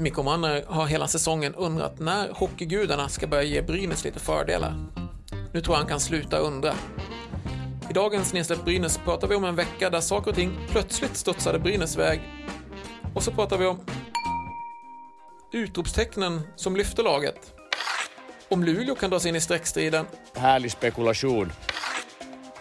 Mikko 0.00 0.22
Manner 0.22 0.64
har 0.66 0.86
hela 0.86 1.08
säsongen 1.08 1.54
undrat 1.54 1.98
när 1.98 2.28
hockeygudarna 2.32 3.08
ska 3.08 3.26
börja 3.26 3.42
ge 3.42 3.62
Brynäs 3.62 4.04
lite 4.04 4.18
fördelar. 4.18 4.86
Nu 5.52 5.60
tror 5.60 5.74
jag 5.74 5.78
han 5.78 5.88
kan 5.88 6.00
sluta 6.00 6.38
undra. 6.38 6.74
I 7.90 7.92
dagens 7.92 8.32
Nedsläpp 8.32 8.64
Brynäs 8.64 8.98
pratar 9.04 9.28
vi 9.28 9.34
om 9.34 9.44
en 9.44 9.56
vecka 9.56 9.90
där 9.90 10.00
saker 10.00 10.30
och 10.30 10.36
ting 10.36 10.58
plötsligt 10.68 11.16
studsade 11.16 11.58
Brynäs 11.58 11.96
väg. 11.96 12.20
Och 13.14 13.22
så 13.22 13.30
pratar 13.30 13.58
vi 13.58 13.66
om 13.66 13.80
utropstecknen 15.52 16.40
som 16.56 16.76
lyfte 16.76 17.02
laget. 17.02 17.54
Om 18.48 18.64
Luleå 18.64 18.94
kan 18.94 19.10
dras 19.10 19.26
in 19.26 19.36
i 19.36 19.40
streckstriden. 19.40 20.06
Härlig 20.34 20.72
spekulation. 20.72 21.52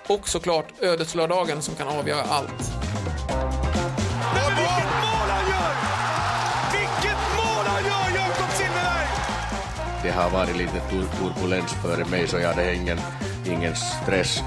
Och 0.08 0.30
såklart 0.30 0.68
ödeslördagen 0.82 1.62
som 1.62 1.76
kan 1.76 1.88
avgöra 1.88 2.22
allt. 2.22 2.87
Har 10.24 10.30
varit 10.30 10.58
lite 10.58 10.80
tur- 10.90 11.08
turbulens 11.20 11.74
före 11.74 12.06
mig 12.06 12.28
så 12.28 12.38
jag 12.40 12.48
hade 12.50 12.76
ingen, 12.76 13.00
ingen 13.46 13.76
stress 13.76 14.40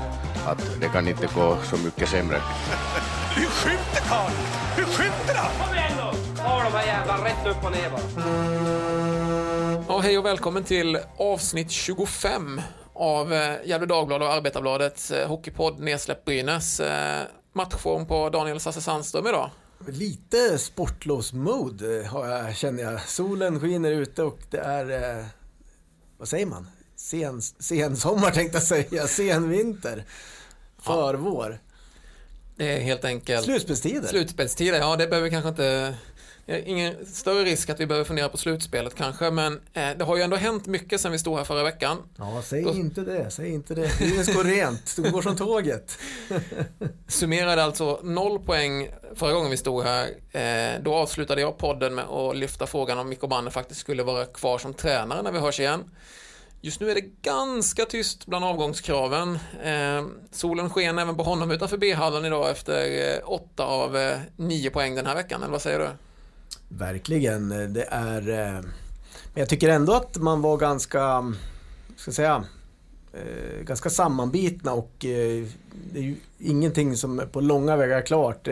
att 0.47 0.81
det 0.81 0.89
kan 0.89 1.09
inte 1.09 1.29
gå 1.35 1.57
så 1.71 1.77
mycket 1.77 2.09
sämre. 2.09 2.37
Hur 3.37 3.47
skjuter 3.47 4.09
karln? 4.09 4.35
Hur 4.77 4.85
skjuter 4.85 5.35
han? 5.35 5.67
Kom 5.67 5.75
igen 5.77 5.93
då! 5.99 6.13
Ta 6.43 6.63
de 6.65 6.73
här 6.73 6.87
jävla 6.87 7.25
rätt 7.25 7.47
upp 7.47 7.65
och 7.65 7.73
ner 7.73 7.91
bara. 7.91 8.01
Ja, 9.89 9.99
hej 9.99 10.19
och 10.19 10.25
välkommen 10.27 10.65
till 10.65 10.99
avsnitt 11.19 11.71
25 11.71 12.61
av 12.95 13.33
eh, 13.33 13.55
Gefle 13.65 13.87
Dagblad 13.87 14.23
och 14.23 14.33
Arbetarbladets 14.33 15.11
eh, 15.11 15.29
hockeypodd 15.29 15.81
Nedsläpp 15.81 16.25
Brynäs. 16.25 16.81
Eh, 16.81 17.23
matchform 17.53 18.07
på 18.07 18.31
Daniel 18.31 18.61
Sasse 18.61 18.81
Sandström 18.81 19.27
idag. 19.27 19.51
Lite 19.87 20.59
sportlovsmode 20.59 22.07
har 22.11 22.27
jag, 22.29 22.57
känner 22.57 22.83
jag. 22.83 23.01
Solen 23.01 23.61
skiner 23.61 23.91
ute 23.91 24.23
och 24.23 24.39
det 24.51 24.59
är, 24.59 25.25
vad 26.21 26.29
säger 26.29 26.47
man? 26.47 26.67
Sen, 26.97 27.43
sensommar 27.43 28.31
tänkte 28.35 28.57
jag 28.57 28.63
säga, 28.63 29.07
senvinter. 29.07 30.05
Förvår. 30.79 31.59
Det 32.57 32.77
är 32.77 32.81
helt 32.81 33.05
enkelt 33.05 33.45
Slutspelstider. 33.45 34.09
slutspelstider. 34.09 34.79
Ja, 34.79 34.97
det 34.97 35.07
behöver 35.07 35.25
vi 35.25 35.31
kanske 35.31 35.49
inte... 35.49 35.95
är 36.51 36.69
Ingen 36.69 37.07
större 37.07 37.45
risk 37.45 37.71
att 37.71 37.81
vi 37.81 37.87
behöver 37.87 38.05
fundera 38.05 38.29
på 38.29 38.37
slutspelet 38.37 38.95
kanske, 38.95 39.31
men 39.31 39.53
eh, 39.73 39.91
det 39.99 40.05
har 40.05 40.17
ju 40.17 40.23
ändå 40.23 40.37
hänt 40.37 40.67
mycket 40.67 41.01
sen 41.01 41.13
vi 41.13 41.19
stod 41.19 41.37
här 41.37 41.45
förra 41.45 41.63
veckan. 41.63 41.99
Ja, 42.17 42.43
säg 42.45 42.63
Då- 42.63 42.75
inte 42.75 43.01
det, 43.01 43.31
säg 43.31 43.51
inte 43.51 43.75
det. 43.75 43.99
Brynäs 43.99 44.35
går 44.35 44.45
rent, 44.45 44.97
det 44.97 45.11
går 45.11 45.23
som 45.23 45.37
tåget. 45.37 45.99
Summerade 47.09 47.65
alltså 47.65 48.01
noll 48.03 48.39
poäng 48.39 48.89
förra 49.15 49.33
gången 49.33 49.51
vi 49.51 49.57
stod 49.57 49.85
här. 49.85 50.09
Eh, 50.33 50.83
då 50.83 50.95
avslutade 50.95 51.41
jag 51.41 51.59
podden 51.59 51.95
med 51.95 52.05
att 52.05 52.37
lyfta 52.37 52.67
frågan 52.67 52.99
om 52.99 53.09
Mikko 53.09 53.27
Manner 53.29 53.51
faktiskt 53.51 53.81
skulle 53.81 54.03
vara 54.03 54.25
kvar 54.25 54.59
som 54.59 54.75
tränare 54.75 55.23
när 55.23 55.33
vi 55.33 55.39
hörs 55.39 55.61
igen. 55.61 55.85
Just 56.63 56.81
nu 56.81 56.91
är 56.91 56.95
det 56.95 57.23
ganska 57.23 57.85
tyst 57.85 58.27
bland 58.27 58.45
avgångskraven. 58.45 59.39
Eh, 59.63 60.05
solen 60.33 60.71
sken 60.71 60.99
även 60.99 61.17
på 61.17 61.23
honom 61.23 61.51
utanför 61.51 61.77
B-hallen 61.77 62.25
idag 62.25 62.51
efter 62.51 63.09
eh, 63.15 63.31
åtta 63.31 63.65
av 63.65 63.97
eh, 63.97 64.19
nio 64.37 64.71
poäng 64.71 64.95
den 64.95 65.07
här 65.07 65.15
veckan, 65.15 65.43
eller 65.43 65.53
vad 65.53 65.63
säger 65.63 65.79
du? 65.79 65.89
Verkligen, 66.79 67.49
det 67.49 67.87
är... 67.91 68.29
Eh, 68.29 68.63
men 69.33 69.41
jag 69.41 69.49
tycker 69.49 69.69
ändå 69.69 69.93
att 69.93 70.17
man 70.17 70.43
var 70.43 70.57
ganska, 70.57 71.35
ska 71.97 72.09
jag 72.09 72.15
säga, 72.15 72.45
eh, 73.13 73.63
ganska 73.65 73.91
sammanbitna 73.91 74.73
och 74.73 75.05
eh, 75.05 75.47
det 75.93 75.99
är 75.99 76.03
ju 76.03 76.17
ingenting 76.39 76.97
som 76.97 77.23
på 77.33 77.41
långa 77.41 77.77
vägar 77.77 77.97
är 77.97 78.07
klart. 78.07 78.49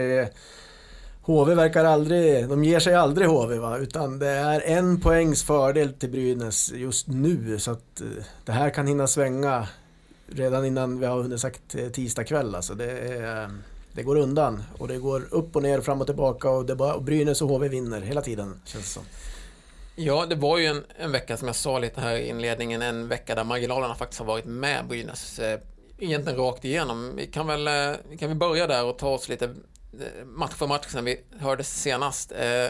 HV 1.22 1.55
verkar 1.55 1.84
aldrig, 1.84 2.48
de 2.48 2.64
ger 2.64 2.80
sig 2.80 2.94
aldrig 2.94 3.28
HV 3.28 3.58
va, 3.58 3.78
utan 3.78 4.19
det 4.19 4.28
är 4.28 4.60
en 4.60 5.00
poängs 5.00 5.42
fördel 5.42 5.92
till 5.92 6.10
Brynäs 6.10 6.72
just 6.72 7.08
nu 7.08 7.58
så 7.58 7.70
att 7.70 8.03
det 8.44 8.53
här 8.53 8.70
kan 8.70 8.86
hinna 8.86 9.06
svänga 9.06 9.69
redan 10.27 10.64
innan 10.64 11.00
vi 11.00 11.06
har 11.06 11.22
hunnit 11.22 11.41
sagt 11.41 11.76
tisdag 11.92 12.25
kväll 12.25 12.54
alltså. 12.54 12.75
Det, 12.75 12.91
är, 12.91 13.50
det 13.98 14.04
går 14.04 14.16
undan 14.16 14.62
och 14.78 14.88
det 14.88 14.98
går 14.98 15.22
upp 15.31 15.56
och 15.56 15.62
ner, 15.62 15.81
fram 15.81 16.00
och 16.00 16.06
tillbaka 16.06 16.50
och, 16.50 16.66
det 16.66 16.76
bara, 16.76 16.94
och 16.94 17.03
Brynäs 17.03 17.42
och 17.42 17.48
HV 17.48 17.69
vinner 17.69 18.00
hela 18.00 18.22
tiden 18.22 18.60
känns 18.64 18.84
det 18.84 18.91
som. 18.91 19.03
Ja, 19.97 20.26
det 20.26 20.34
var 20.34 20.59
ju 20.59 20.66
en, 20.66 20.84
en 20.97 21.12
vecka 21.12 21.36
som 21.36 21.47
jag 21.47 21.56
sa 21.56 21.78
lite 21.78 22.00
här 22.00 22.16
i 22.16 22.28
inledningen, 22.28 22.82
en 22.82 23.09
vecka 23.09 23.34
där 23.34 23.44
marginalerna 23.44 23.94
faktiskt 23.94 24.20
har 24.20 24.26
varit 24.26 24.44
med 24.44 24.86
Brynäs. 24.88 25.38
Eh, 25.38 25.60
egentligen 25.98 26.38
rakt 26.38 26.64
igenom. 26.64 27.16
Vi 27.16 27.26
kan 27.26 27.47
väl 27.47 27.66
eh, 27.69 28.16
kan 28.19 28.28
vi 28.28 28.34
börja 28.34 28.66
där 28.66 28.84
och 28.84 28.98
ta 28.98 29.09
oss 29.09 29.28
lite 29.28 29.44
eh, 29.44 30.25
match 30.25 30.54
för 30.54 30.66
match 30.66 30.86
sen 30.88 31.04
vi 31.04 31.20
hördes 31.38 31.82
senast. 31.82 32.32
Eh, 32.32 32.69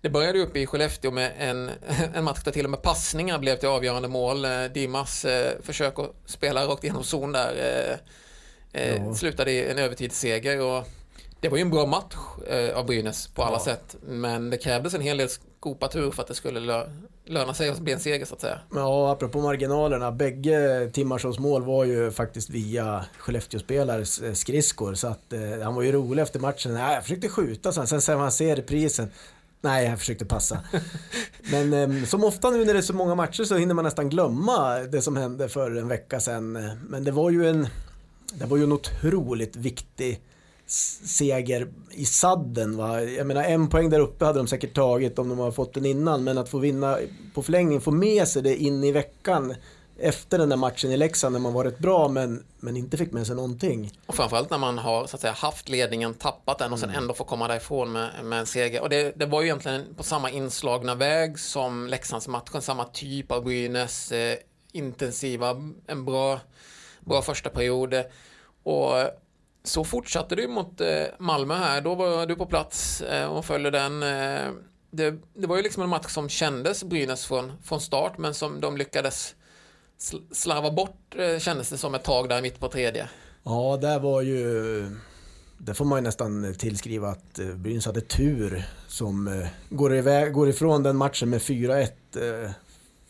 det 0.00 0.10
började 0.10 0.38
uppe 0.38 0.58
i 0.58 0.66
Skellefteå 0.66 1.10
med 1.10 1.32
en, 1.38 1.70
en 2.14 2.24
match 2.24 2.42
där 2.44 2.52
till 2.52 2.64
och 2.64 2.70
med 2.70 2.82
passningar 2.82 3.38
blev 3.38 3.56
till 3.56 3.68
avgörande 3.68 4.08
mål. 4.08 4.44
Eh, 4.44 4.64
Dimas 4.64 5.24
eh, 5.24 5.52
försök 5.62 5.98
att 5.98 6.14
spela 6.26 6.66
rakt 6.66 6.84
igenom 6.84 7.04
zon 7.04 7.32
där 7.32 7.52
eh, 7.90 7.96
eh, 8.74 8.96
Ja. 8.96 9.14
slutade 9.14 9.52
i 9.52 9.70
en 9.70 9.78
övertidsseger. 9.78 10.60
Och 10.60 10.84
det 11.40 11.48
var 11.48 11.56
ju 11.56 11.60
en 11.62 11.70
bra 11.70 11.86
match 11.86 12.14
eh, 12.48 12.76
av 12.78 12.86
Brynäs 12.86 13.26
på 13.26 13.42
alla 13.42 13.56
Ja. 13.56 13.64
sätt. 13.64 13.96
Men 14.06 14.50
det 14.50 14.56
krävdes 14.56 14.94
en 14.94 15.00
hel 15.00 15.16
del 15.16 15.28
skopatur 15.28 16.10
för 16.10 16.22
att 16.22 16.28
det 16.28 16.34
skulle 16.34 16.60
lö 16.60 16.86
löna 17.26 17.54
sig 17.54 17.68
att 17.70 17.78
bli 17.78 17.92
en 17.92 18.00
seger 18.00 18.24
så 18.24 18.34
att 18.34 18.40
säga. 18.40 18.58
Ja, 18.74 19.12
apropå 19.12 19.40
marginalerna. 19.40 20.12
Bägge 20.12 20.90
Timmarssons 20.92 21.38
mål 21.38 21.62
var 21.64 21.84
ju 21.84 22.10
faktiskt 22.10 22.50
via 22.50 23.04
Skellefteå-spelares 23.18 24.22
eh, 24.22 24.32
skridskor. 24.32 24.94
Så 24.94 25.06
att 25.08 25.32
eh, 25.32 25.40
han 25.62 25.74
var 25.74 25.82
ju 25.82 25.92
rolig 25.92 26.22
efter 26.22 26.40
matchen. 26.40 26.74
Nej, 26.74 26.94
jag 26.94 27.02
försökte 27.02 27.28
skjuta, 27.28 27.72
så 27.72 27.86
sen 27.86 28.00
sen 28.00 28.18
man 28.18 28.32
ser 28.32 28.56
reprisen. 28.56 29.10
Nej, 29.60 29.86
jag 29.88 29.98
försökte 29.98 30.24
passa. 30.24 30.58
Men 31.50 31.72
eh, 32.00 32.04
som 32.06 32.24
ofta 32.24 32.50
nu 32.50 32.64
när 32.64 32.72
det 32.72 32.80
är 32.80 32.82
så 32.82 32.92
många 32.94 33.14
matcher 33.14 33.44
så 33.44 33.56
hinner 33.56 33.74
man 33.74 33.84
nästan 33.84 34.08
glömma 34.08 34.78
det 34.78 35.02
som 35.02 35.16
hände 35.16 35.48
för 35.48 35.70
en 35.76 35.88
vecka 35.88 36.20
sedan. 36.20 36.56
Eh, 36.56 36.72
Men 36.88 37.04
det 37.04 37.10
var 37.10 37.30
ju 37.30 37.48
en, 37.48 37.66
det 38.38 38.46
var 38.46 38.56
ju 38.56 38.62
en 38.62 38.72
otroligt 38.72 39.56
viktig 39.56 40.20
seger 40.66 41.68
i 41.90 42.04
sadden. 42.04 42.76
Va? 42.76 43.02
Jag 43.02 43.26
menar 43.26 43.44
en 43.44 43.68
poäng 43.68 43.90
där 43.90 44.00
uppe 44.00 44.24
hade 44.24 44.38
de 44.38 44.46
säkert 44.46 44.74
tagit 44.74 45.18
om 45.18 45.28
de 45.28 45.38
har 45.38 45.50
fått 45.50 45.74
den 45.74 45.86
innan. 45.86 46.24
Men 46.24 46.38
att 46.38 46.48
få 46.48 46.58
vinna 46.58 46.98
på 47.34 47.42
förlängning, 47.42 47.80
få 47.80 47.90
med 47.90 48.28
sig 48.28 48.42
det 48.42 48.56
in 48.56 48.84
i 48.84 48.92
veckan 48.92 49.54
efter 49.98 50.38
den 50.38 50.48
där 50.48 50.56
matchen 50.56 50.90
i 50.90 50.96
Leksand 50.96 51.32
när 51.32 51.40
man 51.40 51.52
var 51.52 51.64
rätt 51.64 51.78
bra 51.78 52.08
men, 52.08 52.44
men 52.60 52.76
inte 52.76 52.96
fick 52.96 53.12
med 53.12 53.26
sig 53.26 53.36
någonting. 53.36 53.92
Och 54.06 54.14
framförallt 54.14 54.50
när 54.50 54.58
man 54.58 54.78
har 54.78 55.06
så 55.06 55.16
att 55.16 55.20
säga, 55.20 55.32
haft 55.32 55.68
ledningen, 55.68 56.14
tappat 56.14 56.58
den 56.58 56.72
och 56.72 56.78
sen 56.78 56.90
ändå 56.90 57.14
får 57.14 57.24
komma 57.24 57.48
därifrån 57.48 57.92
med, 57.92 58.10
med 58.24 58.38
en 58.40 58.46
seger. 58.46 58.80
Och 58.80 58.88
det, 58.88 59.12
det 59.16 59.26
var 59.26 59.40
ju 59.40 59.46
egentligen 59.46 59.94
på 59.96 60.02
samma 60.02 60.30
inslagna 60.30 60.94
väg 60.94 61.38
som 61.38 61.86
Leksandsmatchen, 61.86 62.62
samma 62.62 62.84
typ 62.84 63.32
av 63.32 63.44
Brynäs, 63.44 64.12
eh, 64.12 64.36
intensiva, 64.72 65.56
en 65.86 66.04
bra, 66.04 66.40
bra 67.04 67.22
första 67.22 67.50
period. 67.50 67.94
Och 68.62 68.92
så 69.64 69.84
fortsatte 69.84 70.36
det 70.36 70.42
ju 70.42 70.48
mot 70.48 70.80
eh, 70.80 71.04
Malmö 71.18 71.54
här. 71.54 71.80
Då 71.80 71.94
var 71.94 72.26
du 72.26 72.36
på 72.36 72.46
plats 72.46 73.00
eh, 73.00 73.26
och 73.26 73.44
följde 73.44 73.70
den. 73.70 74.02
Eh, 74.02 74.50
det, 74.90 75.18
det 75.34 75.46
var 75.46 75.56
ju 75.56 75.62
liksom 75.62 75.82
en 75.82 75.88
match 75.88 76.10
som 76.10 76.28
kändes 76.28 76.84
Brynäs 76.84 77.26
från, 77.26 77.52
från 77.62 77.80
start 77.80 78.18
men 78.18 78.34
som 78.34 78.60
de 78.60 78.76
lyckades 78.76 79.34
slarva 80.32 80.70
bort 80.70 81.14
kändes 81.38 81.70
det 81.70 81.78
som 81.78 81.94
ett 81.94 82.04
tag 82.04 82.28
där 82.28 82.42
mitt 82.42 82.60
på 82.60 82.68
tredje. 82.68 83.08
Ja, 83.42 83.78
där 83.80 83.98
var 83.98 84.22
ju... 84.22 84.96
Det 85.58 85.74
får 85.74 85.84
man 85.84 85.98
ju 85.98 86.02
nästan 86.02 86.54
tillskriva 86.58 87.08
att 87.08 87.40
Brynäs 87.56 87.86
hade 87.86 88.00
tur 88.00 88.64
som 88.88 89.46
går, 89.70 89.96
iväg, 89.96 90.32
går 90.32 90.48
ifrån 90.48 90.82
den 90.82 90.96
matchen 90.96 91.30
med 91.30 91.40
4-1. 91.40 91.88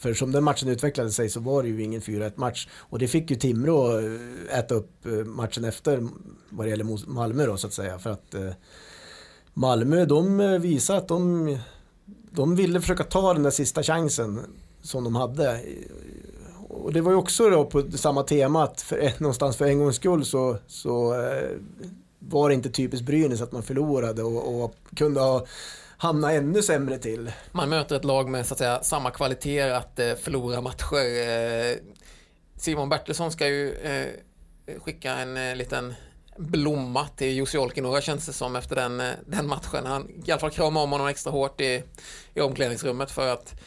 För 0.05 0.15
som 0.15 0.33
den 0.33 0.45
matchen 0.45 0.69
utvecklade 0.69 1.11
sig 1.11 1.29
så 1.29 1.41
var 1.41 1.63
det 1.63 1.69
ju 1.69 1.83
ingen 1.83 2.01
4-1 2.01 2.33
match. 2.37 2.69
Och 2.77 2.99
det 2.99 3.09
fick 3.09 3.31
ju 3.31 3.37
Timrå 3.37 3.99
eh, 3.99 4.59
äta 4.59 4.75
upp 4.75 5.07
eh, 5.07 5.13
matchen 5.13 5.65
efter 5.65 6.09
vad 6.49 6.67
det 6.67 6.71
gäller 6.71 7.11
Malmö 7.11 7.47
då 7.47 7.57
så 7.57 7.67
att 7.67 7.73
säga. 7.73 7.99
För 7.99 8.11
att 8.11 8.35
eh, 8.35 8.51
Malmö 9.55 10.05
de 10.05 10.59
visade 10.61 10.99
att 10.99 11.09
de, 11.09 11.59
de 12.31 12.57
ville 12.57 12.81
försöka 12.81 13.05
ta 13.05 13.35
den 13.35 13.43
där 13.43 13.51
sista 13.51 13.83
chansen 13.83 14.41
som 14.83 15.05
de 15.05 15.17
hade. 15.17 15.61
Och 16.69 16.93
det 16.93 17.01
var 17.01 17.11
ju 17.11 17.17
också 17.17 17.51
då 17.51 17.65
på 17.65 17.83
samma 17.97 18.23
tema 18.23 18.65
att 18.65 18.81
för, 18.81 19.13
någonstans 19.19 19.57
för 19.57 19.65
en 19.65 19.79
gångs 19.79 19.97
skull 19.97 20.25
så, 20.25 20.57
så 20.67 21.15
var 22.19 22.49
det 22.49 22.55
inte 22.55 22.71
typiskt 22.71 23.07
Brynäs 23.07 23.41
att 23.41 23.53
man 23.53 23.63
förlorade 23.63 24.23
och, 24.23 24.65
och 24.65 24.75
kunde 24.97 25.21
ha 25.21 25.47
hamna 26.05 26.33
ännu 26.33 26.63
sämre 26.63 26.99
till. 26.99 27.33
Man 27.53 27.69
möter 27.69 27.97
ett 27.97 28.05
lag 28.05 28.29
med 28.29 28.47
så 28.47 28.55
att 28.55 28.59
säga, 28.59 28.83
samma 28.83 29.11
kvaliteter 29.11 29.71
att 29.71 29.99
eh, 29.99 30.15
förlora 30.15 30.61
matcher. 30.61 31.29
Eh, 31.29 31.77
Simon 32.57 32.89
Bertilsson 32.89 33.33
ska 33.33 33.49
ju 33.49 33.75
eh, 33.75 34.09
skicka 34.81 35.13
en 35.13 35.37
eh, 35.37 35.57
liten 35.57 35.95
blomma 36.37 37.09
till 37.17 37.33
Jussi 37.33 37.59
Olkinuora 37.59 38.01
känns 38.01 38.27
det 38.27 38.33
som 38.33 38.57
efter 38.57 38.77
den, 38.77 39.01
eh, 39.01 39.13
den 39.27 39.49
matchen. 39.49 39.87
Han 39.87 40.23
i 40.27 40.31
alla 40.31 40.41
fall 40.41 40.51
kramade 40.51 40.85
om 40.85 40.93
honom 40.93 41.07
extra 41.07 41.31
hårt 41.31 41.61
i, 41.61 41.83
i 42.35 42.41
omklädningsrummet 42.41 43.11
för 43.11 43.33
att 43.33 43.61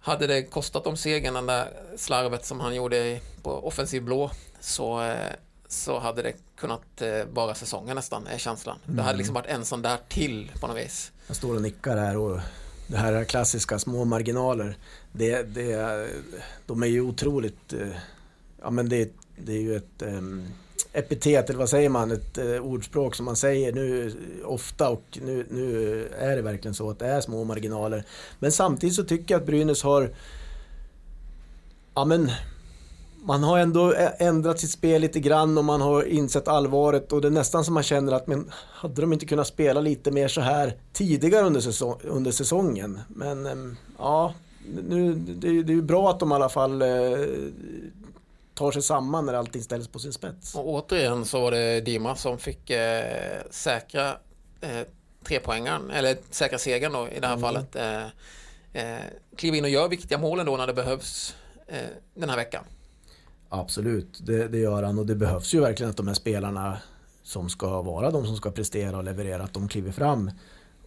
hade 0.00 0.26
det 0.26 0.42
kostat 0.42 0.84
dem 0.84 0.96
segern, 0.96 1.34
den 1.34 1.46
där 1.46 1.68
slarvet 1.96 2.44
som 2.44 2.60
han 2.60 2.74
gjorde 2.74 3.20
på 3.42 3.66
offensiv 3.66 4.02
blå, 4.02 4.30
så, 4.60 5.02
eh, 5.02 5.32
så 5.68 5.98
hade 5.98 6.22
det 6.22 6.32
kunnat 6.56 7.02
eh, 7.02 7.24
vara 7.32 7.54
säsongen 7.54 7.96
nästan, 7.96 8.26
är 8.26 8.38
känslan. 8.38 8.78
Det 8.84 9.02
hade 9.02 9.18
liksom 9.18 9.34
varit 9.34 9.46
en 9.46 9.64
sån 9.64 9.82
där 9.82 9.98
till 10.08 10.52
på 10.60 10.66
något 10.66 10.76
vis. 10.76 11.12
Jag 11.26 11.36
står 11.36 11.54
och 11.54 11.62
nickar 11.62 11.96
här 11.96 12.16
och 12.16 12.40
det 12.86 12.96
här 12.96 13.24
klassiska 13.24 13.78
små 13.78 14.04
marginaler. 14.04 14.76
Det, 15.12 15.42
det, 15.42 16.08
de 16.66 16.82
är 16.82 16.86
ju 16.86 17.00
otroligt... 17.00 17.72
eh, 17.72 17.88
Ja 18.62 18.70
men 18.70 18.88
det, 18.88 19.12
det 19.36 19.52
är 19.52 19.60
ju 19.60 19.76
ett 19.76 20.02
um, 20.02 20.46
epitet, 20.92 21.48
eller 21.50 21.58
vad 21.58 21.68
säger 21.68 21.88
man? 21.88 22.12
Ett 22.12 22.38
uh, 22.38 22.60
ordspråk 22.60 23.14
som 23.14 23.24
man 23.24 23.36
säger 23.36 23.72
nu 23.72 24.12
ofta 24.44 24.88
och 24.88 25.18
nu, 25.22 25.46
nu 25.50 26.08
är 26.18 26.36
det 26.36 26.42
verkligen 26.42 26.74
så 26.74 26.90
att 26.90 26.98
det 26.98 27.06
är 27.06 27.20
små 27.20 27.44
marginaler. 27.44 28.04
Men 28.38 28.52
samtidigt 28.52 28.96
så 28.96 29.04
tycker 29.04 29.34
jag 29.34 29.40
att 29.40 29.46
Brynäs 29.46 29.82
har... 29.82 30.14
Ja 31.94 32.04
men... 32.04 32.30
Man 33.26 33.42
har 33.42 33.58
ändå 33.58 33.94
ändrat 34.18 34.60
sitt 34.60 34.70
spel 34.70 35.00
lite 35.00 35.20
grann 35.20 35.58
och 35.58 35.64
man 35.64 35.80
har 35.80 36.02
insett 36.02 36.48
allvaret 36.48 37.12
och 37.12 37.20
det 37.20 37.28
är 37.28 37.32
nästan 37.32 37.64
som 37.64 37.74
man 37.74 37.82
känner 37.82 38.12
att 38.12 38.26
men 38.26 38.50
hade 38.70 39.00
de 39.00 39.12
inte 39.12 39.26
kunnat 39.26 39.46
spela 39.46 39.80
lite 39.80 40.10
mer 40.10 40.28
så 40.28 40.40
här 40.40 40.76
tidigare 40.92 41.46
under, 41.46 41.60
säsong, 41.60 42.00
under 42.04 42.30
säsongen? 42.30 43.00
Men 43.08 43.46
ehm, 43.46 43.76
ja, 43.98 44.34
nu, 44.88 45.14
det, 45.14 45.48
är- 45.48 45.62
det 45.62 45.72
är 45.72 45.74
ju 45.74 45.82
bra 45.82 46.10
att 46.10 46.20
de 46.20 46.32
i 46.32 46.34
alla 46.34 46.48
fall 46.48 46.82
eh, 46.82 46.88
tar 48.54 48.70
sig 48.72 48.82
samman 48.82 49.26
när 49.26 49.34
allting 49.34 49.62
ställs 49.62 49.88
på 49.88 49.98
sin 49.98 50.12
spets. 50.12 50.54
Och 50.54 50.68
återigen 50.68 51.24
så 51.24 51.40
var 51.40 51.50
det 51.50 51.80
Dima 51.80 52.16
som 52.16 52.38
fick 52.38 52.70
eh, 52.70 53.40
säkra 53.50 54.08
eh, 54.60 54.80
trepoängaren, 55.24 55.90
eller 55.90 56.16
säkra 56.30 56.58
segern 56.58 56.92
då 56.92 57.08
i 57.08 57.20
det 57.20 57.26
här 57.26 57.36
fallet. 57.36 57.76
Eh, 57.76 58.02
eh, 58.72 59.02
kliva 59.36 59.56
in 59.56 59.64
och 59.64 59.70
gör 59.70 59.88
viktiga 59.88 60.18
mål 60.18 60.40
ändå 60.40 60.56
när 60.56 60.66
det 60.66 60.74
behövs 60.74 61.34
eh, 61.66 61.78
den 62.14 62.28
här 62.30 62.36
veckan. 62.36 62.64
Absolut, 63.60 64.20
det, 64.26 64.48
det 64.48 64.58
gör 64.58 64.82
han 64.82 64.98
och 64.98 65.06
det 65.06 65.14
behövs 65.14 65.54
ju 65.54 65.60
verkligen 65.60 65.90
att 65.90 65.96
de 65.96 66.06
här 66.06 66.14
spelarna 66.14 66.78
som 67.22 67.48
ska 67.48 67.82
vara 67.82 68.10
de 68.10 68.26
som 68.26 68.36
ska 68.36 68.50
prestera 68.50 68.96
och 68.96 69.04
leverera, 69.04 69.42
att 69.42 69.52
de 69.52 69.68
kliver 69.68 69.92
fram. 69.92 70.30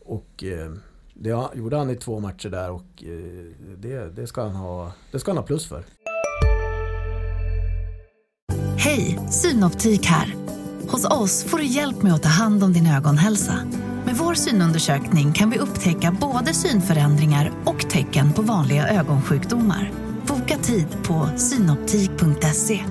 Och 0.06 0.44
eh, 0.44 0.71
det 1.13 1.30
gjorde 1.56 1.77
han 1.77 1.89
i 1.89 1.95
två 1.95 2.19
matcher 2.19 2.50
där 2.50 2.71
och 2.71 3.04
eh, 3.04 3.68
det, 3.77 4.10
det, 4.16 4.27
ska 4.27 4.42
han 4.42 4.56
ha, 4.56 4.92
det 5.12 5.19
ska 5.19 5.31
han 5.31 5.38
ha 5.38 5.45
plus 5.45 5.68
för. 5.68 5.83
Hej, 8.77 9.19
Synoptik 9.31 10.06
här. 10.06 10.36
Hos 10.88 11.06
oss 11.06 11.44
får 11.44 11.57
du 11.57 11.66
hjälp 11.66 12.01
med 12.01 12.13
att 12.13 12.24
ta 12.24 12.30
hand 12.30 12.63
om 12.63 12.74
din 12.74 12.88
ögonhälsa. 12.88 13.60
Med 14.06 14.16
vår 14.16 14.33
synundersökning 14.33 15.33
kan 15.33 15.50
vi 15.50 15.60
upptäcka 15.60 16.18
både 16.21 16.54
synförändringar 16.54 17.51
och 17.66 17.89
tecken 17.89 18.33
på 18.33 18.42
vanliga 18.42 18.88
ögonsjukdomar. 18.88 20.09
Boka 20.50 20.62
tid 20.62 20.88
på 21.07 21.30
synoptik.se. 21.38 22.84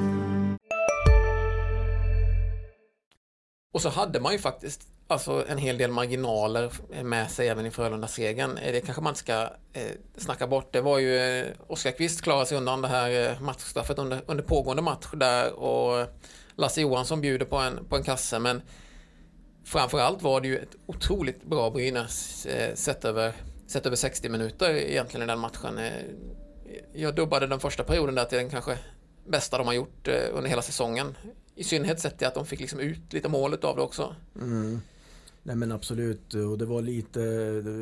Och 3.75 3.82
så 3.82 3.88
hade 3.88 4.20
man 4.20 4.32
ju 4.32 4.38
faktiskt 4.38 4.88
alltså, 5.06 5.44
en 5.49 5.58
hel 5.58 5.78
del 5.78 5.90
marginaler 5.90 6.72
med 7.02 7.31
sig 7.31 7.49
även 7.49 7.66
i 7.66 7.70
Frölunda-segern. 7.70 8.58
Eh, 8.58 8.72
det 8.72 8.81
kanske 8.81 9.02
man 9.02 9.10
inte 9.10 9.20
ska 9.20 9.43
eh, 9.72 9.93
snacka 10.16 10.46
bort. 10.46 10.72
Det 10.72 10.81
var 10.81 10.99
ju 10.99 11.16
eh, 11.16 11.46
Oskar 11.66 11.90
Kvist 11.90 12.22
klarade 12.22 12.46
sig 12.46 12.58
undan 12.58 12.82
det 12.82 12.88
här 12.88 13.31
eh, 13.31 13.40
matchstraffet 13.40 13.99
under, 13.99 14.22
under 14.26 14.44
pågående 14.44 14.82
match 14.82 15.06
där 15.12 15.52
och 15.52 16.06
Lasse 16.56 16.81
Johansson 16.81 17.20
bjuder 17.20 17.46
på 17.46 17.56
en, 17.56 17.84
på 17.84 17.96
en 17.96 18.02
kasse. 18.02 18.38
Men 18.38 18.62
framförallt 19.64 20.22
var 20.22 20.40
det 20.40 20.49
ju 20.49 20.58
ett 20.58 20.76
otroligt 20.87 21.44
bra 21.44 21.70
Brynäs 21.70 22.46
eh, 22.46 22.75
sett, 22.75 23.04
över, 23.04 23.32
sett 23.66 23.87
över 23.87 23.96
60 23.96 24.28
minuter 24.28 24.75
egentligen 24.75 25.25
i 25.25 25.26
den 25.26 25.38
matchen. 25.38 25.78
Eh, 25.78 25.93
jag 26.93 27.15
dubbade 27.15 27.47
den 27.47 27.61
första 27.61 27.85
perioden 27.85 28.15
där 28.15 28.25
till 28.25 28.38
den 28.38 28.50
kanske 28.50 28.79
bästa 29.26 29.59
de 29.59 29.67
har 29.67 29.75
gjort 29.75 30.09
eh, 30.09 30.15
under 30.32 30.50
hela 30.50 30.62
säsongen. 30.62 31.17
I 31.55 31.65
synnerhet 31.65 32.00
sett 32.00 32.19
till 32.19 32.26
att 32.26 32.35
de 32.35 32.47
fick 32.47 32.61
liksom 32.61 32.81
ut 32.81 33.12
lite 33.12 33.29
målet 33.29 33.65
av 33.65 33.76
det 33.76 33.82
också. 33.82 34.15
Mm. 34.41 34.81
Nej 35.43 35.56
men 35.56 35.73
absolut, 35.73 36.35
och 36.35 36.59
det 36.59 36.67
var 36.67 36.82
lite, 36.82 37.20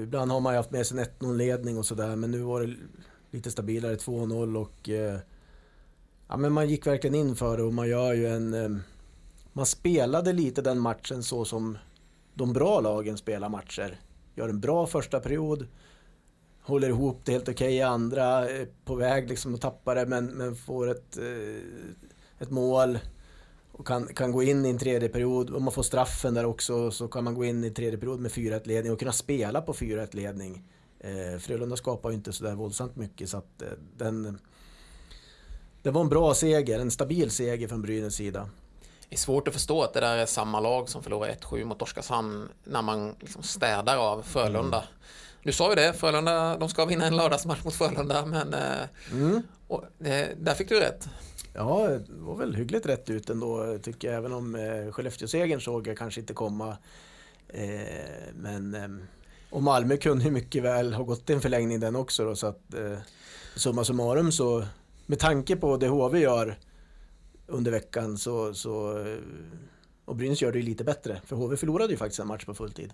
ibland 0.03 0.31
har 0.31 0.41
man 0.41 0.53
ju 0.53 0.56
haft 0.56 0.71
med 0.71 0.87
sig 0.87 0.99
en 0.99 1.05
1-0 1.05 1.37
ledning 1.37 1.79
och 1.79 1.87
sådär 1.87 2.17
men 2.17 2.31
nu 2.31 2.38
var 2.38 2.61
det 2.61 2.75
lite 3.31 3.50
stabilare 3.50 3.97
2-0 3.97 4.56
och 4.56 4.89
eh, 4.89 5.19
ja 6.29 6.37
men 6.37 6.53
man 6.53 6.69
gick 6.69 6.87
verkligen 6.87 7.15
in 7.15 7.37
för 7.37 7.56
det 7.56 7.62
och 7.62 7.75
man 7.75 7.89
gör 7.89 8.12
ju 8.15 8.27
en, 8.27 8.55
eh, 8.55 8.79
man 9.53 9.67
spelade 9.67 10.32
lite 10.32 10.62
den 10.62 10.81
matchen 10.81 11.23
så 11.23 11.44
som 11.44 11.79
de 12.35 12.53
bra 12.53 12.81
lagen 12.81 13.17
spelar 13.19 13.49
matcher. 13.49 14.00
Gör 14.35 14.49
en 14.49 14.61
bra 14.61 14.87
första 14.87 15.21
period, 15.21 15.67
håller 16.67 16.89
ihop 16.89 17.21
det 17.25 17.33
helt 17.33 17.49
okej 17.49 17.75
i 17.75 17.83
andra, 17.83 18.51
är 18.51 18.69
på 18.85 18.95
väg 18.95 19.29
liksom 19.29 19.55
att 19.55 19.61
tappa 19.61 19.95
det 19.95 20.07
men, 20.07 20.27
men 20.27 20.57
får 20.57 20.91
ett, 20.91 21.19
eh, 21.19 21.63
ett 22.39 22.51
mål 22.51 22.99
och 23.73 23.87
kan, 23.87 24.15
kan 24.15 24.33
gå 24.33 24.43
in 24.43 24.67
i 24.67 24.71
en 24.71 24.79
tredje 24.79 25.09
period. 25.09 25.55
Om 25.55 25.65
man 25.65 25.73
får 25.73 25.83
straffen 25.83 26.35
där 26.35 26.45
också 26.45 26.91
så 26.91 27.09
kan 27.09 27.25
man 27.25 27.35
gå 27.35 27.45
in 27.45 27.65
i 27.65 27.71
tredje 27.71 27.99
period 27.99 28.21
med 28.21 28.31
4-1 28.31 28.67
ledning 28.67 28.93
och 28.93 28.99
kunna 28.99 29.13
spela 29.13 29.63
på 29.63 29.73
4-1 29.73 30.17
ledning. 30.17 30.65
Eh, 31.01 31.39
Frölunda 31.39 31.77
skapar 31.77 32.11
ju 32.11 32.17
inte 32.17 32.33
sådär 32.33 32.55
våldsamt 32.55 32.97
mycket 32.97 33.29
så 33.29 33.37
att 33.37 33.63
eh, 33.63 33.69
den... 33.97 34.39
Det 35.83 35.91
var 35.91 36.01
en 36.01 36.09
bra 36.09 36.35
seger, 36.35 36.81
en 36.81 36.91
stabil 36.91 37.31
seger 37.31 37.69
från 37.69 37.83
Brynäs 37.83 38.15
sida. 38.15 38.49
Det 39.09 39.15
är 39.15 39.19
svårt 39.19 39.49
att 39.49 39.55
förstå 39.55 39.83
att 39.83 39.95
det 39.95 40.01
där 40.01 40.17
är 40.17 40.27
samma 40.27 40.61
lag 40.61 40.89
som 40.89 41.03
förlorar 41.03 41.29
1-7 41.29 41.65
mot 41.65 41.83
Oskarshamn 41.83 42.49
när 42.65 42.83
man 42.83 43.15
liksom 43.21 43.43
städar 43.43 43.97
av 43.97 44.23
Frölunda. 44.23 44.85
Du 45.46 45.52
sa 45.52 45.69
ju 45.70 45.75
det, 45.75 45.93
Frölunda, 45.93 46.56
de 46.58 46.69
ska 46.69 46.84
vinna 46.84 47.06
en 47.06 47.16
lördagsmatch 47.16 47.64
mot 47.64 47.75
Frölunda, 47.75 48.26
men 48.26 48.54
eh, 48.54 49.40
och 49.69 49.84
det, 49.98 50.34
där 50.38 50.54
fick 50.54 50.69
du 50.69 50.81
rätt. 50.81 51.08
Ja, 51.54 51.88
det 51.88 52.04
var 52.08 52.37
väl 52.37 52.54
hyggligt 52.54 52.87
rätt 52.87 53.10
ut 53.10 53.31
ändå 53.31 53.78
tycker 53.82 54.08
jag. 54.08 54.16
Även 54.16 54.32
om 54.32 54.54
eh, 54.54 54.93
Skellefteå-segern 54.93 55.60
såg 55.60 55.87
jag 55.87 55.98
kanske 55.98 56.20
inte 56.20 56.34
komma. 56.34 56.76
Eh, 57.48 58.34
men 58.34 58.75
eh, 58.75 58.88
och 59.50 59.62
Malmö 59.62 59.96
kunde 59.96 60.25
ju 60.25 60.31
mycket 60.31 60.62
väl 60.62 60.94
ha 60.94 61.04
gått 61.04 61.31
i 61.31 61.32
en 61.32 61.40
förlängning 61.40 61.81
den 61.81 61.96
också 61.96 62.25
då, 62.25 62.37
så 62.37 62.46
att 62.46 62.75
eh, 62.75 62.98
summa 63.56 63.84
summarum 63.84 64.32
så 64.32 64.64
med 65.06 65.19
tanke 65.19 65.56
på 65.56 65.76
det 65.76 65.88
HV 65.88 66.19
gör 66.19 66.58
under 67.46 67.70
veckan 67.70 68.19
så, 68.19 68.54
så 68.54 68.98
eh, 68.98 69.19
och 70.04 70.16
Brynäs 70.16 70.43
gör 70.43 70.52
det 70.52 70.58
ju 70.58 70.64
lite 70.64 70.84
bättre 70.84 71.20
för 71.25 71.37
HV 71.37 71.56
förlorade 71.56 71.90
ju 71.90 71.96
faktiskt 71.96 72.20
en 72.20 72.26
match 72.26 72.44
på 72.44 72.54
fulltid. 72.54 72.93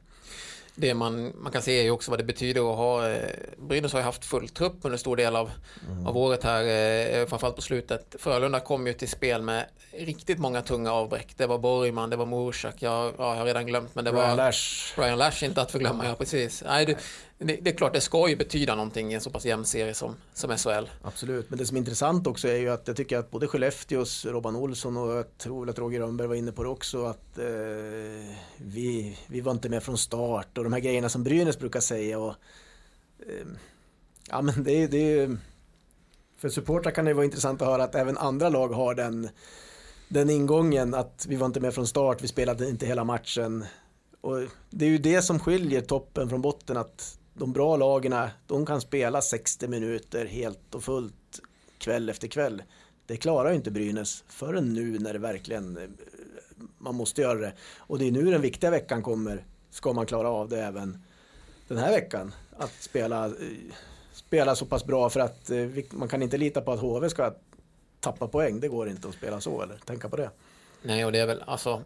Det 0.74 0.94
man, 0.94 1.32
man 1.38 1.52
kan 1.52 1.62
se 1.62 1.78
är 1.78 1.82
ju 1.82 1.90
också 1.90 2.10
vad 2.10 2.20
det 2.20 2.24
betyder 2.24 2.70
att 2.70 2.76
ha 2.76 3.08
eh, 3.08 3.30
Brynäs 3.58 3.92
har 3.92 4.00
ju 4.00 4.04
haft 4.04 4.24
full 4.24 4.48
trupp 4.48 4.76
under 4.82 4.98
stor 4.98 5.16
del 5.16 5.36
av, 5.36 5.50
av 6.06 6.16
året 6.16 6.44
här, 6.44 6.62
eh, 7.20 7.26
framförallt 7.26 7.56
på 7.56 7.62
slutet. 7.62 8.16
Frölunda 8.18 8.60
kom 8.60 8.86
ju 8.86 8.92
till 8.92 9.08
spel 9.08 9.42
med 9.42 9.66
riktigt 9.92 10.38
många 10.38 10.62
tunga 10.62 10.92
avbräck. 10.92 11.34
Det 11.36 11.46
var 11.46 11.58
Borgman, 11.58 12.10
det 12.10 12.16
var 12.16 12.26
Morsak, 12.26 12.74
jag, 12.78 13.12
ja, 13.18 13.32
jag 13.32 13.36
har 13.36 13.44
redan 13.44 13.66
glömt, 13.66 13.94
men 13.94 14.04
det 14.04 14.12
Ryan 14.12 14.28
var 14.28 14.36
Lash, 14.36 14.98
Ryan 15.00 15.18
Lash 15.18 15.44
inte 15.44 15.62
att 15.62 15.70
förglömma, 15.70 16.06
ja 16.06 16.14
precis. 16.14 16.62
Nej, 16.66 16.86
det, 16.86 16.96
det, 17.38 17.58
det 17.62 17.70
är 17.70 17.74
klart, 17.74 17.92
det 17.92 18.00
ska 18.00 18.28
ju 18.28 18.36
betyda 18.36 18.74
någonting 18.74 19.12
i 19.12 19.14
en 19.14 19.20
så 19.20 19.30
pass 19.30 19.44
jämn 19.44 19.64
serie 19.64 19.94
som, 19.94 20.16
som 20.34 20.58
SHL. 20.58 20.86
absolut. 21.02 21.50
Men 21.50 21.58
det 21.58 21.66
som 21.66 21.76
är 21.76 21.78
intressant 21.78 22.26
också 22.26 22.48
är 22.48 22.56
ju 22.56 22.70
att 22.70 22.88
jag 22.88 22.96
tycker 22.96 23.18
att 23.18 23.30
både 23.30 23.46
Skellefteås 23.46 24.26
Robban 24.26 24.56
Olsson 24.56 24.96
och 24.96 25.12
jag 25.12 25.38
tror 25.38 25.70
att 25.70 25.78
Roger 25.78 26.00
Rönnberg 26.00 26.28
var 26.28 26.34
inne 26.34 26.52
på 26.52 26.62
det 26.62 26.68
också 26.68 27.04
att 27.04 27.38
eh, 27.38 27.44
vi, 28.56 29.18
vi 29.26 29.40
var 29.40 29.52
inte 29.52 29.68
med 29.68 29.82
från 29.82 29.98
start 29.98 30.58
och 30.64 30.70
de 30.70 30.72
här 30.72 30.80
grejerna 30.80 31.08
som 31.08 31.22
Brynäs 31.22 31.58
brukar 31.58 31.80
säga 31.80 32.18
och 32.18 32.34
eh, 33.28 33.46
ja 34.28 34.42
men 34.42 34.64
det, 34.64 34.86
det 34.86 34.96
är 34.98 35.16
ju- 35.28 35.36
för 36.36 36.48
supportrar 36.48 36.92
kan 36.92 37.04
det 37.04 37.14
vara 37.14 37.24
intressant 37.24 37.62
att 37.62 37.68
höra 37.68 37.84
att 37.84 37.94
även 37.94 38.18
andra 38.18 38.48
lag 38.48 38.68
har 38.68 38.94
den 38.94 39.28
den 40.08 40.30
ingången 40.30 40.94
att 40.94 41.26
vi 41.28 41.36
var 41.36 41.46
inte 41.46 41.60
med 41.60 41.74
från 41.74 41.86
start, 41.86 42.22
vi 42.22 42.28
spelade 42.28 42.68
inte 42.68 42.86
hela 42.86 43.04
matchen. 43.04 43.64
Och 44.20 44.38
det 44.70 44.84
är 44.84 44.88
ju 44.88 44.98
det 44.98 45.22
som 45.22 45.38
skiljer 45.40 45.80
toppen 45.80 46.28
från 46.28 46.42
botten 46.42 46.76
att 46.76 47.18
de 47.34 47.52
bra 47.52 47.76
lagen, 47.76 48.28
de 48.46 48.66
kan 48.66 48.80
spela 48.80 49.22
60 49.22 49.68
minuter 49.68 50.26
helt 50.26 50.74
och 50.74 50.84
fullt 50.84 51.40
kväll 51.78 52.08
efter 52.08 52.28
kväll. 52.28 52.62
Det 53.06 53.16
klarar 53.16 53.50
ju 53.50 53.56
inte 53.56 53.70
Brynäs 53.70 54.24
förrän 54.28 54.72
nu 54.72 54.98
när 54.98 55.12
det 55.12 55.18
verkligen 55.18 55.78
man 56.78 56.94
måste 56.94 57.20
göra 57.20 57.38
det. 57.38 57.52
Och 57.76 57.98
det 57.98 58.08
är 58.08 58.12
nu 58.12 58.30
den 58.30 58.40
viktiga 58.40 58.70
veckan 58.70 59.02
kommer. 59.02 59.44
Ska 59.72 59.92
man 59.92 60.06
klara 60.06 60.28
av 60.28 60.48
det 60.48 60.62
även 60.62 61.04
den 61.68 61.78
här 61.78 61.90
veckan? 61.90 62.34
Att 62.56 62.72
spela, 62.80 63.26
eh, 63.26 63.32
spela 64.12 64.56
så 64.56 64.66
pass 64.66 64.84
bra 64.84 65.10
för 65.10 65.20
att 65.20 65.50
eh, 65.50 65.68
man 65.90 66.08
kan 66.08 66.22
inte 66.22 66.36
lita 66.36 66.60
på 66.60 66.72
att 66.72 66.80
HV 66.80 67.08
ska 67.08 67.34
tappa 68.00 68.28
poäng. 68.28 68.60
Det 68.60 68.68
går 68.68 68.88
inte 68.88 69.08
att 69.08 69.14
spela 69.14 69.40
så 69.40 69.62
eller 69.62 69.76
tänka 69.76 70.08
på 70.08 70.16
det. 70.16 70.30
Nej, 70.82 71.04
och 71.04 71.12
det 71.12 71.18
är 71.18 71.26
väl 71.26 71.42
alltså 71.46 71.82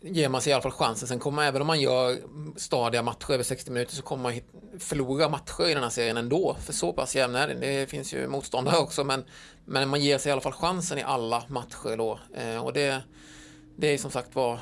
ger 0.00 0.28
man 0.28 0.40
sig 0.40 0.50
i 0.50 0.54
alla 0.54 0.62
fall 0.62 0.72
chansen. 0.72 1.08
Sen 1.08 1.18
kommer 1.18 1.42
även 1.42 1.60
om 1.60 1.66
man 1.66 1.80
gör 1.80 2.18
stadiga 2.56 3.02
matcher 3.02 3.32
över 3.32 3.44
60 3.44 3.70
minuter 3.70 3.94
så 3.94 4.02
kommer 4.02 4.22
man 4.22 4.40
förlora 4.78 5.28
matcher 5.28 5.68
i 5.70 5.74
den 5.74 5.82
här 5.82 5.90
serien 5.90 6.16
ändå. 6.16 6.56
För 6.60 6.72
så 6.72 6.92
pass 6.92 7.16
jämn 7.16 7.34
är 7.34 7.48
den. 7.48 7.60
Det 7.60 7.90
finns 7.90 8.14
ju 8.14 8.28
motståndare 8.28 8.78
också, 8.78 9.04
men, 9.04 9.24
men 9.64 9.88
man 9.88 10.00
ger 10.00 10.18
sig 10.18 10.30
i 10.30 10.32
alla 10.32 10.40
fall 10.40 10.52
chansen 10.52 10.98
i 10.98 11.02
alla 11.02 11.44
matcher 11.48 11.96
då. 11.96 12.18
Eh, 12.34 12.64
och 12.64 12.72
det, 12.72 13.02
det 13.76 13.86
är 13.86 13.98
som 13.98 14.10
sagt 14.10 14.34
var 14.34 14.58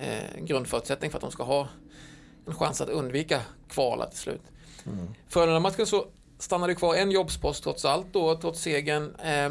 eh, 0.00 0.40
grundförutsättning 0.40 1.10
för 1.10 1.18
att 1.18 1.22
de 1.22 1.30
ska 1.30 1.42
ha 1.42 1.68
en 2.48 2.54
chans 2.54 2.80
att 2.80 2.88
undvika 2.88 3.40
kvala 3.68 4.06
till 4.06 4.18
slut. 4.18 4.42
Den 5.34 5.48
här 5.48 5.60
matchen 5.60 5.86
så 5.86 6.06
stannade 6.38 6.74
kvar 6.74 6.94
en 6.94 7.10
jobbspost 7.10 7.62
trots 7.62 7.84
allt 7.84 8.06
då, 8.12 8.36
trots 8.36 8.60
segern. 8.60 9.14
Eh, 9.24 9.50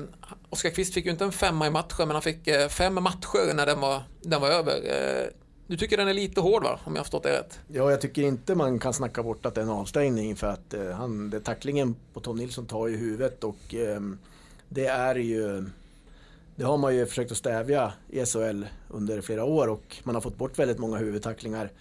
Oskar 0.49 0.69
Kvist 0.69 0.93
fick 0.93 1.05
ju 1.05 1.11
inte 1.11 1.23
en 1.23 1.31
femma 1.31 1.67
i 1.67 1.69
matchen, 1.69 2.07
men 2.07 2.09
han 2.11 2.21
fick 2.21 2.47
eh, 2.47 2.67
fem 2.67 2.93
matcher 2.93 3.53
när 3.53 3.65
den 3.65 3.79
var, 3.79 4.01
den 4.21 4.41
var 4.41 4.49
över. 4.49 4.73
Eh, 4.73 5.27
Du 5.67 5.77
tycker 5.77 5.97
den 5.97 6.07
är 6.07 6.13
lite 6.13 6.41
hård 6.41 6.63
va? 6.63 6.79
Om 6.83 6.93
jag 6.95 6.99
har 6.99 7.03
förstått 7.03 7.23
det 7.23 7.39
rätt? 7.39 7.59
Ja, 7.67 7.91
jag 7.91 8.01
tycker 8.01 8.21
inte 8.21 8.55
man 8.55 8.79
kan 8.79 8.93
snacka 8.93 9.23
bort 9.23 9.45
att 9.45 9.55
det 9.55 9.61
är 9.61 9.65
en 9.65 9.69
avstängning 9.71 10.35
för 10.35 10.47
att 10.47 10.73
eh, 10.73 10.89
han, 10.91 11.29
det, 11.29 11.39
tacklingen 11.39 11.95
på 12.13 12.19
Tom 12.19 12.37
Nilsson 12.37 12.65
tar 12.65 12.87
ju 12.87 12.97
huvudet 12.97 13.43
och 13.43 13.73
eh, 13.75 13.99
det 14.69 14.85
är 14.87 15.15
ju 15.15 15.65
det 16.55 16.63
har 16.63 16.77
man 16.77 16.95
ju 16.95 17.05
försökt 17.05 17.31
att 17.31 17.37
stävja 17.37 17.93
i 18.09 18.25
SHL 18.25 18.63
under 18.89 19.21
flera 19.21 19.43
år 19.43 19.67
och 19.67 19.97
man 20.03 20.15
har 20.15 20.21
fått 20.21 20.37
bort 20.37 20.59
väldigt 20.59 20.77
många 20.79 20.97
huvudtacklingar. 20.97 21.71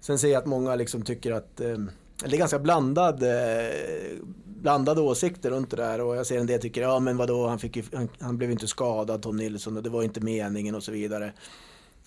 Sen 0.00 0.18
ser 0.18 0.28
jag 0.28 0.38
att 0.38 0.46
många 0.46 0.74
liksom 0.74 1.02
tycker 1.02 1.32
att, 1.32 1.60
eh, 1.60 1.78
det 2.24 2.36
är 2.36 2.38
ganska 2.38 2.58
blandad, 2.58 3.22
eh, 3.22 4.18
blandade 4.44 5.00
åsikter 5.00 5.50
runt 5.50 5.70
det 5.70 5.76
där 5.76 6.00
och 6.00 6.16
jag 6.16 6.26
ser 6.26 6.38
en 6.38 6.46
del 6.46 6.60
tycker, 6.60 6.82
ja 6.82 6.98
men 6.98 7.16
vadå, 7.16 7.46
han, 7.46 7.58
fick 7.58 7.76
ju, 7.76 7.82
han, 7.94 8.08
han 8.20 8.38
blev 8.38 8.50
inte 8.50 8.66
skadad 8.66 9.22
Tom 9.22 9.36
Nilsson 9.36 9.76
och 9.76 9.82
det 9.82 9.90
var 9.90 10.02
inte 10.02 10.20
meningen 10.20 10.74
och 10.74 10.82
så 10.82 10.92
vidare. 10.92 11.32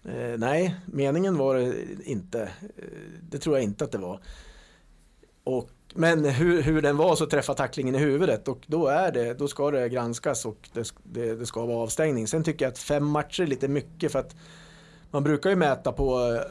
Eh, 0.04 0.38
nej, 0.38 0.76
meningen 0.86 1.38
var 1.38 1.56
det 1.56 1.74
inte. 2.04 2.42
Eh, 2.42 2.84
det 3.30 3.38
tror 3.38 3.56
jag 3.56 3.64
inte 3.64 3.84
att 3.84 3.92
det 3.92 3.98
var. 3.98 4.20
Och, 5.44 5.70
men 5.94 6.26
hur, 6.26 6.62
hur 6.62 6.82
den 6.82 6.98
var 6.98 7.16
så 7.16 7.26
träffar 7.26 7.54
tacklingen 7.54 7.96
i 7.96 7.98
huvudet 7.98 8.48
och 8.48 8.60
då, 8.68 8.88
är 8.88 9.12
det, 9.12 9.34
då 9.34 9.48
ska 9.48 9.72
det 9.72 9.90
granskas 9.90 10.46
och 10.46 10.70
det, 10.74 10.94
det, 11.04 11.36
det 11.36 11.46
ska 11.46 11.66
vara 11.66 11.78
avstängning. 11.78 12.28
Sen 12.28 12.44
tycker 12.44 12.66
jag 12.66 12.72
att 12.72 12.80
fem 12.80 13.06
matcher 13.06 13.44
är 13.44 13.48
lite 13.48 13.68
mycket 13.68 14.12
för 14.12 14.20
att 14.20 14.36
man 15.12 15.24
brukar 15.24 15.50
ju 15.50 15.56
mäta 15.56 15.92
på 15.92 16.20
eh, 16.20 16.42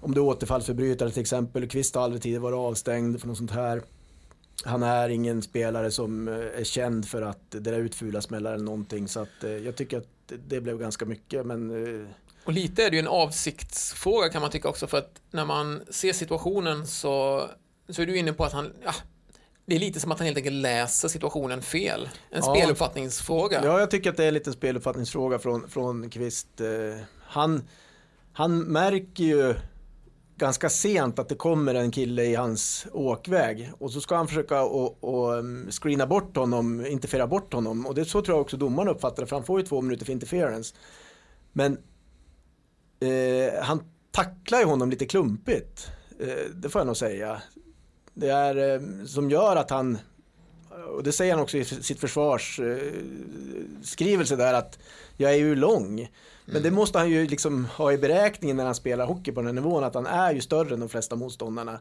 om 0.00 0.14
du 0.14 0.20
är 0.20 0.24
återfallsförbrytare 0.24 1.10
till 1.10 1.20
exempel. 1.20 1.68
Kvist 1.68 1.94
har 1.94 2.02
aldrig 2.02 2.22
tidigare 2.22 2.42
varit 2.42 2.56
avstängd 2.56 3.20
för 3.20 3.28
något 3.28 3.36
sånt 3.38 3.50
här. 3.50 3.82
Han 4.64 4.82
är 4.82 5.08
ingen 5.08 5.42
spelare 5.42 5.90
som 5.90 6.28
eh, 6.28 6.34
är 6.34 6.64
känd 6.64 7.08
för 7.08 7.22
att 7.22 7.50
dela 7.50 7.76
ut 7.76 7.94
fula 7.94 8.20
smällar 8.20 8.52
eller 8.54 8.64
någonting. 8.64 9.08
Så 9.08 9.20
att, 9.20 9.44
eh, 9.44 9.50
jag 9.50 9.76
tycker 9.76 9.98
att 9.98 10.08
det 10.48 10.60
blev 10.60 10.78
ganska 10.78 11.04
mycket. 11.04 11.46
Men 11.46 11.86
eh, 12.00 12.06
Och 12.44 12.52
lite 12.52 12.84
är 12.84 12.90
det 12.90 12.96
ju 12.96 13.00
en 13.00 13.08
avsiktsfråga 13.08 14.28
kan 14.28 14.42
man 14.42 14.50
tycka 14.50 14.68
också 14.68 14.86
för 14.86 14.98
att 14.98 15.20
när 15.30 15.44
man 15.44 15.80
ser 15.90 16.12
situationen 16.12 16.86
så, 16.86 17.44
så 17.88 18.02
är 18.02 18.06
du 18.06 18.16
inne 18.18 18.32
på 18.32 18.44
att 18.44 18.52
han, 18.52 18.72
ja, 18.84 18.94
det 19.66 19.74
är 19.74 19.78
lite 19.80 20.00
som 20.00 20.12
att 20.12 20.18
han 20.18 20.26
helt 20.26 20.36
enkelt 20.38 20.56
läser 20.56 21.08
situationen 21.08 21.62
fel. 21.62 22.08
En 22.30 22.42
Ja. 22.44 22.54
speluppfattningsfråga. 22.54 23.60
Ja, 23.64 23.80
jag 23.80 23.90
tycker 23.90 24.10
att 24.10 24.16
det 24.16 24.24
är 24.24 24.30
lite 24.32 24.50
en 24.50 24.54
speluppfattningsfråga 24.54 25.38
från, 25.38 25.68
från 25.68 26.10
Kvist. 26.10 26.48
Han, 27.22 27.62
han 28.32 28.58
märker 28.60 29.24
ju 29.24 29.54
ganska 30.38 30.70
sent 30.70 31.18
att 31.18 31.28
det 31.28 31.34
kommer 31.34 31.74
en 31.74 31.90
kille 31.90 32.24
i 32.24 32.34
hans 32.34 32.86
åkväg 32.92 33.72
och 33.78 33.92
så 33.92 34.00
ska 34.00 34.16
han 34.16 34.28
försöka 34.28 34.60
att 34.60 35.02
mm, 35.38 35.70
screena 35.70 36.06
bort 36.06 36.36
honom, 36.36 36.86
interfera 36.86 37.26
bort 37.26 37.52
honom 37.52 37.86
och 37.86 37.94
det 37.94 38.04
så 38.04 38.22
tror 38.22 38.36
jag 38.36 38.42
också 38.42 38.56
domaren 38.56 38.88
uppfattar 38.88 39.22
det 39.22 39.26
för 39.26 39.36
han 39.36 39.44
får 39.44 39.60
ju 39.60 39.66
två 39.66 39.80
minuter 39.80 40.06
för 40.06 40.12
interference. 40.12 40.74
Men 41.52 41.78
eh, 43.00 43.62
han 43.62 43.82
tacklar 44.10 44.58
ju 44.58 44.64
honom 44.64 44.90
lite 44.90 45.06
klumpigt, 45.06 45.90
eh, 46.20 46.50
det 46.54 46.68
får 46.68 46.80
jag 46.80 46.86
nog 46.86 46.96
säga. 46.96 47.42
Det 48.14 48.28
är 48.28 48.74
eh, 48.74 48.80
som 49.06 49.30
gör 49.30 49.56
att 49.56 49.70
han 49.70 49.98
och 50.86 51.02
det 51.02 51.12
säger 51.12 51.32
han 51.32 51.42
också 51.42 51.58
i 51.58 51.64
sitt 51.64 52.00
försvarsskrivelse 52.00 54.34
eh, 54.34 54.38
där 54.38 54.54
att 54.54 54.78
jag 55.16 55.32
är 55.32 55.36
ju 55.36 55.54
lång. 55.54 56.08
Men 56.52 56.62
det 56.62 56.70
måste 56.70 56.98
han 56.98 57.10
ju 57.10 57.26
liksom 57.26 57.64
ha 57.64 57.92
i 57.92 57.98
beräkningen 57.98 58.56
när 58.56 58.64
han 58.64 58.74
spelar 58.74 59.06
hockey 59.06 59.32
på 59.32 59.40
den 59.40 59.46
här 59.46 59.54
nivån 59.54 59.84
att 59.84 59.94
han 59.94 60.06
är 60.06 60.32
ju 60.32 60.40
större 60.40 60.74
än 60.74 60.80
de 60.80 60.88
flesta 60.88 61.16
motståndarna. 61.16 61.80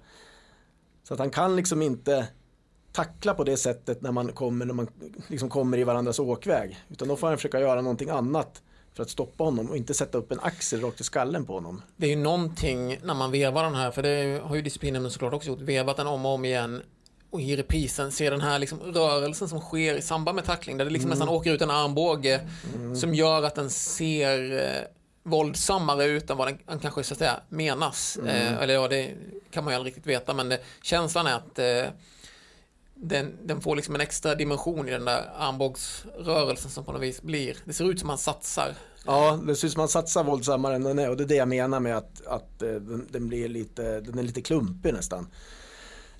Så 1.03 1.13
att 1.13 1.19
han 1.19 1.29
kan 1.29 1.55
liksom 1.55 1.81
inte 1.81 2.27
tackla 2.91 3.33
på 3.33 3.43
det 3.43 3.57
sättet 3.57 4.01
när 4.01 4.11
man 4.11 4.31
kommer, 4.31 4.65
när 4.65 4.73
man 4.73 4.87
liksom 5.27 5.49
kommer 5.49 5.77
i 5.77 5.83
varandras 5.83 6.19
åkväg. 6.19 6.77
Utan 6.89 7.07
då 7.07 7.15
får 7.15 7.27
han 7.27 7.37
försöka 7.37 7.59
göra 7.59 7.81
någonting 7.81 8.09
annat 8.09 8.61
för 8.93 9.03
att 9.03 9.09
stoppa 9.09 9.43
honom 9.43 9.69
och 9.69 9.77
inte 9.77 9.93
sätta 9.93 10.17
upp 10.17 10.31
en 10.31 10.39
axel 10.39 10.81
rakt 10.81 11.01
i 11.01 11.03
skallen 11.03 11.45
på 11.45 11.53
honom. 11.53 11.81
Det 11.95 12.05
är 12.05 12.09
ju 12.09 12.15
någonting 12.15 12.99
när 13.03 13.13
man 13.13 13.31
vevar 13.31 13.63
den 13.63 13.75
här, 13.75 13.91
för 13.91 14.03
det 14.03 14.41
har 14.43 14.55
ju 14.55 14.61
disciplinen 14.61 15.11
såklart 15.11 15.33
också 15.33 15.49
gjort, 15.49 15.61
vevat 15.61 15.97
den 15.97 16.07
om 16.07 16.25
och 16.25 16.31
om 16.31 16.45
igen 16.45 16.81
och 17.37 17.43
i 17.43 17.55
reprisen 17.55 18.11
ser 18.11 18.31
den 18.31 18.41
här 18.41 18.59
liksom 18.59 18.79
rörelsen 18.79 19.49
som 19.49 19.59
sker 19.59 19.95
i 19.95 20.01
samband 20.01 20.35
med 20.35 20.45
tackling 20.45 20.77
där 20.77 20.85
det 20.85 20.91
liksom 20.91 21.09
nästan 21.09 21.29
åker 21.29 21.53
ut 21.53 21.61
en 21.61 21.71
armbåge 21.71 22.41
som 22.95 23.13
gör 23.13 23.43
att 23.43 23.55
den 23.55 23.69
ser 23.69 24.59
eh, 24.59 24.87
våldsammare 25.23 26.05
ut 26.05 26.29
än 26.29 26.37
vad 26.37 26.47
den, 26.47 26.57
den 26.65 26.79
kanske 26.79 27.03
så 27.03 27.13
att 27.13 27.17
säga 27.17 27.39
menas. 27.49 28.17
Eh, 28.17 28.57
eller 28.57 28.73
ja, 28.73 28.87
det 28.87 29.13
kan 29.51 29.63
man 29.63 29.73
ju 29.73 29.75
aldrig 29.75 29.91
riktigt 29.91 30.07
veta 30.07 30.33
men 30.33 30.49
det, 30.49 30.59
känslan 30.81 31.27
är 31.27 31.33
att 31.33 31.59
eh, 31.59 31.93
den, 32.95 33.37
den 33.43 33.61
får 33.61 33.75
liksom 33.75 33.95
en 33.95 34.01
extra 34.01 34.35
dimension 34.35 34.87
i 34.87 34.91
den 34.91 35.05
där 35.05 35.29
armbågsrörelsen 35.37 36.71
som 36.71 36.85
på 36.85 36.91
något 36.91 37.01
vis 37.01 37.21
blir. 37.21 37.57
Det 37.65 37.73
ser 37.73 37.91
ut 37.91 37.99
som 37.99 38.07
man 38.07 38.17
satsar. 38.17 38.75
Ja, 39.05 39.39
det 39.47 39.55
syns 39.55 39.77
man 39.77 39.87
satsar 39.87 40.23
våldsammare 40.23 40.75
än 40.75 40.83
den 40.83 40.99
är 40.99 41.09
och 41.09 41.17
det 41.17 41.23
är 41.23 41.27
det 41.27 41.35
jag 41.35 41.47
menar 41.47 41.79
med 41.79 41.97
att, 41.97 42.25
att 42.25 42.61
eh, 42.61 42.69
den, 42.69 43.07
den 43.11 43.27
blir 43.27 43.47
lite, 43.47 43.99
den 43.99 44.19
är 44.19 44.23
lite 44.23 44.41
klumpig 44.41 44.93
nästan. 44.93 45.27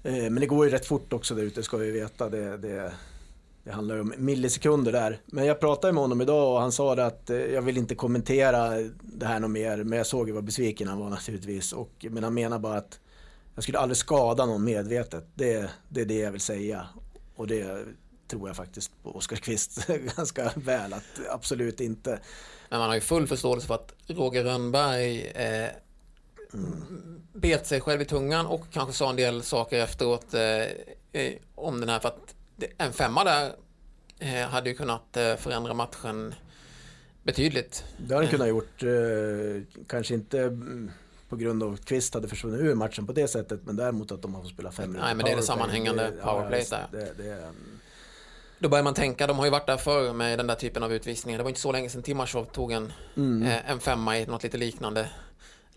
Eh, 0.08 0.14
men 0.14 0.36
det 0.36 0.46
går 0.46 0.66
ju 0.66 0.72
rätt 0.72 0.86
fort 0.86 1.14
också 1.14 1.36
där 1.36 1.44
ute 1.44 1.64
ska 1.64 1.78
vi 1.78 1.92
veta. 1.92 2.30
Det, 2.30 2.58
det, 2.58 2.94
det 3.64 3.72
handlar 3.72 3.96
ju 3.96 4.02
om 4.02 4.14
millisekunder 4.18 4.92
där. 4.92 5.20
Men 5.26 5.46
jag 5.46 5.60
pratade 5.60 5.94
med 5.94 6.02
honom 6.02 6.22
idag 6.22 6.54
och 6.54 6.62
han 6.62 6.72
sa 6.72 6.96
det 6.96 7.06
att 7.06 7.30
eh, 7.30 7.38
jag 7.38 7.62
vill 7.62 7.78
inte 7.78 7.96
kommentera 7.96 8.70
det 9.02 9.26
här 9.26 9.40
något 9.40 9.52
mer. 9.52 9.78
Men 9.84 9.98
jag 9.98 10.08
såg 10.08 10.28
ju 10.28 10.34
vad 10.34 10.44
besviken 10.44 10.88
han 10.88 11.00
var 11.00 11.10
naturligtvis. 11.10 11.74
Och, 11.74 12.06
men 12.10 12.24
han 12.24 12.34
menar 12.34 12.60
bara 12.60 12.78
att 12.78 13.00
jag 13.56 13.64
skulle 13.64 13.80
aldrig 13.80 13.98
skada 13.98 14.46
någon 14.46 14.64
medvetet. 14.64 15.26
Det, 15.36 15.70
det 15.90 16.02
är 16.02 16.06
det 16.06 16.20
jag 16.20 16.32
vill 16.32 16.42
säga. 16.42 16.88
Och 17.36 17.48
det 17.48 17.86
tror 18.28 18.50
jag 18.50 18.56
faktiskt 18.56 19.04
på 19.04 19.16
Oskar 19.16 19.38
Kvist 19.38 19.88
ganska 20.16 20.52
väl 20.56 20.94
att 20.94 21.20
absolut 21.30 21.80
inte. 21.80 22.20
Men 22.70 22.80
man 22.80 22.88
har 22.88 22.96
ju 22.96 23.02
full 23.02 23.28
förståelse 23.28 23.68
för 23.68 23.76
att 23.76 23.94
Roger 24.08 24.44
Rönnberg 24.44 25.28
eh, 25.28 25.70
bet 27.34 27.68
sig 27.68 27.82
själv 27.82 28.02
i 28.02 28.06
tungan 28.06 28.46
och 28.46 28.62
kanske 28.72 28.94
sa 28.94 29.10
en 29.10 29.16
del 29.16 29.44
saker 29.44 29.80
efteråt 29.84 30.34
eh, 30.34 30.42
eh, 31.22 31.34
om 31.56 31.80
den 31.80 31.90
här 31.90 32.00
för 32.00 32.08
att 32.10 32.36
en 32.78 32.94
femma 32.94 33.24
där 33.24 33.52
eh, 34.20 34.50
hade 34.50 34.70
ju 34.70 34.76
kunnat 34.76 35.18
eh, 35.18 35.36
förändra 35.36 35.74
matchen 35.74 36.36
betydligt. 37.24 37.84
Det 37.98 38.14
har 38.16 38.22
han 38.22 38.32
kunnat 38.32 38.48
gjort. 38.48 38.84
Eh, 38.84 39.80
kanske 39.88 40.14
inte 40.14 40.40
mm, 40.42 40.92
på 41.30 41.36
grund 41.36 41.64
av 41.64 41.74
att 41.74 41.86
Kvist 41.86 42.14
hade 42.14 42.28
försvunnit 42.28 42.62
ur 42.62 42.76
matchen 42.76 43.08
på 43.08 43.14
det 43.14 43.28
sättet. 43.28 43.60
Men 43.64 43.76
däremot 43.76 44.12
att 44.12 44.22
de 44.22 44.36
har 44.36 44.42
fått 44.42 44.52
spela 44.52 44.72
fem 44.72 44.86
minuter 44.86 45.06
Nej, 45.06 45.16
men 45.16 45.26
det 45.26 45.32
är 45.32 45.36
det 45.36 45.42
sammanhängande 45.44 46.12
powerplay 46.24 46.60
visst, 46.60 46.70
där. 46.72 46.88
Det, 46.92 47.14
det, 47.18 47.30
är- 47.30 47.52
Då 48.60 48.70
börjar 48.70 48.84
man 48.84 48.94
tänka, 48.94 49.28
de 49.28 49.38
har 49.38 49.46
ju 49.46 49.52
varit 49.52 49.68
där 49.68 49.78
förr 49.78 50.14
med 50.14 50.40
den 50.40 50.48
där 50.48 50.56
typen 50.56 50.84
av 50.84 50.94
utvisningar. 50.94 51.38
Det 51.38 51.44
var 51.44 51.50
inte 51.50 51.62
så 51.62 51.72
länge 51.72 51.90
sedan 51.90 52.04
Timashov 52.04 52.46
tog 52.46 52.72
en, 52.72 52.94
eh, 53.44 53.72
en 53.72 53.80
femma 53.80 54.18
i 54.18 54.26
något 54.26 54.44
lite 54.44 54.58
liknande 54.58 55.10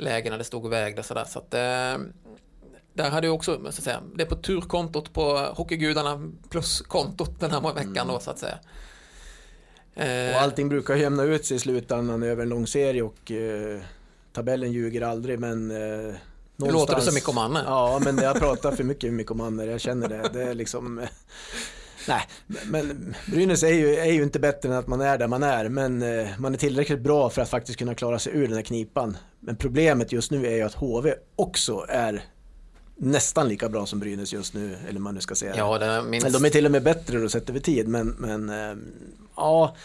läge 0.00 0.30
när 0.30 0.38
det 0.38 0.45
stod 0.45 0.64
och 0.64 0.73
vägde 0.73 1.02
sådär. 1.02 1.25
Så 1.25 1.38
att, 1.38 1.54
eh, 1.54 2.04
där 2.92 3.11
hade 3.11 3.26
ju 3.26 3.33
också, 3.33 3.61
så 3.62 3.69
att 3.69 3.75
säga, 3.75 4.02
det 4.14 4.23
är 4.23 4.26
på 4.26 4.37
turkontot 4.37 5.12
på 5.12 5.37
Hockeygudarna 5.37 6.30
plus 6.50 6.80
kontot 6.80 7.40
den 7.40 7.50
här 7.50 7.75
veckan 7.75 8.09
då 8.09 8.21
så 8.21 8.30
att 8.30 8.38
säga. 8.38 8.59
Eh, 9.95 10.35
och 10.37 10.42
allting 10.42 10.69
brukar 10.69 10.97
jämna 10.97 11.23
ut 11.23 11.47
sig 11.47 11.57
i 11.57 11.61
slutändan 11.61 12.23
över 12.23 12.42
en 12.42 12.49
lång 12.49 12.66
serie 12.66 13.02
och 13.02 13.30
eh, 13.30 13.80
tabellen 14.33 14.73
ljuger 14.73 15.02
aldrig 15.02 15.38
men 15.40 15.71
eh, 15.71 16.14
Nu 16.57 16.71
låter 16.71 16.97
du 16.97 17.02
som 17.02 17.14
Mikko 17.14 17.33
Manne. 17.33 17.62
Ja, 17.66 18.00
men 18.04 18.19
jag 18.19 18.38
pratar 18.38 18.73
för 18.73 18.85
mycket 18.85 19.04
med 19.11 19.16
Mikko 19.16 19.35
Manne, 19.35 19.64
jag 19.64 19.80
känner 19.80 20.09
det. 20.09 20.30
Det 20.33 20.42
är 20.42 20.54
liksom... 20.54 21.00
Nej, 22.09 22.23
men 22.66 23.14
Brynäs 23.26 23.62
är 23.62 23.73
ju, 23.73 23.95
är 23.97 24.12
ju 24.12 24.23
inte 24.23 24.38
bättre 24.38 24.69
än 24.69 24.75
att 24.75 24.87
man 24.87 25.00
är 25.00 25.19
där 25.19 25.28
man 25.28 25.42
är, 25.42 25.69
men 25.69 26.02
eh, 26.02 26.28
man 26.38 26.54
är 26.54 26.59
tillräckligt 26.59 27.00
bra 27.00 27.30
för 27.30 27.42
att 27.42 27.49
faktiskt 27.49 27.78
kunna 27.78 27.95
klara 27.95 28.19
sig 28.19 28.33
ur 28.37 28.47
den 28.47 28.57
här 28.57 28.62
knipan. 28.62 29.16
Men 29.40 29.57
problemet 29.57 30.12
just 30.12 30.30
nu 30.30 30.47
är 30.47 30.57
ju 30.57 30.62
att 30.62 30.75
HV 30.75 31.14
också 31.37 31.87
är 31.88 32.25
nästan 32.97 33.49
lika 33.49 33.69
bra 33.69 33.87
som 33.87 33.99
Brynäs 33.99 34.33
just 34.33 34.54
nu, 34.54 34.76
eller 34.88 35.00
man 35.00 35.14
nu 35.14 35.21
ska 35.21 35.35
säga. 35.35 35.54
ja, 35.57 35.78
det 35.78 36.02
minst... 36.02 36.26
Eller 36.26 36.38
de 36.38 36.47
är 36.47 36.50
till 36.50 36.66
och 36.66 36.73
med 36.73 36.83
bättre 36.83 37.19
då 37.19 37.28
sett 37.28 37.50
över 37.50 37.61
tid, 37.61 37.88
men, 37.88 38.09
men 38.09 38.50
eh, 38.50 38.76
ja, 39.37 39.76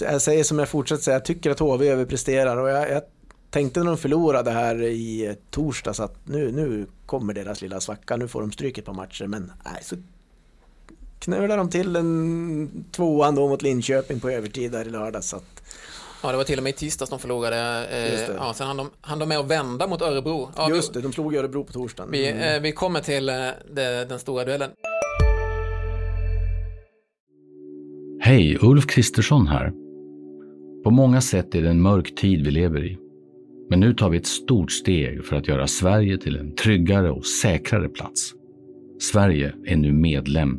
jag 0.00 0.22
säger 0.22 0.44
som 0.44 0.58
jag 0.58 0.68
fortsätter 0.68 1.02
säga, 1.02 1.14
jag 1.14 1.24
tycker 1.24 1.50
att 1.50 1.58
HV 1.58 1.88
överpresterar 1.88 2.56
och 2.56 2.70
jag, 2.70 2.90
jag 2.90 3.02
tänkte 3.50 3.80
när 3.80 3.86
de 3.86 3.98
förlorade 3.98 4.50
här 4.50 4.82
i 4.82 5.36
torsdags 5.50 6.00
att 6.00 6.16
nu, 6.24 6.52
nu 6.52 6.86
kommer 7.06 7.34
deras 7.34 7.62
lilla 7.62 7.80
svacka, 7.80 8.16
nu 8.16 8.28
får 8.28 8.40
de 8.40 8.52
stryk 8.52 8.78
ett 8.78 8.84
par 8.84 8.94
matcher, 8.94 9.26
men 9.26 9.52
nej, 9.64 9.82
så 9.82 9.96
knölar 11.20 11.56
de 11.56 11.70
till 11.70 11.96
en 11.96 12.84
tvåan 12.92 13.34
då 13.34 13.48
mot 13.48 13.62
Linköping 13.62 14.20
på 14.20 14.30
övertid 14.30 14.72
där 14.72 14.86
i 14.86 14.90
lördag 14.90 15.24
så 15.24 15.36
att, 15.36 15.56
Ja, 16.22 16.30
det 16.30 16.36
var 16.36 16.44
till 16.44 16.58
och 16.58 16.62
med 16.64 16.70
i 16.70 16.76
tisdags 16.76 17.10
de 17.10 17.18
förlorade. 17.18 17.86
Eh, 17.86 18.34
ja, 18.36 18.52
sen 18.54 18.66
hann 18.66 18.76
de, 18.76 18.90
hann 19.00 19.18
de 19.18 19.28
med 19.28 19.38
att 19.38 19.46
vända 19.50 19.86
mot 19.86 20.02
Örebro. 20.02 20.50
Ja, 20.56 20.68
just 20.70 20.94
det, 20.94 21.00
de 21.00 21.12
slog 21.12 21.34
Örebro 21.34 21.64
på 21.64 21.72
torsdagen. 21.72 22.10
vi, 22.12 22.30
Mm. 22.30 22.56
eh, 22.56 22.62
vi 22.62 22.72
kommer 22.72 23.00
till 23.00 23.28
eh, 23.28 23.34
det, 23.74 24.04
den 24.08 24.18
stora 24.18 24.44
duellen. 24.44 24.70
Hej, 28.20 28.58
Ulf 28.60 28.86
Kristersson 28.86 29.46
här. 29.46 29.72
På 30.84 30.90
många 30.90 31.20
sätt 31.20 31.54
är 31.54 31.62
det 31.62 31.68
en 31.70 31.82
mörk 31.82 32.14
tid 32.14 32.44
vi 32.44 32.50
lever 32.50 32.84
i. 32.84 32.98
Men 33.70 33.80
nu 33.80 33.94
tar 33.94 34.10
vi 34.10 34.18
ett 34.18 34.26
stort 34.26 34.72
steg 34.72 35.24
för 35.24 35.36
att 35.36 35.48
göra 35.48 35.66
Sverige 35.66 36.18
till 36.18 36.36
en 36.36 36.54
tryggare 36.54 37.10
och 37.10 37.26
säkrare 37.26 37.88
plats. 37.88 38.32
Sverige 39.12 39.54
är 39.66 39.76
nu 39.76 39.92
medlem 39.92 40.58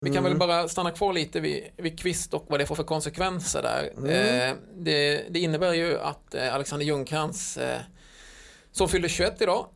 Vi 0.00 0.10
kan 0.10 0.24
väl 0.24 0.36
bara 0.36 0.68
stanna 0.68 0.90
kvar 0.90 1.12
lite 1.12 1.40
vid, 1.40 1.68
vid 1.76 2.00
Kvist 2.00 2.34
och 2.34 2.46
vad 2.48 2.60
det 2.60 2.66
får 2.66 2.74
för 2.74 2.82
konsekvenser 2.82 3.62
där. 3.62 3.84
Eh, 4.10 4.54
det, 4.76 5.24
det 5.30 5.38
innebär 5.38 5.72
ju 5.72 5.98
att 5.98 6.34
eh, 6.34 6.54
Alexander 6.54 6.86
Ljungcrantz, 6.86 7.56
eh, 7.56 7.80
som 8.72 8.88
fyller 8.88 9.08
21 9.08 9.42
idag, 9.42 9.66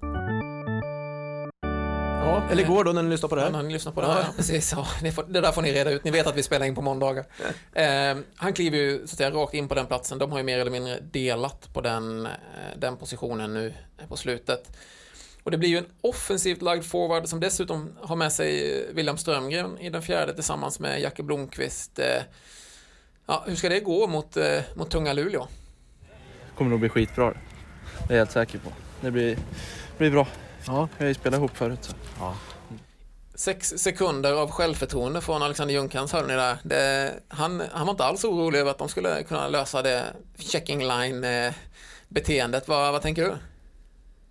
Ja, 2.24 2.42
eller 2.50 2.62
igår 2.62 2.84
då 2.84 2.92
när 2.92 3.02
ni 3.02 3.10
lyssnar 3.10 3.28
på 3.28 3.34
det 3.34 3.42
här. 3.42 3.50
har 3.50 3.62
ni 3.62 3.72
lyssnat 3.72 3.94
på 3.94 4.00
det 4.00 4.06
här? 4.06 4.20
Ja, 4.20 4.26
precis. 4.36 4.72
Ja, 4.72 4.86
ni 5.02 5.12
får, 5.12 5.22
det 5.22 5.40
där 5.40 5.52
får 5.52 5.62
ni 5.62 5.72
reda 5.72 5.90
ut. 5.90 6.04
Ni 6.04 6.10
vet 6.10 6.26
att 6.26 6.36
vi 6.36 6.42
spelar 6.42 6.66
in 6.66 6.74
på 6.74 6.82
måndagar. 6.82 7.24
Eh, 7.72 8.16
han 8.36 8.52
kliver 8.52 8.78
ju 8.78 8.98
så 8.98 9.04
att 9.04 9.10
säga, 9.10 9.30
rakt 9.30 9.54
in 9.54 9.68
på 9.68 9.74
den 9.74 9.86
platsen. 9.86 10.18
De 10.18 10.30
har 10.30 10.38
ju 10.38 10.44
mer 10.44 10.58
eller 10.58 10.70
mindre 10.70 11.00
delat 11.00 11.68
på 11.72 11.80
den, 11.80 12.26
eh, 12.26 12.32
den 12.76 12.96
positionen 12.96 13.54
nu 13.54 13.74
eh, 13.98 14.06
på 14.08 14.16
slutet. 14.16 14.76
Och 15.44 15.50
det 15.50 15.58
blir 15.58 15.68
ju 15.68 15.78
en 15.78 15.86
offensivt 16.00 16.62
lagd 16.62 16.84
forward 16.84 17.28
som 17.28 17.40
dessutom 17.40 17.92
har 18.00 18.16
med 18.16 18.32
sig 18.32 18.78
eh, 18.78 18.94
William 18.94 19.18
Strömgren 19.18 19.78
i 19.78 19.90
den 19.90 20.02
fjärde 20.02 20.34
tillsammans 20.34 20.80
med 20.80 21.00
Jacke 21.00 21.22
Blomqvist. 21.22 21.98
Eh, 21.98 22.22
ja, 23.26 23.44
hur 23.46 23.56
ska 23.56 23.68
det 23.68 23.80
gå 23.80 24.06
mot, 24.06 24.36
eh, 24.36 24.60
mot 24.74 24.90
tunga 24.90 25.12
Luleå? 25.12 25.48
kommer 26.56 26.70
nog 26.70 26.80
bli 26.80 26.88
skitbra. 26.88 27.32
Det 28.08 28.14
är 28.14 28.16
jag 28.16 28.16
helt 28.16 28.32
säker 28.32 28.58
på. 28.58 28.72
Det 29.00 29.10
blir, 29.10 29.38
blir 29.98 30.10
bra. 30.10 30.26
Ja. 30.66 30.88
Vi 30.98 31.04
har 31.04 31.08
ju 31.08 31.14
spelat 31.14 31.38
ihop 31.38 31.56
förut. 31.56 31.94
Så. 32.18 32.34
Sex 33.34 33.68
sekunder 33.68 34.32
av 34.32 34.50
självförtroende 34.50 35.20
från 35.20 35.42
Alexander 35.42 35.74
Ljungcrantz 35.74 36.12
hörde 36.12 36.26
ni 36.26 36.34
där. 36.34 36.58
Det, 36.62 37.14
han, 37.28 37.62
han 37.72 37.86
var 37.86 37.90
inte 37.90 38.04
alls 38.04 38.24
orolig 38.24 38.58
över 38.58 38.70
att 38.70 38.78
de 38.78 38.88
skulle 38.88 39.22
kunna 39.22 39.48
lösa 39.48 39.82
det 39.82 40.04
checking 40.38 40.78
line 40.88 41.26
beteendet. 42.08 42.68
Vad, 42.68 42.92
vad 42.92 43.02
tänker 43.02 43.24
du? 43.24 43.36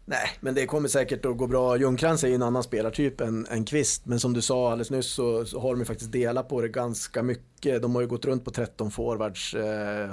Nej, 0.05 0.29
men 0.39 0.55
det 0.55 0.65
kommer 0.65 0.87
säkert 0.87 1.25
att 1.25 1.37
gå 1.37 1.47
bra. 1.47 1.77
Ljungcrantz 1.77 2.23
är 2.23 2.27
ju 2.27 2.35
en 2.35 2.43
annan 2.43 2.63
spelartyp 2.63 3.21
än, 3.21 3.45
än 3.45 3.65
Kvist. 3.65 4.05
Men 4.05 4.19
som 4.19 4.33
du 4.33 4.41
sa 4.41 4.71
alldeles 4.71 4.91
nyss 4.91 5.13
så, 5.13 5.45
så 5.45 5.59
har 5.59 5.71
de 5.71 5.79
ju 5.79 5.85
faktiskt 5.85 6.11
delat 6.11 6.49
på 6.49 6.61
det 6.61 6.69
ganska 6.69 7.23
mycket. 7.23 7.81
De 7.81 7.95
har 7.95 8.01
ju 8.01 8.07
gått 8.07 8.25
runt 8.25 8.45
på 8.45 8.51
13 8.51 8.91
forwards. 8.91 9.53
Eh, 9.53 10.11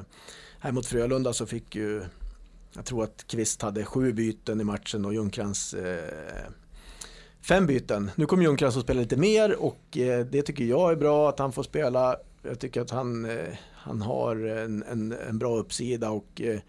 här 0.61 0.73
mot 0.73 0.87
Frölunda 0.87 1.33
så 1.33 1.47
fick 1.47 1.76
ju, 1.76 2.02
jag 2.75 2.85
tror 2.85 3.04
att 3.04 3.26
Kvist 3.26 3.62
hade 3.62 3.85
sju 3.85 4.12
byten 4.12 4.61
i 4.61 4.64
matchen 4.64 5.04
och 5.04 5.14
Ljungcrantz 5.14 5.75
eh, 5.75 6.50
fem 7.40 7.66
byten. 7.66 8.11
Nu 8.16 8.26
kommer 8.26 8.42
Ljungcrantz 8.42 8.76
att 8.76 8.83
spela 8.83 9.00
lite 9.00 9.16
mer 9.16 9.62
och 9.62 9.99
eh, 9.99 10.26
det 10.26 10.42
tycker 10.42 10.64
jag 10.64 10.92
är 10.92 10.97
bra 10.97 11.28
att 11.28 11.38
han 11.38 11.52
får 11.52 11.62
spela. 11.62 12.16
Jag 12.42 12.59
tycker 12.59 12.80
att 12.80 12.90
han, 12.90 13.25
eh, 13.25 13.54
han 13.73 14.02
har 14.02 14.37
en, 14.47 14.83
en, 14.83 15.12
en 15.28 15.38
bra 15.38 15.57
uppsida 15.57 16.11
och 16.11 16.40
eh, 16.40 16.61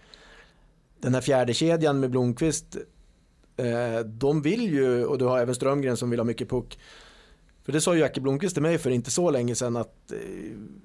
den 1.00 1.14
här 1.14 1.22
fjärde 1.22 1.54
kedjan 1.54 2.00
med 2.00 2.12
Blomqvist 2.12 2.78
Eh, 3.60 4.00
de 4.06 4.42
vill 4.42 4.74
ju, 4.74 5.06
och 5.06 5.18
du 5.18 5.26
har 5.26 5.40
även 5.40 5.56
Strömgren 5.56 5.98
som 5.98 6.10
vill 6.10 6.20
ha 6.20 6.24
mycket 6.24 6.50
puck. 6.50 6.80
För 7.64 7.72
det 7.72 7.82
sa 7.82 7.94
ju 7.94 8.00
Jackie 8.00 8.24
Blomqvist 8.24 8.56
till 8.56 8.64
mig 8.64 8.78
för 8.78 8.90
inte 8.90 9.12
så 9.12 9.32
länge 9.32 9.56
sedan 9.56 9.76
att 9.76 10.12
eh, 10.12 10.18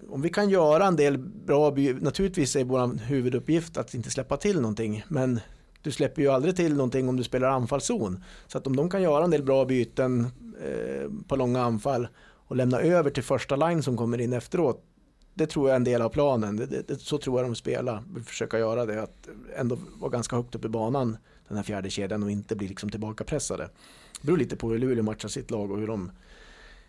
om 0.08 0.22
vi 0.22 0.28
kan 0.28 0.50
göra 0.50 0.86
en 0.86 0.96
del 0.96 1.18
bra, 1.18 1.70
naturligtvis 2.00 2.56
är 2.56 2.64
vår 2.64 2.98
huvuduppgift 2.98 3.76
att 3.76 3.94
inte 3.94 4.10
släppa 4.10 4.36
till 4.36 4.60
någonting, 4.60 5.04
men 5.08 5.40
du 5.82 5.90
släpper 5.90 6.22
ju 6.22 6.28
aldrig 6.28 6.56
till 6.56 6.76
någonting 6.76 7.08
om 7.08 7.16
du 7.16 7.22
spelar 7.22 7.48
anfallszon. 7.48 8.24
Så 8.46 8.58
att 8.58 8.66
om 8.66 8.76
de 8.76 8.90
kan 8.90 9.02
göra 9.02 9.24
en 9.24 9.30
del 9.30 9.42
bra 9.42 9.64
byten 9.64 10.26
eh, 10.62 11.10
på 11.28 11.36
långa 11.36 11.62
anfall 11.62 12.08
och 12.46 12.56
lämna 12.56 12.80
över 12.80 13.10
till 13.10 13.22
första 13.22 13.56
line 13.56 13.82
som 13.82 13.96
kommer 13.96 14.20
in 14.20 14.32
efteråt, 14.32 14.84
det 15.34 15.46
tror 15.46 15.68
jag 15.68 15.72
är 15.72 15.76
en 15.76 15.84
del 15.84 16.02
av 16.02 16.08
planen. 16.08 16.56
Det, 16.56 16.66
det, 16.66 16.88
det, 16.88 17.00
så 17.00 17.18
tror 17.18 17.40
jag 17.40 17.50
de 17.50 17.54
spelar, 17.54 18.02
vill 18.14 18.24
försöka 18.24 18.58
göra 18.58 18.86
det, 18.86 19.02
att 19.02 19.28
ändå 19.56 19.78
vara 20.00 20.10
ganska 20.10 20.36
högt 20.36 20.54
upp 20.54 20.64
i 20.64 20.68
banan 20.68 21.16
den 21.48 21.56
här 21.56 21.64
fjärde 21.64 21.90
kedjan 21.90 22.22
och 22.22 22.30
inte 22.30 22.56
bli 22.56 22.68
liksom 22.68 22.90
tillbakapressade. 22.90 23.68
Det 24.20 24.26
beror 24.26 24.36
lite 24.38 24.56
på 24.56 24.70
hur 24.70 24.78
Luleå 24.78 25.02
matchar 25.02 25.28
sitt 25.28 25.50
lag 25.50 25.70
och 25.70 25.78
hur 25.78 25.86
de, 25.86 26.12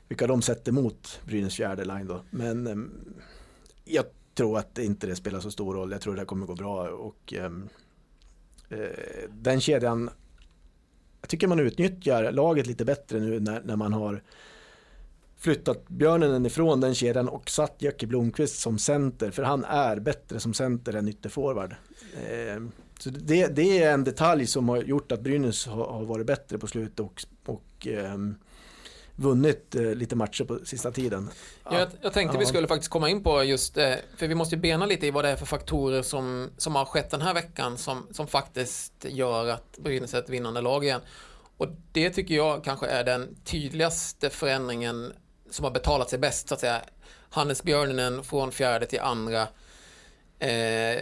vilka 0.08 0.28
de 0.28 0.42
sätter 0.42 0.72
mot 0.72 1.20
Brynäs 1.26 1.56
fjärde 1.56 1.86
line 1.86 2.08
då. 2.08 2.22
Men 2.30 2.68
ehm, 2.68 2.92
jag 3.86 4.06
tror 4.34 4.58
att 4.58 4.76
det 4.76 4.84
inte 4.84 5.08
det 5.08 5.16
spelar 5.16 5.40
så 5.40 5.52
stor 5.52 5.74
roll. 5.74 5.92
Jag 5.92 6.02
tror 6.02 6.14
det 6.14 6.20
här 6.20 6.26
kommer 6.26 6.46
gå 6.46 6.56
bra 6.56 6.90
och 6.90 7.34
ehm, 7.34 7.70
eh, 8.70 9.30
den 9.30 9.62
kedjan 9.62 10.10
jag 11.26 11.30
tycker 11.30 11.48
man 11.48 11.60
utnyttjar 11.60 12.32
laget 12.32 12.68
lite 12.68 12.86
bättre 12.86 13.20
nu 13.20 13.40
när, 13.40 13.62
när 13.62 13.76
man 13.76 13.94
har 13.94 14.22
flyttat 15.38 15.88
Björnen 15.88 16.46
ifrån 16.46 16.82
den 16.82 16.96
kedjan 16.96 17.30
och 17.30 17.50
satt 17.50 17.82
Jackie 17.82 18.08
Blomqvist 18.08 18.60
som 18.60 18.80
center 18.80 19.32
för 19.32 19.44
han 19.44 19.64
är 19.64 20.00
bättre 20.00 20.40
som 20.40 20.54
center 20.54 20.94
än 20.94 21.08
ytterforward. 21.08 21.76
Eh, 22.30 22.64
så 23.00 23.10
det, 23.10 23.48
det 23.48 23.84
är 23.84 23.94
en 23.94 24.04
detalj 24.04 24.48
som 24.48 24.70
har 24.70 24.78
gjort 24.78 25.12
att 25.12 25.22
Brynäs 25.22 25.68
har, 25.68 25.86
har 25.86 26.06
varit 26.06 26.26
bättre 26.28 26.58
på 26.58 26.68
slutet 26.68 27.00
och, 27.00 27.24
och 27.46 27.88
ehm, 27.88 28.36
vunnit 29.16 29.76
eh, 29.76 29.82
lite 29.82 30.16
matcher 30.16 30.44
på 30.44 30.60
sista 30.66 30.92
tiden. 30.92 31.30
Ja, 31.64 31.80
jag, 31.80 31.88
jag 32.02 32.14
tänkte 32.14 32.38
vi 32.38 32.44
Ja. 32.44 32.48
skulle 32.50 32.68
faktiskt 32.68 32.92
komma 32.92 33.10
in 33.10 33.24
på 33.24 33.44
just, 33.44 33.78
eh, 33.78 33.94
för 34.18 34.28
vi 34.28 34.36
måste 34.36 34.56
ju 34.56 34.62
bena 34.62 34.86
lite 34.86 35.08
i 35.08 35.12
vad 35.12 35.26
det 35.26 35.30
är 35.30 35.36
för 35.36 35.46
faktorer 35.46 36.02
som, 36.02 36.50
som 36.58 36.76
har 36.76 36.86
skett 36.86 37.10
den 37.12 37.22
här 37.22 37.34
veckan 37.34 37.78
som, 37.78 38.08
som 38.12 38.28
faktiskt 38.28 38.94
gör 39.10 39.48
att 39.48 39.78
Brynäs 39.78 40.14
är 40.14 40.20
ett 40.20 40.30
vinnande 40.30 40.62
lag 40.62 40.84
igen. 40.84 41.02
Och 41.58 41.68
det 41.92 42.10
tycker 42.10 42.36
jag 42.36 42.64
kanske 42.64 42.88
är 42.88 43.04
den 43.04 43.36
tydligaste 43.44 44.30
förändringen 44.30 45.14
som 45.50 45.64
har 45.64 45.72
betalat 45.72 46.10
sig 46.10 46.20
bäst, 46.20 46.48
så 46.48 46.54
att 46.54 46.60
säga. 46.60 46.82
Hannes 47.30 47.64
Björninen 47.64 48.24
från 48.24 48.52
fjärde 48.52 48.86
till 48.86 49.00
andra. 49.00 49.42
Eh, 50.40 51.02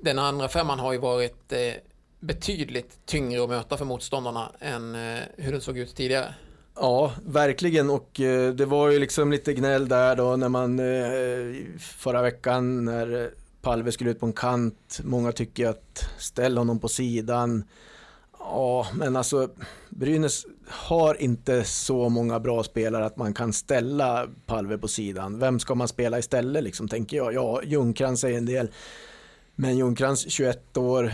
den 0.00 0.18
andra 0.18 0.48
femman 0.48 0.78
har 0.78 0.92
ju 0.92 0.98
varit 0.98 1.52
eh, 1.52 1.72
betydligt 2.20 3.06
tyngre 3.06 3.42
att 3.42 3.48
möta 3.48 3.76
för 3.76 3.84
motståndarna 3.84 4.52
än 4.60 4.94
eh, 4.94 5.20
hur 5.36 5.52
den 5.52 5.60
såg 5.60 5.78
ut 5.78 5.96
tidigare. 5.96 6.34
Ja, 6.74 7.12
verkligen 7.26 7.90
och 7.90 8.20
eh, 8.20 8.52
det 8.54 8.66
var 8.66 8.90
ju 8.90 8.98
liksom 8.98 9.32
lite 9.32 9.54
gnäll 9.54 9.88
där 9.88 10.16
då 10.16 10.36
när 10.36 10.48
man 10.48 10.78
eh, 10.78 11.78
förra 11.78 12.22
veckan 12.22 12.84
när 12.84 13.30
Palve 13.62 13.92
skulle 13.92 14.10
ut 14.10 14.20
på 14.20 14.26
en 14.26 14.32
kant. 14.32 15.00
Många 15.04 15.32
tycker 15.32 15.68
att 15.68 16.04
ställ 16.18 16.58
honom 16.58 16.78
på 16.78 16.88
sidan. 16.88 17.64
Ja, 18.38 18.86
men 18.94 19.16
alltså 19.16 19.48
Brynäs 19.88 20.46
har 20.68 21.22
inte 21.22 21.64
så 21.64 22.08
många 22.08 22.40
bra 22.40 22.62
spelare 22.62 23.04
att 23.04 23.16
man 23.16 23.34
kan 23.34 23.52
ställa 23.52 24.28
Palve 24.46 24.78
på 24.78 24.88
sidan. 24.88 25.38
Vem 25.38 25.60
ska 25.60 25.74
man 25.74 25.88
spela 25.88 26.18
istället 26.18 26.64
liksom, 26.64 26.88
tänker 26.88 27.16
jag. 27.16 27.34
Ja, 27.34 27.62
Ljungcrantz 27.62 28.20
säger 28.20 28.38
en 28.38 28.46
del. 28.46 28.70
Men 29.60 29.76
Ljungcrantz 29.78 30.30
21 30.30 30.76
år 30.76 31.12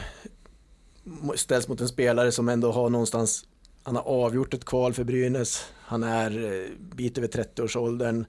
ställs 1.36 1.68
mot 1.68 1.80
en 1.80 1.88
spelare 1.88 2.32
som 2.32 2.48
ändå 2.48 2.72
har 2.72 2.90
någonstans 2.90 3.44
han 3.82 3.96
har 3.96 4.02
avgjort 4.02 4.54
ett 4.54 4.64
kval 4.64 4.94
för 4.94 5.04
Brynäs. 5.04 5.64
Han 5.80 6.02
är 6.02 6.44
eh, 6.44 6.68
bit 6.96 7.18
över 7.18 7.28
30-årsåldern. 7.28 8.24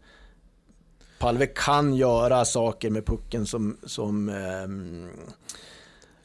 Palve 1.19 1.45
kan 1.47 1.95
göra 1.95 2.45
saker 2.45 2.89
med 2.89 3.05
pucken 3.05 3.45
som, 3.45 3.77
som, 3.85 4.29
ehm, 4.29 5.09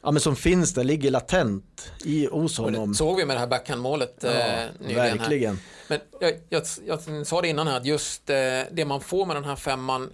ja, 0.01 0.11
men 0.11 0.21
som 0.21 0.35
finns 0.35 0.73
där, 0.73 0.83
ligger 0.83 1.11
latent 1.11 1.91
i, 2.05 2.25
hos 2.27 2.59
Och 2.59 2.65
honom. 2.65 2.89
det 2.89 2.95
såg 2.95 3.17
vi 3.17 3.25
med 3.25 3.35
det 3.35 3.39
här 3.39 3.47
backhandmålet 3.47 4.23
eh, 4.23 4.31
Ja, 4.31 4.67
nyligen. 4.79 4.99
Här. 5.01 5.17
verkligen. 5.17 5.59
Men 5.87 5.99
jag, 6.19 6.33
jag, 6.49 6.63
jag 6.85 7.27
sa 7.27 7.41
det 7.41 7.47
innan 7.47 7.67
här 7.67 7.77
att 7.77 7.85
just 7.85 8.29
eh, 8.29 8.35
det 8.71 8.85
man 8.85 9.01
får 9.01 9.25
med 9.25 9.35
den 9.35 9.45
här 9.45 9.55
femman 9.55 10.09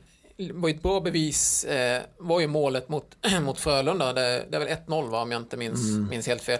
var 0.54 0.70
ju 0.70 0.76
ett 0.76 0.82
bra 0.84 1.00
bevis 1.00 1.64
eh, 1.64 2.02
var 2.18 2.40
ju 2.40 2.48
målet 2.48 2.90
mot, 2.90 3.18
mot 3.42 3.60
Frölunda. 3.60 4.14
Det, 4.14 4.46
det 4.50 4.56
är 4.58 4.60
väl 4.60 4.78
1-0 4.88 5.10
va, 5.10 5.22
om 5.22 5.32
jag 5.32 5.42
inte 5.42 5.58
minns, 5.58 5.90
Mm. 5.96 6.10
minns 6.10 6.28
helt 6.28 6.42
fel. 6.44 6.60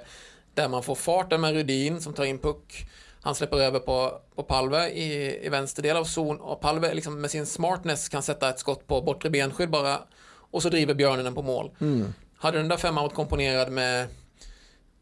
Där 0.54 0.68
man 0.70 0.84
får 0.84 0.96
farten 0.96 1.42
med 1.42 1.54
Rudin 1.54 2.02
som 2.02 2.14
tar 2.14 2.26
in 2.26 2.40
puck. 2.40 2.86
Han 3.22 3.36
släpper 3.36 3.58
över 3.58 3.80
på, 3.80 4.22
på 4.36 4.44
Palve 4.44 4.90
i, 4.90 5.40
i 5.46 5.50
vänster 5.50 5.84
del 5.84 5.98
av 5.98 6.04
zon 6.04 6.38
och 6.40 6.62
Palve 6.62 6.94
liksom 6.94 7.22
med 7.22 7.32
sin 7.32 7.46
smartness 7.46 8.10
kan 8.10 8.24
sätta 8.24 8.50
ett 8.50 8.60
skott 8.60 8.88
på 8.88 9.02
bortre 9.02 9.30
benskydd 9.30 9.70
bara 9.70 10.00
och 10.52 10.62
så 10.64 10.70
driver 10.70 10.94
björnen 10.94 11.26
den 11.26 11.36
på 11.36 11.42
mål. 11.42 11.72
Mm. 11.82 12.14
Hade 12.38 12.58
den 12.58 12.68
där 12.68 12.78
femman 12.78 13.04
varit 13.04 13.14
komponerad 13.16 13.72
med 13.72 14.08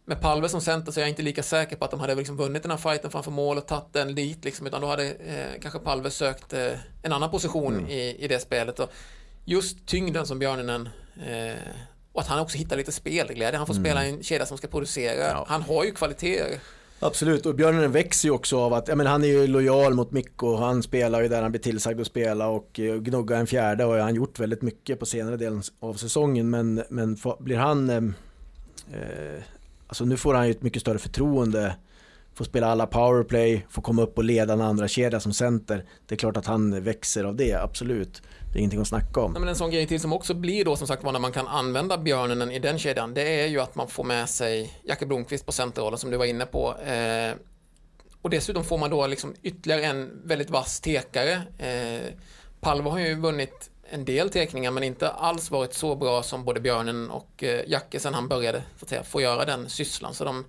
med 0.05 0.21
Palve 0.21 0.49
som 0.49 0.61
center 0.61 0.91
så 0.91 0.99
är 0.99 1.01
jag 1.01 1.09
inte 1.09 1.21
lika 1.21 1.43
säker 1.43 1.75
på 1.75 1.85
att 1.85 1.91
de 1.91 1.99
hade 1.99 2.15
liksom 2.15 2.37
vunnit 2.37 2.61
den 2.61 2.71
här 2.71 2.77
fighten 2.77 3.11
framför 3.11 3.31
mål 3.31 3.57
och 3.57 3.67
tagit 3.67 3.93
den 3.93 4.15
dit 4.15 4.45
liksom, 4.45 4.67
utan 4.67 4.81
då 4.81 4.87
hade 4.87 5.05
eh, 5.11 5.61
kanske 5.61 5.79
Palve 5.79 6.11
sökt 6.11 6.53
eh, 6.53 6.71
en 7.03 7.13
annan 7.13 7.31
position 7.31 7.73
Mm. 7.73 7.87
i, 7.89 8.15
i 8.19 8.27
det 8.27 8.39
spelet. 8.39 8.79
Och 8.79 8.91
just 9.45 9.85
tyngden 9.87 10.25
som 10.25 10.39
Björninen 10.39 10.89
eh, 11.27 11.55
och 12.11 12.21
att 12.21 12.27
han 12.27 12.39
också 12.39 12.57
hittar 12.57 12.77
lite 12.77 12.91
spelglädje. 12.91 13.57
Han 13.57 13.67
får 13.67 13.73
spela 13.73 14.05
i 14.05 14.09
en 14.09 14.23
kedja 14.23 14.45
som 14.45 14.57
ska 14.57 14.67
producera. 14.67 15.13
Mm. 15.13 15.27
Ja. 15.27 15.45
Han 15.47 15.61
har 15.61 15.83
ju 15.83 15.91
kvaliteter. 15.91 16.59
Absolut, 16.99 17.45
och 17.45 17.55
Björnen 17.55 17.91
växer 17.91 18.27
ju 18.27 18.31
också 18.33 18.59
av 18.59 18.73
att, 18.73 18.87
ja 18.87 18.95
men 18.95 19.07
han 19.07 19.23
är 19.23 19.27
ju 19.27 19.47
lojal 19.47 19.93
mot 19.93 20.11
Mikko, 20.11 20.55
han 20.55 20.83
spelar 20.83 21.21
ju 21.21 21.27
där 21.27 21.41
han 21.41 21.51
blir 21.51 21.61
tillsagd 21.61 22.01
att 22.01 22.07
spela 22.07 22.47
och 22.47 22.79
eh, 22.79 22.95
gnugga 22.95 23.37
en 23.37 23.47
fjärde 23.47 23.85
och 23.85 23.95
han 23.95 24.15
gjort 24.15 24.39
väldigt 24.39 24.61
mycket 24.61 24.99
på 24.99 25.05
senare 25.05 25.37
delen 25.37 25.63
av 25.79 25.93
säsongen 25.93 26.49
men, 26.49 26.83
men 26.89 27.17
blir 27.39 27.57
han, 27.57 27.89
eh, 27.89 27.95
eh, 28.93 29.43
alltså 29.87 30.05
nu 30.05 30.17
får 30.17 30.33
han 30.33 30.45
ju 30.45 30.51
ett 30.51 30.61
mycket 30.61 30.81
större 30.81 30.99
förtroende 30.99 31.75
får 32.35 32.45
spela 32.45 32.67
alla 32.67 32.87
powerplay, 32.87 33.65
får 33.69 33.81
komma 33.81 34.01
upp 34.01 34.17
och 34.17 34.23
leda 34.23 34.53
en 34.53 34.61
andra 34.61 34.87
kedja 34.87 35.19
som 35.19 35.33
center. 35.33 35.85
Det 36.05 36.15
är 36.15 36.17
klart 36.17 36.37
att 36.37 36.45
han 36.45 36.83
växer 36.83 37.23
av 37.23 37.35
det, 37.35 37.53
absolut. 37.53 38.21
Det 38.51 38.57
är 38.57 38.59
ingenting 38.59 38.81
att 38.81 38.87
snacka 38.87 39.21
om. 39.21 39.31
Nej, 39.31 39.39
men 39.39 39.49
en 39.49 39.55
sån 39.55 39.71
grej 39.71 39.87
till 39.87 39.99
som 39.99 40.13
också 40.13 40.33
blir 40.33 40.65
då 40.65 40.75
som 40.75 40.87
sagt 40.87 41.03
var 41.03 41.11
när 41.11 41.19
man 41.19 41.31
kan 41.31 41.47
använda 41.47 41.97
björnen 41.97 42.51
i 42.51 42.59
den 42.59 42.79
kedjan, 42.79 43.13
det 43.13 43.41
är 43.41 43.47
ju 43.47 43.59
att 43.59 43.75
man 43.75 43.87
får 43.87 44.03
med 44.03 44.29
sig 44.29 44.79
Jacke 44.83 45.05
Blomqvist 45.05 45.45
på 45.45 45.51
centerrollen 45.51 45.99
som 45.99 46.11
du 46.11 46.17
var 46.17 46.25
inne 46.25 46.45
på. 46.45 46.75
Eh, 46.77 47.35
och 48.21 48.29
dessutom 48.29 48.63
får 48.63 48.77
man 48.77 48.89
då 48.89 49.07
liksom 49.07 49.35
ytterligare 49.43 49.83
en 49.83 50.27
väldigt 50.27 50.49
vass 50.49 50.79
tekare. 50.79 51.33
Eh, 51.57 52.13
Palva 52.59 52.91
har 52.91 52.99
ju 52.99 53.15
vunnit 53.15 53.69
en 53.89 54.05
del 54.05 54.29
tekningar 54.29 54.71
men 54.71 54.83
inte 54.83 55.09
alls 55.09 55.51
varit 55.51 55.73
så 55.73 55.95
bra 55.95 56.23
som 56.23 56.45
både 56.45 56.59
Björnen 56.59 57.09
och 57.09 57.43
eh, 57.43 57.63
Jacke 57.67 57.99
sen 57.99 58.13
han 58.13 58.27
började 58.27 58.63
så 58.77 58.85
att 58.85 58.89
säga, 58.89 59.03
få 59.03 59.21
göra 59.21 59.45
den 59.45 59.69
sysslan. 59.69 60.13
Så 60.13 60.23
de 60.23 60.45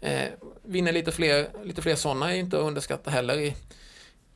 eh, 0.00 0.28
vinner 0.62 0.92
lite 0.92 1.12
fler, 1.12 1.48
lite 1.64 1.82
fler 1.82 1.94
sådana 1.94 2.34
är 2.34 2.38
inte 2.38 2.58
att 2.58 2.64
underskatta 2.64 3.10
heller 3.10 3.38
i, 3.38 3.56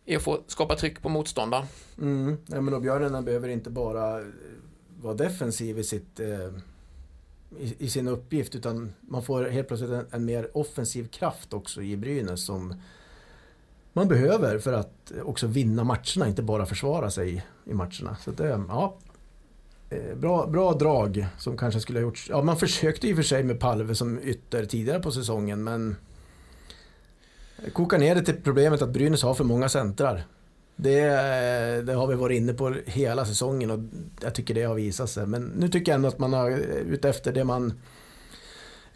i 0.04 0.16
att 0.16 0.22
få 0.22 0.42
skapa 0.46 0.76
tryck 0.76 1.02
på 1.02 1.08
motståndaren. 1.08 1.66
Mm. 1.98 2.36
Ja, 2.46 2.60
men 2.60 2.74
och 2.74 2.82
Björnen 2.82 3.24
behöver 3.24 3.48
inte 3.48 3.70
bara 3.70 4.20
eh, 4.20 4.26
vara 5.00 5.14
defensiv 5.14 5.78
i, 5.78 5.84
sitt, 5.84 6.20
eh, 6.20 6.48
i, 7.58 7.74
i, 7.78 7.88
sin 7.88 8.08
uppgift 8.08 8.54
utan 8.54 8.92
man 9.00 9.22
får 9.22 9.44
helt 9.44 9.68
plötsligt 9.68 9.90
en, 9.90 10.06
en 10.10 10.24
mer 10.24 10.56
offensiv 10.56 11.08
kraft 11.08 11.52
också 11.52 11.82
i 11.82 11.96
Brynäs 11.96 12.44
som 12.44 12.74
man 13.96 14.08
behöver 14.08 14.58
för 14.58 14.72
att 14.72 15.12
också 15.24 15.46
vinna 15.46 15.84
matcherna, 15.84 16.28
inte 16.28 16.42
bara 16.42 16.66
försvara 16.66 17.10
sig 17.10 17.46
i 17.64 17.74
matcherna. 17.74 18.16
Så 18.24 18.30
det, 18.30 18.48
eh, 18.48 18.60
ja, 18.68 18.96
eh, 19.90 20.16
bra, 20.16 20.46
bra 20.46 20.72
drag 20.72 21.26
som 21.38 21.56
kanske 21.56 21.80
skulle 21.80 21.98
ha 21.98 22.02
gjorts. 22.02 22.26
Ja, 22.30 22.42
man 22.42 22.56
försökte 22.56 23.08
i 23.08 23.12
och 23.12 23.16
för 23.16 23.22
sig 23.22 23.44
med 23.44 23.60
Palve 23.60 23.94
som 23.94 24.18
ytter 24.22 24.64
tidigare 24.64 25.00
på 25.00 25.12
säsongen, 25.12 25.64
men 25.64 25.96
Koka 27.72 27.98
ner 27.98 28.14
det 28.14 28.22
till 28.22 28.42
problemet 28.42 28.82
att 28.82 28.88
Brynäs 28.88 29.22
har 29.22 29.34
för 29.34 29.44
många 29.44 29.68
centrar. 29.68 30.24
Det, 30.76 30.98
eh, 30.98 31.84
det, 31.84 31.92
har 31.92 32.06
vi 32.06 32.14
varit 32.14 32.36
inne 32.36 32.54
på 32.54 32.74
hela 32.86 33.24
säsongen 33.24 33.70
och 33.70 33.78
jag 34.20 34.34
tycker 34.34 34.54
det 34.54 34.62
har 34.62 34.74
visat 34.74 35.10
sig. 35.10 35.26
Men 35.26 35.42
nu 35.42 35.68
tycker 35.68 35.92
jag 35.92 35.96
ändå 35.96 36.08
att 36.08 36.18
man 36.18 36.32
har, 36.32 36.50
utefter 36.86 37.32
det 37.32 37.44
man 37.44 37.72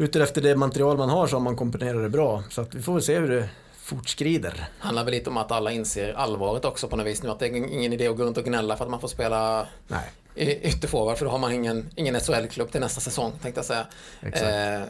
Utefter 0.01 0.43
det 0.43 0.57
material 0.57 0.99
man 0.99 1.09
har 1.09 1.27
så 1.27 1.37
har 1.37 1.41
man 1.41 1.57
komponerat 1.57 2.03
det 2.03 2.09
bra. 2.09 2.43
Så 2.51 2.61
att 2.61 2.75
vi 2.75 2.83
får 2.83 2.93
väl 2.93 3.03
se 3.03 3.19
hur 3.19 3.29
det 3.29 3.49
fortskrider. 3.89 4.69
Handlar 4.79 5.05
väl 5.05 5.15
lite 5.15 5.31
om 5.31 5.37
att 5.37 5.53
alla 5.53 5.73
inser 5.73 6.13
allvaret 6.13 6.65
också 6.65 6.89
på 6.89 6.97
något 6.97 7.07
vis 7.07 7.23
nu. 7.23 7.31
Att 7.31 7.39
det 7.39 7.47
är 7.47 7.57
ingen 7.57 7.93
idé 7.93 8.09
att 8.09 8.17
gå 8.17 8.25
runt 8.25 8.39
och 8.39 8.45
gnälla 8.45 8.77
för 8.77 8.85
att 8.85 8.91
man 8.91 9.01
får 9.01 9.09
spela 9.09 9.67
Nej. 9.89 10.61
ytterforward 10.63 11.19
för 11.19 11.25
då 11.25 11.31
har 11.31 11.39
man 11.39 11.53
ingen, 11.53 11.91
ingen 11.97 12.21
SHL-klubb 12.21 12.71
till 12.71 12.81
nästa 12.81 13.01
säsong 13.01 13.33
tänkte 13.43 13.59
jag 13.59 13.65
säga. 13.65 13.87
Eh, 14.23 14.83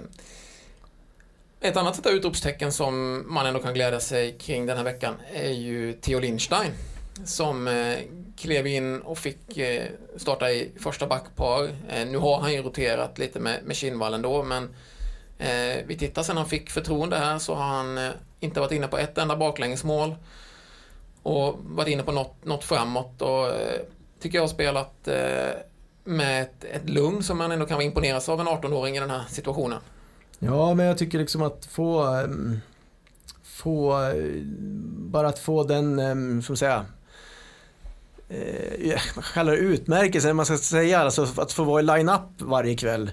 ett 1.61 1.77
annat 1.77 1.97
sätt 1.97 2.07
utropstecken 2.07 2.73
som 2.73 3.25
man 3.33 3.47
ändå 3.47 3.61
kan 3.61 3.75
glädja 3.75 4.01
sig 4.01 4.39
kring 4.39 4.67
den 4.67 4.77
här 4.77 4.85
veckan 4.85 5.15
är 5.33 5.51
ju 5.51 5.93
Theo 5.93 6.21
Lindstein 6.21 6.73
som 7.25 7.69
eh, 7.69 7.99
klev 8.37 8.67
in 8.67 9.01
och 9.01 9.19
fick 9.19 9.59
eh, 9.59 9.87
starta 10.17 10.51
i 10.51 10.71
första 10.81 11.07
backpar. 11.07 11.65
Eh, 11.89 12.07
nu 12.07 12.19
har 12.19 12.41
han 12.41 12.53
ju 12.53 12.63
roterat 12.63 13.19
lite 13.19 13.41
med, 13.41 13.65
med 13.65 13.77
Kinnvall 13.77 14.15
ändå 14.15 14.43
men 14.43 14.69
vi 15.87 15.97
tittar 15.99 16.23
sen 16.23 16.37
han 16.37 16.49
fick 16.49 16.71
förtroende 16.71 17.17
här 17.17 17.39
så 17.39 17.55
har 17.55 17.65
han 17.65 17.99
inte 18.41 18.61
varit 18.61 18.73
inne 18.73 18.89
på 18.89 18.99
ett 18.99 19.19
enda 19.19 19.37
baklängesmål. 19.37 20.15
Och 21.23 21.59
varit 21.63 21.89
inne 21.89 22.03
på 22.03 22.13
något, 22.13 22.45
något 22.45 22.65
framåt. 22.65 23.23
Och 23.23 23.47
eh, 23.47 23.81
tycker 24.21 24.39
jag 24.39 24.43
har 24.43 24.49
spelat 24.49 25.09
eh, 25.09 25.51
med 26.05 26.43
ett, 26.43 26.65
ett 26.65 26.89
lugn 26.89 27.23
som 27.23 27.39
man 27.39 27.53
ändå 27.53 27.67
kan 27.67 27.75
vara 27.75 27.85
imponeras 27.85 28.29
av 28.29 28.41
en 28.41 28.49
18-åring 28.49 28.97
i 28.97 29.01
den 29.01 29.11
här 29.11 29.25
situationen. 29.29 29.81
Ja, 30.39 30.75
men 30.75 30.87
jag 30.87 30.99
tycker 30.99 31.19
liksom 31.19 31.43
att 31.43 31.67
få 31.67 32.03
ehm, 32.03 32.61
få 33.59 34.03
eh, 34.03 34.43
bara 34.97 35.29
att 35.29 35.39
få 35.39 35.65
den, 35.65 35.99
ehm, 35.99 36.43
som 36.43 36.57
säga 36.57 36.87
eh, 38.29 39.01
kallar 39.35 39.53
det 39.57 39.59
utmärkelsen, 39.59 40.37
man 40.37 40.47
ska 40.47 40.59
säga, 40.59 40.99
alltså 40.99 41.27
att 41.37 41.53
få 41.53 41.65
vara 41.65 41.81
i 41.81 41.83
line-up 41.83 42.23
varje 42.39 42.77
kväll 42.77 43.11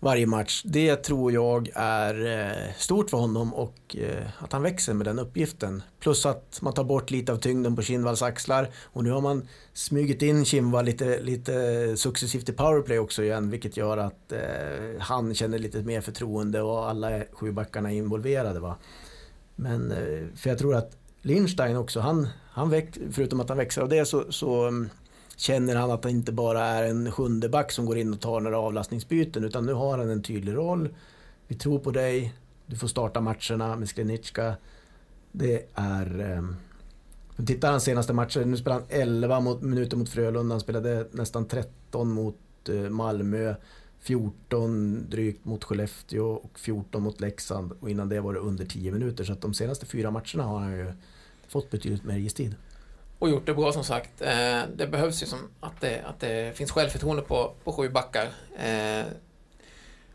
varje 0.00 0.26
match. 0.26 0.62
Det 0.64 0.96
tror 0.96 1.32
jag 1.32 1.68
är 1.74 2.26
eh, 2.26 2.72
stort 2.78 3.10
för 3.10 3.18
honom 3.18 3.54
och 3.54 3.96
eh, 3.96 4.26
att 4.38 4.52
han 4.52 4.62
växer 4.62 4.94
med 4.94 5.06
den 5.06 5.18
uppgiften. 5.18 5.82
Plus 6.00 6.26
att 6.26 6.58
man 6.62 6.72
tar 6.72 6.84
bort 6.84 7.10
lite 7.10 7.32
av 7.32 7.36
tyngden 7.36 7.76
på 7.76 7.82
Kindvalls 7.82 8.22
axlar 8.22 8.68
och 8.84 9.04
nu 9.04 9.10
har 9.10 9.20
man 9.20 9.48
smugit 9.72 10.22
in 10.22 10.44
Kindvall 10.44 10.84
lite, 10.84 11.20
lite 11.20 11.96
successivt 11.96 12.48
i 12.48 12.52
powerplay 12.52 12.98
också 12.98 13.22
igen 13.22 13.50
vilket 13.50 13.76
gör 13.76 13.96
att 13.96 14.32
eh, 14.32 15.00
han 15.00 15.34
känner 15.34 15.58
lite 15.58 15.82
mer 15.82 16.00
förtroende 16.00 16.62
och 16.62 16.88
alla 16.88 17.22
sju 17.32 17.52
backarna 17.52 17.92
är 17.92 17.96
involverade. 17.96 18.60
Va? 18.60 18.76
Men 19.58 19.94
för 20.36 20.50
jag 20.50 20.58
tror 20.58 20.74
att 20.74 20.96
Lindstein 21.22 21.76
också, 21.76 22.00
han, 22.00 22.28
han 22.50 22.70
väx, 22.70 22.98
förutom 23.12 23.40
att 23.40 23.48
han 23.48 23.58
växer 23.58 23.82
av 23.82 23.88
det 23.88 24.04
så, 24.04 24.32
så 24.32 24.66
mm, 24.66 24.88
känner 25.36 25.76
han 25.76 25.90
att 25.90 26.04
han 26.04 26.12
inte 26.12 26.32
bara 26.32 26.64
är 26.64 26.84
en 26.84 27.12
sjunde 27.12 27.48
back 27.48 27.72
som 27.72 27.86
går 27.86 27.98
in 27.98 28.12
och 28.12 28.20
tar 28.20 28.40
några 28.40 28.58
avlastningsbyten 28.58 29.44
utan 29.44 29.66
nu 29.66 29.72
har 29.72 29.98
han 29.98 30.10
en 30.10 30.22
tydlig 30.22 30.54
roll. 30.54 30.88
Vi 31.48 31.54
tror 31.54 31.78
på 31.78 31.90
dig, 31.90 32.34
du 32.66 32.76
får 32.76 32.88
starta 32.88 33.20
matcherna 33.20 33.76
med 33.76 33.88
Sklenicka. 33.88 34.54
Det 35.32 35.66
är... 35.74 36.20
Eh, 36.20 37.44
tittar 37.46 37.70
han 37.70 37.80
senaste 37.80 38.12
matchen, 38.12 38.50
nu 38.50 38.56
spelar 38.56 38.76
han 38.76 38.86
11 38.88 39.40
mot, 39.40 39.62
minuter 39.62 39.96
mot 39.96 40.08
Frölunda, 40.08 40.52
han 40.52 40.60
spelade 40.60 41.06
nästan 41.12 41.48
13 41.48 42.10
mot 42.10 42.68
eh, 42.68 42.74
Malmö. 42.74 43.54
14 44.00 45.10
drygt 45.10 45.44
mot 45.44 45.64
Skellefteå 45.64 46.26
och 46.26 46.58
14 46.58 47.02
mot 47.02 47.20
Leksand 47.20 47.72
och 47.80 47.90
innan 47.90 48.08
det 48.08 48.20
var 48.20 48.32
det 48.32 48.38
under 48.38 48.64
10 48.64 48.92
minuter. 48.92 49.24
Så 49.24 49.32
att 49.32 49.40
de 49.40 49.54
senaste 49.54 49.86
fyra 49.86 50.10
matcherna 50.10 50.42
har 50.42 50.58
han 50.58 50.72
ju 50.72 50.92
fått 51.48 51.70
betydligt 51.70 52.04
mer 52.04 52.18
istid 52.18 52.54
och 53.18 53.28
gjort 53.28 53.46
det 53.46 53.54
bra 53.54 53.72
som 53.72 53.84
sagt. 53.84 54.22
Eh, 54.22 54.60
det 54.76 54.86
behövs 54.86 55.22
ju 55.22 55.26
som 55.26 55.38
att 55.60 55.80
det, 55.80 56.02
att 56.06 56.20
det 56.20 56.56
finns 56.56 56.70
självförtroende 56.70 57.22
på, 57.22 57.52
på 57.64 57.72
sju 57.72 57.88
backar. 57.88 58.28
Eh, 58.58 59.06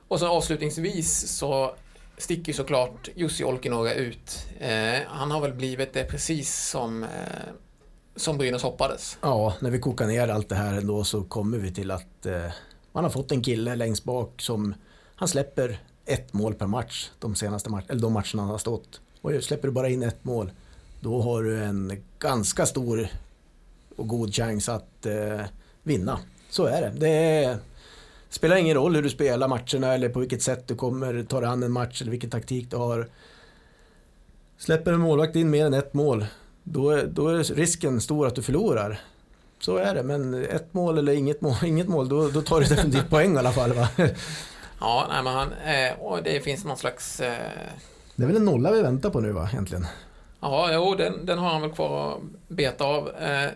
och 0.07 0.19
så 0.19 0.27
avslutningsvis 0.27 1.37
så 1.37 1.75
sticker 2.17 2.53
såklart 2.53 3.09
Jussi 3.15 3.43
Olkinuora 3.43 3.93
ut. 3.93 4.47
Eh, 4.59 4.99
han 5.07 5.31
har 5.31 5.41
väl 5.41 5.53
blivit 5.53 5.93
det 5.93 6.03
precis 6.03 6.69
som, 6.69 7.03
eh, 7.03 7.09
som 8.15 8.37
Brynäs 8.37 8.63
hoppades. 8.63 9.17
Ja, 9.21 9.53
när 9.59 9.69
vi 9.69 9.79
kokar 9.79 10.07
ner 10.07 10.27
allt 10.27 10.49
det 10.49 10.55
här 10.55 10.77
ändå 10.77 11.03
så 11.03 11.23
kommer 11.23 11.57
vi 11.57 11.73
till 11.73 11.91
att 11.91 12.25
eh, 12.25 12.51
man 12.91 13.03
har 13.03 13.11
fått 13.11 13.31
en 13.31 13.43
kille 13.43 13.75
längst 13.75 14.03
bak 14.03 14.41
som 14.41 14.73
han 15.15 15.27
släpper 15.27 15.79
ett 16.05 16.33
mål 16.33 16.53
per 16.53 16.67
match 16.67 17.09
de 17.19 17.35
senaste 17.35 17.69
match, 17.69 17.85
eller 17.89 18.01
de 18.01 18.13
matcherna 18.13 18.41
han 18.41 18.49
har 18.49 18.57
stått. 18.57 19.01
Och 19.21 19.31
släpper 19.43 19.67
du 19.67 19.71
bara 19.73 19.89
in 19.89 20.03
ett 20.03 20.23
mål 20.23 20.51
då 21.01 21.21
har 21.21 21.43
du 21.43 21.63
en 21.63 22.03
ganska 22.19 22.65
stor 22.65 23.07
och 23.95 24.07
god 24.07 24.35
chans 24.35 24.69
att 24.69 25.05
eh, 25.05 25.41
vinna. 25.83 26.19
Så 26.49 26.65
är 26.65 26.81
det. 26.81 26.91
Det 26.95 27.09
är, 27.09 27.57
spelar 28.29 28.55
ingen 28.55 28.75
roll 28.75 28.95
hur 28.95 29.03
du 29.03 29.09
spelar 29.09 29.47
matcherna 29.47 29.93
eller 29.93 30.09
på 30.09 30.19
vilket 30.19 30.41
sätt 30.41 30.67
du 30.67 30.75
kommer 30.75 31.23
ta 31.23 31.39
dig 31.39 31.49
an 31.49 31.63
en 31.63 31.71
match 31.71 32.01
eller 32.01 32.11
vilken 32.11 32.29
taktik 32.29 32.71
du 32.71 32.77
har. 32.77 33.09
Släpper 34.57 34.93
en 34.93 34.99
målvakt 34.99 35.35
in 35.35 35.49
mer 35.49 35.65
än 35.65 35.73
ett 35.73 35.93
mål, 35.93 36.25
då, 36.63 37.01
då 37.01 37.27
är 37.27 37.55
risken 37.55 38.01
stor 38.01 38.27
att 38.27 38.35
du 38.35 38.41
förlorar. 38.41 38.99
Så 39.59 39.77
är 39.77 39.95
det, 39.95 40.03
men 40.03 40.45
ett 40.45 40.73
mål 40.73 40.97
eller 40.97 41.13
inget 41.13 41.41
mål, 41.41 41.55
inget 41.65 41.87
mål 41.87 42.09
då, 42.09 42.29
då 42.29 42.41
tar 42.41 42.59
du 42.61 42.65
definitivt 42.65 43.09
poäng 43.09 43.35
i 43.35 43.37
alla 43.37 43.51
fall. 43.51 43.73
Va? 43.73 43.87
Ja, 44.79 45.07
nej, 45.09 45.23
men 45.23 45.33
han, 45.33 45.53
eh, 45.53 46.23
det 46.23 46.43
finns 46.43 46.65
någon 46.65 46.77
slags... 46.77 47.19
Eh... 47.19 47.33
Det 48.15 48.23
är 48.23 48.27
väl 48.27 48.35
en 48.35 48.45
nolla 48.45 48.71
vi 48.71 48.81
väntar 48.81 49.09
på 49.09 49.19
nu 49.19 49.31
va, 49.31 49.49
egentligen? 49.51 49.87
Ja, 50.41 50.69
jo, 50.73 50.95
den, 50.95 51.25
den 51.25 51.37
har 51.37 51.49
han 51.49 51.61
väl 51.61 51.71
kvar 51.71 52.11
att 52.11 52.21
beta 52.47 52.83
av. 52.83 53.09
Eh, 53.09 53.49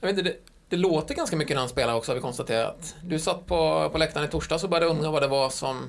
jag 0.00 0.08
vet 0.08 0.18
inte, 0.18 0.22
det, 0.22 0.36
det, 0.68 0.76
låter 0.76 1.14
ganska 1.14 1.36
mycket 1.36 1.54
när 1.54 1.60
han 1.60 1.68
spelar 1.68 1.94
också 1.94 2.10
har 2.10 2.16
vi 2.16 2.22
konstaterat. 2.22 2.94
Du 3.04 3.18
satt 3.18 3.46
på, 3.46 3.88
på 3.92 3.98
läktaren 3.98 4.26
i 4.26 4.30
torsdags 4.30 4.64
och 4.64 4.70
började 4.70 4.86
undra 4.86 5.10
vad 5.10 5.22
det 5.22 5.28
var 5.28 5.50
som, 5.50 5.82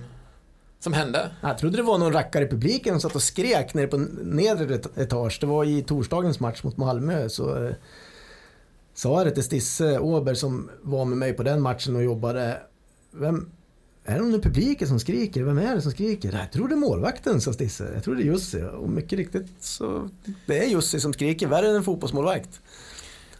som 0.79 0.93
hände. 0.93 1.29
Jag 1.41 1.57
trodde 1.57 1.77
det 1.77 1.83
var 1.83 1.97
någon 1.97 2.13
rackare 2.13 2.43
i 2.43 2.47
publiken 2.47 2.93
som 2.93 3.09
satt 3.09 3.15
och 3.15 3.23
skrek 3.23 3.73
nere 3.73 3.87
på 3.87 3.97
nedre 4.23 4.75
etage. 4.95 5.37
Det 5.41 5.47
var 5.47 5.65
i 5.65 5.81
torsdagens 5.81 6.39
match 6.39 6.63
mot 6.63 6.77
Malmö. 6.77 7.29
Så 7.29 7.65
eh, 7.65 7.73
sa 8.93 9.17
jag 9.17 9.27
det 9.27 9.31
till 9.31 9.43
Stisse 9.43 9.99
Åberg 9.99 10.35
som 10.35 10.69
var 10.81 11.05
med 11.05 11.17
mig 11.17 11.33
på 11.33 11.43
den 11.43 11.61
matchen 11.61 11.95
och 11.95 12.03
jobbade. 12.03 12.61
Vem, 13.11 13.51
är 14.07 14.13
det 14.13 14.19
någon 14.19 14.35
i 14.35 14.41
publiken 14.41 14.87
som 14.87 14.99
skriker? 14.99 15.43
Vem 15.43 15.57
är 15.57 15.75
det 15.75 15.81
som 15.81 15.91
skriker? 15.91 16.31
Jag 16.31 16.51
tror 16.51 16.67
det 16.67 16.73
är 16.73 16.77
målvakten, 16.77 17.41
sa 17.41 17.53
Stisse. 17.53 17.91
Jag 17.93 18.03
tror 18.03 18.15
det 18.15 18.21
är 18.21 18.25
Jussi. 18.25 18.63
Och 18.77 18.89
mycket 18.89 19.19
riktigt 19.19 19.47
så 19.59 20.09
det 20.45 20.57
är 20.57 20.67
Jussi 20.67 20.99
som 20.99 21.13
skriker 21.13 21.47
värre 21.47 21.69
än 21.69 21.75
en 21.75 21.83
fotbollsmålvakt. 21.83 22.61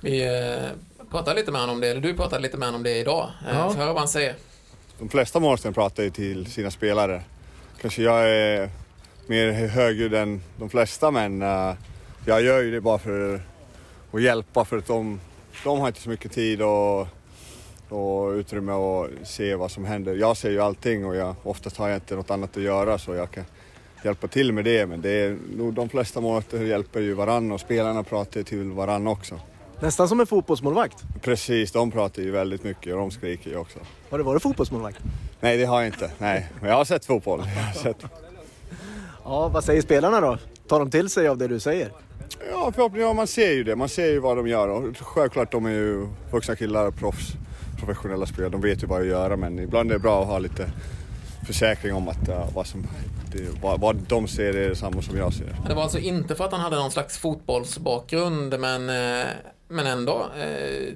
Vi 0.01 0.25
eh, 0.25 0.69
pratade 1.11 1.39
lite 1.39 1.51
med 1.51 1.61
honom 1.61 1.75
om 1.75 1.81
det, 1.81 1.87
eller 1.87 2.01
du 2.01 2.13
pratade 2.13 2.41
lite 2.41 2.57
med 2.57 2.67
honom 2.67 2.79
om 2.79 2.83
det 2.83 2.97
idag. 2.97 3.31
Eh, 3.49 3.57
ja. 3.57 3.73
Höra 3.73 3.87
vad 3.93 3.97
han 3.97 4.07
säger. 4.07 4.35
De 4.99 5.09
flesta 5.09 5.39
målvakter 5.39 5.71
pratar 5.71 6.03
ju 6.03 6.09
till 6.09 6.45
sina 6.45 6.71
spelare. 6.71 7.23
Kanske 7.81 8.03
jag 8.03 8.29
är 8.29 8.69
mer 9.27 9.67
högljudd 9.67 10.13
än 10.13 10.41
de 10.57 10.69
flesta 10.69 11.11
men 11.11 11.41
uh, 11.41 11.73
jag 12.25 12.41
gör 12.41 12.61
ju 12.61 12.71
det 12.71 12.81
bara 12.81 12.99
för 12.99 13.41
att 14.11 14.21
hjälpa 14.21 14.65
för 14.65 14.77
att 14.77 14.87
de, 14.87 15.19
de 15.63 15.79
har 15.79 15.87
inte 15.87 16.01
så 16.01 16.09
mycket 16.09 16.31
tid 16.31 16.61
och 16.61 17.07
och 17.89 18.31
utrymme 18.31 18.71
att 18.71 19.27
se 19.27 19.55
vad 19.55 19.71
som 19.71 19.85
händer. 19.85 20.15
Jag 20.15 20.37
ser 20.37 20.49
ju 20.49 20.61
allting 20.61 21.05
och 21.05 21.15
jag, 21.15 21.35
oftast 21.43 21.77
har 21.77 21.87
jag 21.87 21.97
inte 21.97 22.15
något 22.15 22.31
annat 22.31 22.57
att 22.57 22.63
göra 22.63 22.97
så 22.97 23.13
jag 23.13 23.31
kan, 23.31 23.43
hjälpa 24.03 24.27
till 24.27 24.53
med 24.53 24.65
det. 24.65 24.85
Men 24.85 25.01
det 25.01 25.09
är 25.09 25.37
nog 25.57 25.73
de 25.73 25.89
flesta 25.89 26.21
målvakter 26.21 26.63
hjälper 26.63 26.99
ju 26.99 27.13
varann 27.13 27.51
och 27.51 27.59
spelarna 27.59 28.03
pratar 28.03 28.43
till 28.43 28.71
varann 28.71 29.07
också. 29.07 29.39
Nästan 29.79 30.07
som 30.09 30.19
en 30.19 30.27
fotbollsmålvakt. 30.27 31.03
Precis, 31.21 31.71
de 31.71 31.91
pratar 31.91 32.21
ju 32.21 32.31
väldigt 32.31 32.63
mycket 32.63 32.93
och 32.93 32.99
de 32.99 33.11
skriker 33.11 33.49
ju 33.49 33.57
också. 33.57 33.79
Har 34.09 34.17
du 34.17 34.23
varit 34.23 34.41
fotbollsmålvakt? 34.41 34.99
Nej, 35.39 35.57
det 35.57 35.65
har 35.65 35.79
jag 35.79 35.87
inte. 35.87 36.11
Nej, 36.17 36.47
men 36.59 36.69
jag 36.69 36.77
har 36.77 36.85
sett 36.85 37.05
fotboll. 37.05 37.39
Har 37.39 37.73
sett... 37.73 37.97
Ja, 39.23 39.47
vad 39.47 39.63
säger 39.63 39.81
spelarna 39.81 40.21
då? 40.21 40.37
Tar 40.67 40.79
de 40.79 40.91
till 40.91 41.09
sig 41.09 41.27
av 41.27 41.37
det 41.37 41.47
du 41.47 41.59
säger? 41.59 41.91
Ja, 42.51 42.71
förhoppningsvis. 42.75 43.01
Ja, 43.01 43.13
man 43.13 43.27
ser 43.27 43.51
ju 43.51 43.63
det. 43.63 43.75
Man 43.75 43.89
ser 43.89 44.05
ju 44.05 44.19
vad 44.19 44.37
de 44.37 44.47
gör 44.47 44.67
och 44.67 44.97
självklart 44.97 45.51
de 45.51 45.65
är 45.65 45.69
ju 45.69 46.07
vuxna 46.31 46.55
killar, 46.55 46.91
proffs, 46.91 47.27
professionella 47.77 48.25
spelare. 48.25 48.51
De 48.51 48.61
vet 48.61 48.83
ju 48.83 48.87
vad 48.87 49.01
att 49.01 49.07
göra 49.07 49.35
men 49.35 49.59
ibland 49.59 49.91
är 49.91 49.95
det 49.95 49.99
bra 49.99 50.21
att 50.21 50.27
ha 50.27 50.39
lite 50.39 50.71
försäkring 51.47 51.93
om 51.93 52.07
att 52.07 52.29
uh, 52.29 52.53
vad, 52.53 52.67
som, 52.67 52.87
det, 53.31 53.61
vad, 53.61 53.79
vad 53.79 53.95
de 53.95 54.27
ser 54.27 54.53
är 54.57 54.69
detsamma 54.69 55.01
som 55.01 55.17
jag 55.17 55.33
ser. 55.33 55.55
Det 55.67 55.73
var 55.73 55.83
alltså 55.83 55.99
inte 55.99 56.35
för 56.35 56.45
att 56.45 56.51
han 56.51 56.61
hade 56.61 56.75
någon 56.75 56.91
slags 56.91 57.17
fotbollsbakgrund 57.17 58.59
men, 58.59 58.89
eh, 58.89 59.27
men 59.67 59.87
ändå. 59.87 60.25
Eh, 60.37 60.93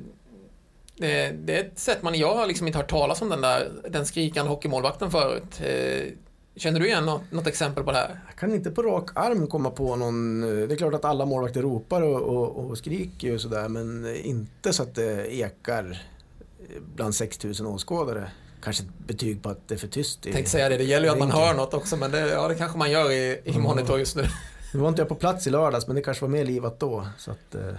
det, 0.98 1.32
det 1.32 1.56
är 1.56 1.60
ett 1.60 1.80
sätt 1.80 2.04
man, 2.04 2.16
jag 2.16 2.36
har 2.36 2.48
liksom 2.48 2.68
inte 2.68 2.80
hört 2.80 2.90
talas 2.90 3.22
om 3.22 3.30
den 3.30 3.42
där, 3.42 3.72
den 3.90 4.06
skrikande 4.06 4.50
hockeymålvakten 4.50 5.12
förut. 5.12 5.62
Eh, 5.64 6.14
Känner 6.56 6.80
du 6.80 6.88
igen 6.88 7.06
något, 7.06 7.32
något, 7.32 7.48
exempel 7.48 7.84
på 7.84 7.92
det 7.92 7.98
här? 7.98 8.20
Jag 8.28 8.36
kan 8.36 8.54
inte 8.54 8.72
på 8.72 8.82
rak 8.82 9.10
arm 9.16 9.48
komma 9.48 9.70
på 9.70 9.96
någon. 9.96 10.42
Det 10.42 10.76
är 10.76 10.76
klart 10.76 10.94
att 10.94 11.06
alla 11.06 11.26
målvakter 11.26 11.62
ropar 11.62 12.02
och, 12.02 12.22
och, 12.22 12.70
och 12.70 12.78
skriker 12.78 13.34
och 13.34 13.42
sådär 13.42 13.70
men 13.70 14.16
inte 14.16 14.74
så 14.74 14.84
att 14.84 14.96
det 14.96 15.36
ekar 15.36 16.02
bland 16.96 17.16
6000 17.16 17.66
åskådare. 17.66 18.32
Kanske 18.64 18.84
ett 18.84 19.08
betyg 19.08 19.44
på 19.44 19.50
att 19.50 19.68
det 19.68 19.74
är 19.74 19.80
för 19.80 19.88
tyst. 19.88 20.20
Jag 20.24 20.34
tänkte 20.34 20.52
säga 20.52 20.70
det, 20.70 20.78
det 20.78 20.84
gäller 20.84 21.06
ju 21.06 21.12
att 21.12 21.20
man 21.20 21.32
hör 21.32 21.54
något 21.54 21.74
också 21.74 21.98
men 21.98 22.12
det, 22.12 22.30
ja, 22.30 22.48
det 22.48 22.56
kanske 22.56 22.78
man 22.78 22.92
gör 22.92 23.12
i, 23.12 23.42
i 23.44 23.58
monitor 23.58 24.00
just 24.00 24.16
nu. 24.16 24.24
Nu 24.74 24.80
var 24.80 24.90
inte 24.90 25.02
jag 25.02 25.10
på 25.10 25.16
plats 25.16 25.48
i 25.48 25.50
lördags 25.50 25.88
men 25.88 25.96
det 25.96 26.02
kanske 26.02 26.22
var 26.26 26.30
mer 26.30 26.46
livat 26.46 26.80
då. 26.80 27.08
Så 27.18 27.32
att, 27.32 27.56
eh, 27.56 27.74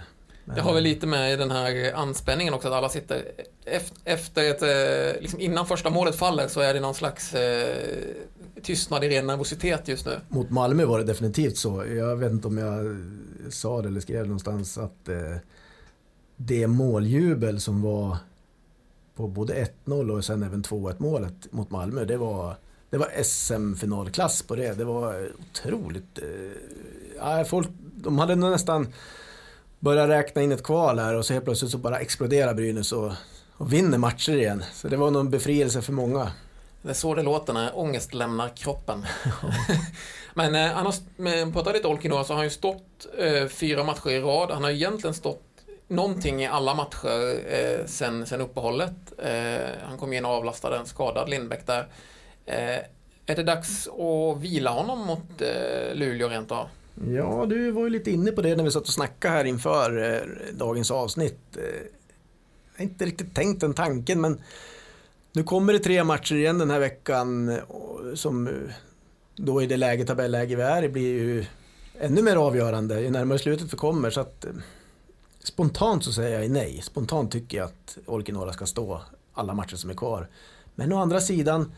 det 0.45 0.61
har 0.61 0.73
väl 0.73 0.83
lite 0.83 1.07
med 1.07 1.39
den 1.39 1.51
här 1.51 1.93
anspänningen 1.95 2.53
också 2.53 2.67
att 2.67 2.73
alla 2.73 2.89
sitter 2.89 3.23
efter 4.03 4.43
ett, 4.43 4.61
eh, 4.61 5.21
liksom 5.21 5.39
innan 5.39 5.67
första 5.67 5.89
målet 5.89 6.15
faller 6.15 6.47
så 6.47 6.59
är 6.61 6.73
det 6.73 6.79
någon 6.79 6.93
slags 6.93 7.33
eh, 7.33 7.75
tystnad 8.61 9.03
i 9.03 9.09
ren 9.09 9.27
nervositet 9.27 9.87
just 9.87 10.05
nu. 10.05 10.19
Mot 10.29 10.49
Malmö 10.49 10.85
var 10.85 10.99
det 10.99 11.05
definitivt 11.05 11.57
så. 11.57 11.85
Jag 11.85 12.15
vet 12.15 12.31
inte 12.31 12.47
om 12.47 12.57
jag 12.57 12.97
sa 13.53 13.81
det 13.81 13.87
eller 13.87 14.01
skrev 14.01 14.25
någonstans 14.25 14.77
att 14.77 15.09
eh, 15.09 15.37
det 16.35 16.67
måljubel 16.67 17.61
som 17.61 17.81
var 17.81 18.17
på 19.15 19.27
både 19.27 19.67
1-0 19.85 20.17
och 20.17 20.25
sen 20.25 20.43
även 20.43 20.63
2-1 20.63 20.95
målet 20.97 21.51
mot 21.51 21.71
Malmö, 21.71 22.05
det 22.05 22.17
var, 22.17 22.55
det 22.89 22.97
var 22.97 23.23
SM-finalklass 23.23 24.41
på 24.41 24.55
det. 24.55 24.77
Det 24.77 24.83
var 24.83 25.27
otroligt... 25.39 26.19
Eh, 27.19 27.43
folk, 27.43 27.67
de 27.79 28.19
hade 28.19 28.35
nästan 28.35 28.93
börjat 29.79 30.09
räkna 30.09 30.41
in 30.41 30.51
ett 30.51 30.63
kval 30.63 30.99
här 30.99 31.15
och 31.15 31.25
så 31.25 31.33
helt 31.33 31.45
plötsligt 31.45 31.71
så 31.71 31.77
bara 31.77 31.99
exploderar 31.99 32.53
Brynäs 32.53 32.91
och, 32.91 33.11
och 33.53 33.73
vinner 33.73 33.97
matcher 33.97 34.35
igen. 34.35 34.63
Så 34.73 34.87
det 34.87 34.97
var 34.97 35.11
någon 35.11 35.29
befrielse 35.29 35.81
för 35.81 35.93
många. 35.93 36.31
Det 36.81 36.89
är 36.89 36.93
så 36.93 37.15
det 37.15 37.23
låter 37.23 37.53
när 37.53 37.79
ångest 37.79 38.13
lämnar 38.13 38.49
kroppen. 38.49 39.05
Men 40.33 40.55
eh, 40.55 40.77
annars, 40.77 41.01
med, 41.17 41.53
pratar 41.53 41.73
lite 41.73 41.87
Olkinuor 41.87 42.23
så 42.23 42.33
har 42.33 42.35
han 42.35 42.45
ju 42.45 42.49
stått 42.49 43.07
eh, 43.17 43.47
fyra 43.47 43.83
matcher 43.83 44.09
i 44.09 44.19
rad. 44.19 44.51
Han 44.51 44.63
har 44.63 44.71
egentligen 44.71 45.13
stått 45.13 45.52
någonting 45.87 46.41
i 46.41 46.47
alla 46.47 46.73
matcher 46.73 47.53
eh, 47.53 47.85
sen, 47.85 48.25
sen 48.25 48.41
uppehållet. 48.41 49.13
Eh, 49.17 49.69
han 49.83 49.97
kom 49.97 50.13
in 50.13 50.25
och 50.25 50.31
avlastade 50.31 50.77
en 50.77 50.85
skadad 50.85 51.29
Lindbäck 51.29 51.67
där. 51.67 51.87
Eh, 52.45 52.79
är 53.25 53.35
det 53.35 53.43
dags 53.43 53.87
att 53.87 54.41
vila 54.41 54.69
honom 54.69 54.99
mot 54.99 55.41
eh, 55.41 55.95
Luleå 55.95 56.29
rent 56.29 56.51
av? 56.51 56.67
Ja, 57.07 57.45
du 57.49 57.71
var 57.71 57.83
ju 57.83 57.89
lite 57.89 58.11
inne 58.11 58.31
på 58.31 58.41
det 58.41 58.55
när 58.55 58.63
vi 58.63 58.71
satt 58.71 58.83
och 58.87 58.93
snackade 58.93 59.33
här 59.33 59.45
inför 59.45 60.13
eh, 60.13 60.53
dagens 60.53 60.91
avsnitt. 60.91 61.57
Eh, 61.57 61.63
jag 62.73 62.79
har 62.79 62.83
inte 62.83 63.05
riktigt 63.05 63.35
tänkt 63.35 63.61
den 63.61 63.73
tanken 63.73 64.21
men 64.21 64.41
nu 65.31 65.43
kommer 65.43 65.73
det 65.73 65.79
tre 65.79 66.03
matcher 66.03 66.35
igen 66.35 66.57
den 66.57 66.71
här 66.71 66.79
veckan 66.79 67.59
som 68.15 68.47
eh, 68.47 68.53
då 69.35 69.61
i 69.61 69.65
det 69.65 69.77
läge, 69.77 70.05
tabelläge 70.05 70.55
vi 70.55 70.61
är 70.61 70.83
i 70.83 70.89
blir 70.89 71.13
ju 71.13 71.45
ännu 71.99 72.21
mer 72.21 72.35
avgörande 72.35 73.01
ju 73.01 73.09
närmare 73.09 73.39
slutet 73.39 73.73
vi 73.73 73.77
kommer. 73.77 74.09
Så 74.09 74.21
att, 74.21 74.45
eh, 74.45 74.51
spontant 75.43 76.03
så 76.03 76.13
säger 76.13 76.41
jag 76.41 76.51
nej. 76.51 76.81
Spontant 76.81 77.31
tycker 77.31 77.57
jag 77.57 77.65
att 77.65 77.97
Olkinora 78.05 78.53
ska 78.53 78.65
stå 78.65 79.01
alla 79.33 79.53
matcher 79.53 79.75
som 79.75 79.89
är 79.89 79.93
kvar. 79.93 80.29
Men 80.75 80.93
å 80.93 80.97
andra 80.97 81.21
sidan 81.21 81.71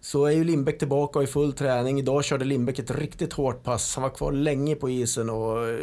så 0.00 0.24
är 0.24 0.30
ju 0.30 0.44
Lindbäck 0.44 0.78
tillbaka 0.78 1.18
och 1.18 1.22
i 1.22 1.26
full 1.26 1.52
träning. 1.52 1.98
Idag 1.98 2.24
körde 2.24 2.44
Lindbäck 2.44 2.78
ett 2.78 2.90
riktigt 2.90 3.32
hårt 3.32 3.62
pass. 3.62 3.94
Han 3.94 4.02
var 4.02 4.10
kvar 4.10 4.32
länge 4.32 4.74
på 4.74 4.90
isen 4.90 5.30
och 5.30 5.68
eh, 5.68 5.78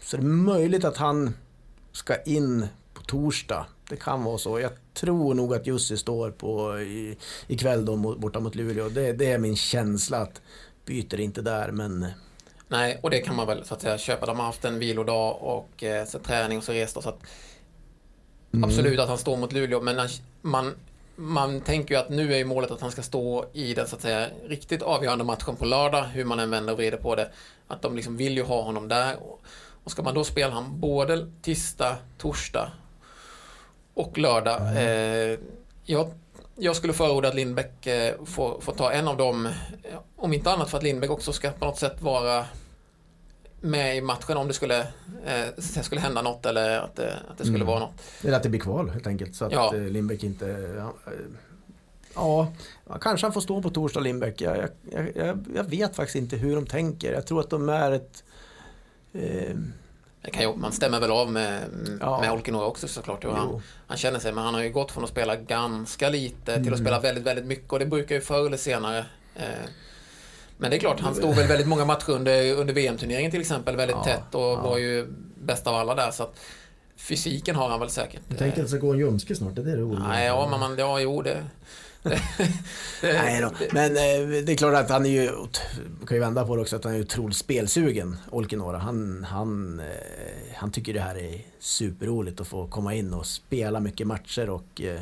så 0.00 0.16
det 0.16 0.22
är 0.22 0.26
möjligt 0.26 0.84
att 0.84 0.96
han 0.96 1.34
ska 1.92 2.22
in 2.22 2.66
på 2.94 3.02
torsdag. 3.02 3.66
Det 3.88 3.96
kan 3.96 4.24
vara 4.24 4.38
så. 4.38 4.60
Jag 4.60 4.72
tror 4.94 5.34
nog 5.34 5.54
att 5.54 5.66
Jussi 5.66 5.96
står 5.96 6.30
på 6.30 6.78
i, 6.80 7.16
ikväll 7.46 7.84
då 7.84 7.96
borta 7.96 8.40
mot 8.40 8.54
Luleå. 8.54 8.88
Det, 8.88 9.12
det 9.12 9.32
är 9.32 9.38
min 9.38 9.56
känsla 9.56 10.18
att 10.18 10.40
byter 10.84 11.20
inte 11.20 11.42
där 11.42 11.72
men 11.72 12.02
eh, 12.02 12.08
Nej, 12.68 12.98
och 13.02 13.10
det 13.10 13.20
kan 13.20 13.36
man 13.36 13.46
väl 13.46 13.64
så 13.64 13.74
att 13.74 13.80
säga 13.80 13.98
köpa. 13.98 14.26
De 14.26 14.38
har 14.38 14.46
haft 14.46 14.64
en 14.64 14.78
vilodag 14.78 15.36
och 15.40 15.84
eh, 15.84 16.04
så 16.04 16.18
träning 16.18 16.58
och 16.58 16.64
så 16.64 16.72
resta. 16.72 17.02
Så 17.02 17.08
att, 17.08 17.18
mm. 18.52 18.64
Absolut 18.64 19.00
att 19.00 19.08
han 19.08 19.18
står 19.18 19.36
mot 19.36 19.52
Luleå, 19.52 19.80
men 19.80 20.08
man, 20.42 20.74
man 21.16 21.60
tänker 21.60 21.94
ju 21.94 22.00
att 22.00 22.08
nu 22.08 22.34
är 22.34 22.38
ju 22.38 22.44
målet 22.44 22.70
att 22.70 22.80
han 22.80 22.92
ska 22.92 23.02
stå 23.02 23.44
i 23.52 23.74
den 23.74 23.86
så 23.86 23.96
att 23.96 24.02
säga 24.02 24.28
riktigt 24.46 24.82
avgörande 24.82 25.24
matchen 25.24 25.56
på 25.56 25.64
lördag, 25.64 26.02
hur 26.02 26.24
man 26.24 26.38
än 26.38 26.50
vänder 26.50 26.72
och 26.72 26.78
vrider 26.78 26.98
på 26.98 27.14
det. 27.14 27.30
Att 27.68 27.82
de 27.82 27.96
liksom 27.96 28.16
vill 28.16 28.36
ju 28.36 28.42
ha 28.42 28.62
honom 28.62 28.88
där. 28.88 29.16
Och 29.84 29.90
ska 29.90 30.02
man 30.02 30.14
då 30.14 30.24
spela 30.24 30.54
han 30.54 30.80
både 30.80 31.30
tisdag, 31.42 31.96
torsdag 32.18 32.72
och 33.94 34.18
lördag. 34.18 34.60
Mm. 34.60 34.76
Eh, 34.76 35.38
jag, 35.84 36.10
jag 36.56 36.76
skulle 36.76 36.92
förorda 36.92 37.28
att 37.28 37.34
Lindbäck 37.34 37.86
eh, 37.86 38.14
får, 38.24 38.60
får 38.60 38.72
ta 38.72 38.92
en 38.92 39.08
av 39.08 39.16
dem. 39.16 39.48
Om 40.16 40.32
inte 40.32 40.52
annat 40.52 40.70
för 40.70 40.78
att 40.78 40.84
Lindbäck 40.84 41.10
också 41.10 41.32
ska 41.32 41.50
på 41.50 41.64
något 41.64 41.78
sätt 41.78 42.02
vara 42.02 42.44
med 43.60 43.96
i 43.96 44.00
matchen 44.00 44.36
om 44.36 44.48
det 44.48 44.54
skulle, 44.54 44.80
eh, 45.26 45.82
skulle 45.82 46.00
hända 46.00 46.22
något 46.22 46.46
eller 46.46 46.78
att 46.78 46.96
det, 46.96 47.16
att 47.28 47.38
det 47.38 47.44
skulle 47.44 47.56
mm. 47.56 47.66
vara 47.66 47.80
något. 47.80 48.02
Eller 48.24 48.36
att 48.36 48.42
det 48.42 48.48
blir 48.48 48.60
kval 48.60 48.90
helt 48.90 49.06
enkelt 49.06 49.34
så 49.34 49.44
att 49.44 49.52
ja. 49.52 49.74
Eh, 49.74 49.82
Lindbäck 49.82 50.24
inte... 50.24 50.46
Ja, 50.78 50.94
eh, 51.06 52.48
ja, 52.88 52.98
kanske 53.00 53.26
han 53.26 53.32
får 53.32 53.40
stå 53.40 53.62
på 53.62 53.70
torsdag 53.70 54.00
Lindbäck. 54.00 54.40
Jag, 54.40 54.56
jag, 54.90 55.12
jag, 55.14 55.44
jag, 55.54 55.64
vet 55.64 55.96
faktiskt 55.96 56.16
inte 56.16 56.36
hur 56.36 56.54
de 56.54 56.66
tänker. 56.66 57.12
Jag 57.12 57.26
tror 57.26 57.40
att 57.40 57.50
de 57.50 57.68
är 57.68 57.92
ett... 57.92 58.24
Eh, 59.12 59.56
ju, 60.34 60.56
man 60.56 60.72
stämmer 60.72 61.00
väl 61.00 61.10
av 61.10 61.32
med, 61.32 61.62
ja. 62.00 62.20
med 62.20 62.32
Olkinora 62.32 62.66
också 62.66 62.88
såklart 62.88 63.24
hur 63.24 63.30
han, 63.30 63.62
han 63.86 63.96
känner 63.96 64.18
sig. 64.18 64.32
Men 64.32 64.44
han 64.44 64.54
har 64.54 64.62
ju 64.62 64.70
gått 64.70 64.92
från 64.92 65.04
att 65.04 65.10
spela 65.10 65.36
ganska 65.36 66.08
lite 66.08 66.44
till 66.44 66.52
att 66.52 66.66
mm. 66.66 66.78
spela 66.78 67.00
väldigt, 67.00 67.24
väldigt 67.24 67.46
mycket. 67.46 67.72
Och 67.72 67.78
det 67.78 67.86
brukar 67.86 68.14
ju 68.14 68.20
förr 68.20 68.46
eller 68.46 68.56
senare 68.56 69.06
eh, 69.36 69.68
men 70.58 70.70
det 70.70 70.76
är 70.76 70.78
klart, 70.78 71.00
han 71.00 71.14
stod 71.14 71.34
väl 71.34 71.48
väldigt 71.48 71.68
många 71.68 71.84
matcher 71.84 72.10
under, 72.10 72.54
under 72.54 72.74
VM-turneringen 72.74 73.30
till 73.30 73.40
exempel, 73.40 73.76
väldigt 73.76 73.96
ja, 73.96 74.04
tätt 74.04 74.34
och 74.34 74.40
ja. 74.40 74.60
var 74.62 74.78
ju 74.78 75.06
bäst 75.40 75.66
av 75.66 75.74
alla 75.74 75.94
där. 75.94 76.10
Så 76.10 76.22
att 76.22 76.40
fysiken 76.96 77.56
har 77.56 77.68
han 77.68 77.80
väl 77.80 77.90
säkert. 77.90 78.20
Du 78.28 78.36
tänker 78.36 78.58
att 78.58 78.64
det 78.64 78.68
ska 78.68 78.78
gå 78.78 78.92
en 78.92 78.98
ljumske 78.98 79.34
snart? 79.34 79.54
Det 79.54 79.60
är 79.60 79.64
det 79.64 79.76
du 79.76 79.86
Nej, 79.86 80.26
ja, 80.26 80.48
men 80.50 80.60
man, 80.60 80.78
ja, 80.78 81.00
jo, 81.00 81.22
det... 81.22 81.44
Nej 83.02 83.40
då. 83.40 83.50
Men 83.72 83.90
eh, 83.90 84.44
det 84.44 84.52
är 84.52 84.56
klart 84.56 84.74
att 84.74 84.90
han 84.90 85.06
är 85.06 85.10
ju, 85.10 85.30
kan 86.06 86.16
ju 86.16 86.20
vända 86.20 86.46
på 86.46 86.56
det 86.56 86.62
också, 86.62 86.76
att 86.76 86.84
han 86.84 86.94
är 86.94 87.00
otroligt 87.00 87.36
spelsugen, 87.36 88.16
Olkinora. 88.30 88.78
Han, 88.78 89.24
han, 89.24 89.80
eh, 89.80 90.54
han 90.54 90.72
tycker 90.72 90.94
det 90.94 91.00
här 91.00 91.18
är 91.18 91.40
superroligt 91.58 92.40
att 92.40 92.46
få 92.46 92.66
komma 92.66 92.94
in 92.94 93.14
och 93.14 93.26
spela 93.26 93.80
mycket 93.80 94.06
matcher 94.06 94.50
och 94.50 94.80
eh, 94.80 95.00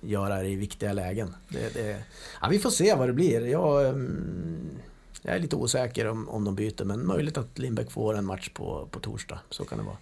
göra 0.00 0.42
det 0.42 0.48
i 0.48 0.54
viktiga 0.54 0.92
lägen. 0.92 1.34
Det, 1.48 1.74
det, 1.74 2.02
ja, 2.40 2.48
vi 2.50 2.58
får 2.58 2.70
se 2.70 2.94
vad 2.94 3.08
det 3.08 3.12
blir. 3.12 3.46
Jag, 3.46 3.88
mm, 3.88 4.78
jag 5.22 5.34
är 5.34 5.38
lite 5.38 5.56
osäker 5.56 6.08
om, 6.08 6.28
om 6.28 6.44
de 6.44 6.54
byter, 6.54 6.84
men 6.84 7.06
möjligt 7.06 7.38
att 7.38 7.58
Lindbäck 7.58 7.90
får 7.90 8.16
en 8.16 8.24
match 8.24 8.48
på, 8.54 8.88
på 8.90 9.00
torsdag. 9.00 9.38
Så 9.50 9.64
kan 9.64 9.78
det 9.78 9.84
vara. 9.84 9.96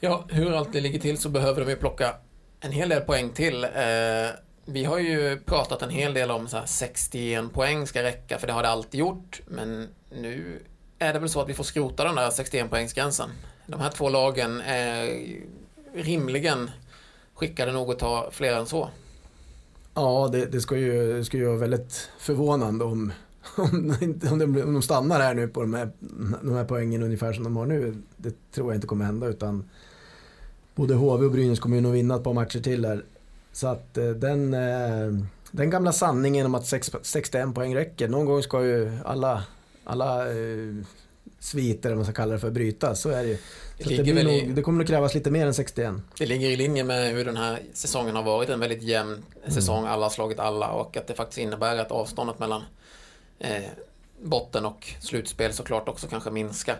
Ja, 0.00 0.24
hur 0.28 0.52
allt 0.52 0.72
det 0.72 0.80
ligger 0.80 0.98
till 0.98 1.18
så 1.18 1.28
behöver 1.28 1.64
de 1.64 1.70
ju 1.70 1.76
plocka 1.76 2.14
en 2.60 2.72
hel 2.72 2.88
del 2.88 3.00
poäng 3.00 3.30
till. 3.30 3.64
Eh, 3.64 3.70
vi 4.64 4.84
har 4.84 4.98
ju 4.98 5.40
pratat 5.46 5.82
en 5.82 5.90
hel 5.90 6.14
del 6.14 6.30
om 6.30 6.48
så 6.48 6.56
här 6.56 6.66
61 6.66 7.52
poäng 7.52 7.86
ska 7.86 8.02
räcka, 8.02 8.38
för 8.38 8.46
det 8.46 8.52
har 8.52 8.62
det 8.62 8.68
alltid 8.68 9.00
gjort. 9.00 9.40
Men 9.46 9.88
nu 10.10 10.62
är 10.98 11.12
det 11.12 11.18
väl 11.18 11.28
så 11.28 11.40
att 11.40 11.48
vi 11.48 11.54
får 11.54 11.64
skrota 11.64 12.04
den 12.04 12.14
där 12.14 12.30
61 12.30 12.70
poängsgränsen. 12.70 13.30
De 13.66 13.80
här 13.80 13.90
två 13.90 14.08
lagen 14.08 14.60
är 14.60 15.24
rimligen 15.94 16.70
skickade 17.34 17.72
nog 17.72 17.90
att 17.90 17.98
ta 17.98 18.28
fler 18.32 18.56
än 18.56 18.66
så. 18.66 18.88
Ja, 19.94 20.28
det, 20.32 20.46
det 20.46 20.60
ska, 20.60 20.76
ju, 20.76 21.12
det 21.12 21.24
ska 21.24 21.36
ju 21.36 21.44
vara 21.44 21.56
väldigt 21.56 22.10
förvånande 22.18 22.84
om, 22.84 23.12
om, 23.56 23.96
om, 24.30 24.38
de, 24.38 24.62
om 24.62 24.72
de 24.72 24.82
stannar 24.82 25.20
här 25.20 25.34
nu 25.34 25.48
på 25.48 25.60
de 25.60 25.74
här, 25.74 25.90
de 26.42 26.52
här 26.52 26.64
poängen 26.64 27.02
ungefär 27.02 27.32
som 27.32 27.44
de 27.44 27.56
har 27.56 27.66
nu. 27.66 28.02
Det 28.16 28.52
tror 28.52 28.70
jag 28.70 28.76
inte 28.76 28.86
kommer 28.86 29.04
hända 29.04 29.26
utan 29.26 29.70
både 30.74 30.94
HV 30.94 31.24
och 31.26 31.32
Brynäs 31.32 31.60
kommer 31.60 31.76
ju 31.76 31.82
nog 31.82 31.92
vinna 31.92 32.14
ett 32.16 32.24
par 32.24 32.32
matcher 32.32 32.60
till 32.60 32.84
här. 32.84 33.04
Så 33.52 33.66
att 33.66 33.98
eh, 33.98 34.08
den, 34.10 34.54
eh, 34.54 35.24
den 35.50 35.70
gamla 35.70 35.92
sanningen 35.92 36.46
om 36.46 36.54
att 36.54 36.66
sex- 36.66 36.90
61 37.02 37.54
poäng 37.54 37.74
räcker. 37.76 38.08
Någon 38.08 38.24
gång 38.26 38.42
ska 38.42 38.64
ju 38.64 38.92
alla, 39.04 39.44
alla 39.84 40.28
eh, 40.28 40.74
sviter, 41.38 41.88
eller 41.88 41.96
vad 41.96 42.06
man 42.06 42.14
ska 42.14 42.22
kalla 42.22 42.32
det 42.32 42.38
för, 42.38 42.50
brytas. 42.50 43.00
Så 43.00 43.08
är 43.10 43.22
det 43.22 43.28
ju. 43.28 43.36
Så 43.36 43.82
att 43.82 44.06
det, 44.06 44.08
i- 44.10 44.44
nog, 44.46 44.54
det 44.56 44.62
kommer 44.62 44.78
nog 44.78 44.86
krävas 44.86 45.14
lite 45.14 45.30
mer 45.30 45.46
än 45.46 45.54
61. 45.54 45.94
Det 46.18 46.26
ligger 46.26 46.48
i 46.50 46.56
linje 46.56 46.84
med 46.84 47.12
hur 47.12 47.24
den 47.24 47.36
här 47.36 47.62
säsongen 47.72 48.16
har 48.16 48.22
varit. 48.22 48.48
En 48.48 48.60
väldigt 48.60 48.82
jämn 48.82 49.22
Mm. 49.42 49.54
säsong. 49.54 49.86
Alla 49.86 50.04
har 50.04 50.10
slagit 50.10 50.38
alla 50.38 50.68
och 50.68 50.96
att 50.96 51.06
det 51.06 51.14
faktiskt 51.14 51.38
innebär 51.38 51.76
att 51.76 51.90
avståndet 51.92 52.38
mellan 52.38 52.62
eh, 53.38 53.62
botten 54.22 54.66
och 54.66 54.88
slutspel 55.00 55.52
såklart 55.52 55.88
också 55.88 56.06
kanske 56.06 56.30
minskar. 56.30 56.76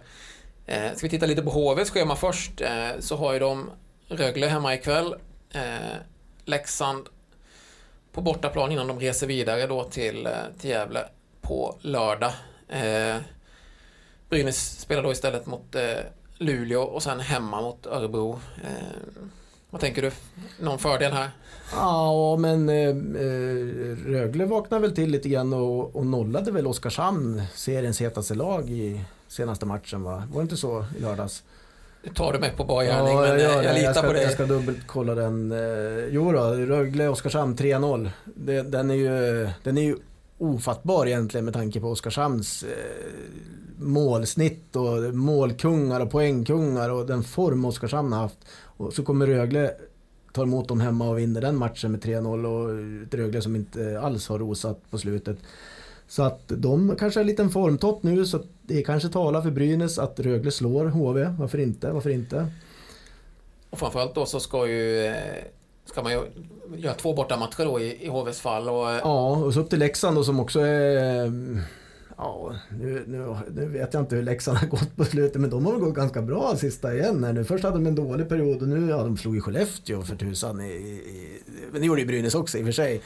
Eh, 0.67 0.91
ska 0.97 1.07
vi 1.07 1.11
titta 1.11 1.27
lite 1.27 1.43
på 1.43 1.51
HVs 1.51 1.91
schema 1.91 2.17
först 2.17 2.61
eh, 2.61 2.89
så 3.01 3.17
har 3.17 3.33
ju 3.33 3.39
de 3.39 3.71
Rögle 4.09 4.47
hemma 4.47 4.75
ikväll. 4.75 5.15
Eh, 5.51 5.61
Leksand 6.45 7.09
på 8.13 8.21
bortaplan 8.21 8.73
innan 8.73 8.87
de 8.87 9.01
reser 9.01 9.27
vidare 9.27 9.67
då 9.67 9.85
till, 9.85 10.27
eh, 10.27 10.33
till 10.59 10.71
Gävle 10.71 11.09
på 11.41 11.77
lördag. 11.81 12.33
Eh, 12.69 13.17
Brynäs 14.29 14.81
spelar 14.81 15.03
då 15.03 15.13
istället 15.13 15.47
mot 15.47 15.75
eh, 15.75 15.99
Luleå 16.39 16.83
och 16.83 17.03
sen 17.03 17.21
hemma 17.21 17.61
mot 17.61 17.87
Örebro. 17.87 18.41
Eh, 18.65 19.23
vad 19.71 19.81
tänker 19.81 20.03
du? 20.03 20.11
Någon 20.61 20.79
fördel 20.79 21.13
här? 21.13 21.31
Ja, 21.73 22.37
men 22.37 22.69
eh, 22.69 22.89
eh, 22.89 23.97
Rögle 24.07 24.45
vaknade 24.45 24.83
väl 24.83 24.95
till 24.95 25.11
lite 25.11 25.29
grann 25.29 25.53
och, 25.53 25.97
och 25.97 26.07
nollade 26.07 26.51
väl 26.51 26.67
Oskarshamn, 26.67 27.43
seriens 27.55 28.01
hetaste 28.01 28.35
lag 28.35 28.71
i 28.71 29.05
senaste 29.29 29.67
matchen 29.67 30.03
va? 30.03 30.23
Var 30.33 30.41
det 30.41 30.43
inte 30.43 30.57
så 30.57 30.85
i 30.99 31.01
lördags? 31.01 31.43
Tar 32.15 32.33
du 32.33 32.39
mig 32.39 32.53
på 32.57 32.65
bar 32.65 32.83
gärning, 32.83 33.15
men 33.17 33.29
jag, 33.29 33.39
eh, 33.39 33.43
jag, 33.45 33.65
det. 33.65 33.73
litar 33.73 33.93
ska, 33.93 34.03
på 34.07 34.13
dig. 34.13 34.23
Jag 34.23 34.33
ska 34.33 34.47
dubbelkolla 34.47 35.15
den. 35.15 35.53
Eh, 35.53 35.59
Jo 36.11 36.33
då, 36.33 36.39
Rögle-Oskarshamn 36.55 37.57
3-0. 37.57 38.11
Det- 38.25 38.63
Den 38.63 38.91
är 38.91 38.95
ju, 38.95 39.49
den 39.63 39.79
är 39.79 39.83
ju 39.83 39.97
ofattbar 40.39 41.07
egentligen 41.07 41.45
med 41.45 41.55
tanke 41.55 41.81
på 41.81 41.89
Oskarshamns 41.91 42.63
eh, 42.63 42.69
målsnitt 43.79 44.77
och 44.77 45.15
målkungar 45.15 46.01
och 46.01 46.11
poängkungar 46.11 46.91
och 46.91 47.07
den 47.07 47.23
form 47.23 47.65
Oskarshamn 47.65 48.13
har 48.13 48.21
haft. 48.21 48.39
Och 48.65 48.93
så 48.93 49.03
kommer 49.03 49.27
Rögle 49.27 49.75
ta 50.33 50.43
emot 50.43 50.69
dem 50.69 50.81
hemma 50.81 51.09
och 51.09 51.19
vinner 51.19 51.41
den 51.41 51.57
matchen 51.57 51.93
med 51.93 52.01
3-0 52.05 52.45
och 52.47 53.07
ett 53.07 53.15
Rögle 53.15 53.43
som 53.43 53.57
inte 53.57 54.01
alls 54.01 54.29
har 54.29 54.39
rosat 54.39 54.91
på 54.91 54.99
slutet. 54.99 55.37
Så 56.13 56.23
att 56.23 56.43
de 56.49 56.97
kanske 56.99 57.21
har 57.21 57.23
en 57.23 57.27
liten 57.27 57.51
formtopp 57.51 58.03
nu 58.03 58.27
så 58.27 58.41
det 58.63 58.83
kanske 58.83 59.09
talar 59.09 59.43
för 59.43 59.51
Brynäs 59.51 59.99
att 59.99 60.21
Rögle 60.21 60.51
slår 60.51 60.85
HV. 60.85 61.35
Varför 61.39 61.59
inte? 61.59 61.93
Varför 61.93 62.11
inte? 62.11 62.47
Och 63.71 63.79
framförallt 63.79 64.15
då 64.15 64.27
så 64.27 64.41
ska 64.41 64.67
ju 64.67 65.07
eh, 65.07 65.15
ska 65.85 66.03
man 66.03 66.13
ju 66.13 66.21
göra 66.77 66.95
två 66.95 67.15
bortamatcher 67.15 67.65
då 67.65 67.81
i, 67.81 68.05
i 68.05 68.09
HVs 68.09 68.41
fall. 68.41 68.69
Och, 68.69 68.91
eh, 68.91 68.99
Ja, 68.99 69.37
och 69.37 69.55
så 69.55 69.61
upp 69.61 69.71
till 69.71 69.79
Leksand 69.79 70.17
då 70.17 70.25
som 70.25 70.41
också 70.41 70.61
är... 70.61 71.33
Ja, 72.17 72.55
nu, 72.71 73.05
nu, 73.07 73.37
nu 73.55 73.67
vet 73.67 73.95
jag 73.95 74.03
inte 74.03 74.17
hur 74.17 74.23
Leksand 74.23 74.59
har 74.59 74.67
gått 74.67 74.97
på 74.97 75.05
slutet 75.05 75.41
men 75.41 75.51
de 75.51 75.67
har 75.67 75.73
väl 75.73 75.81
gått 75.81 75.95
ganska 75.95 76.23
bra 76.23 76.57
sista 76.57 76.95
igen 76.95 77.25
här 77.25 77.33
nu. 77.33 77.45
Först 77.45 77.65
hade 77.65 77.77
de 77.77 77.87
en 77.87 77.95
dålig 77.95 78.29
period 78.29 78.63
och 78.63 78.69
nu, 78.69 78.91
ja 78.91 79.03
de 79.03 79.17
slog 79.17 79.35
ju 79.35 79.41
Skellefteå 79.41 80.03
för 80.03 80.17
tusan 80.17 80.61
i, 80.61 80.73
i, 80.73 80.93
i 80.93 81.41
Men 81.73 81.81
det 81.81 81.87
gjorde 81.87 82.01
ju 82.01 82.07
Brynäs 82.07 82.35
också 82.35 82.59
i 82.59 82.61
och 82.61 82.67
för 82.67 82.73
sig. 82.73 83.03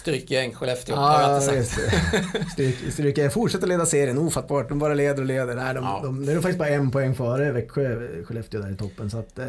Strykgäng, 0.00 0.54
Skellefteå. 0.54 0.94
Ja, 0.96 1.34
just 1.54 1.76
det. 1.76 2.44
Stryk, 2.52 2.92
stryk, 2.92 3.32
fortsätter 3.32 3.66
leda 3.66 3.86
serien, 3.86 4.18
ofattbart. 4.18 4.68
De 4.68 4.78
bara 4.78 4.94
leder 4.94 5.20
och 5.20 5.26
leder. 5.26 5.54
Nej, 5.54 5.74
de, 5.74 5.84
Ja. 5.84 6.00
de, 6.02 6.22
nu 6.22 6.30
är 6.30 6.34
de 6.34 6.42
faktiskt 6.42 6.58
bara 6.58 6.68
en 6.68 6.90
poäng 6.90 7.14
före 7.14 7.52
Växjö, 7.52 8.08
Skellefteå 8.24 8.60
där 8.60 8.72
i 8.72 8.76
toppen. 8.76 9.10
Så 9.10 9.18
att 9.18 9.38
eh, 9.38 9.46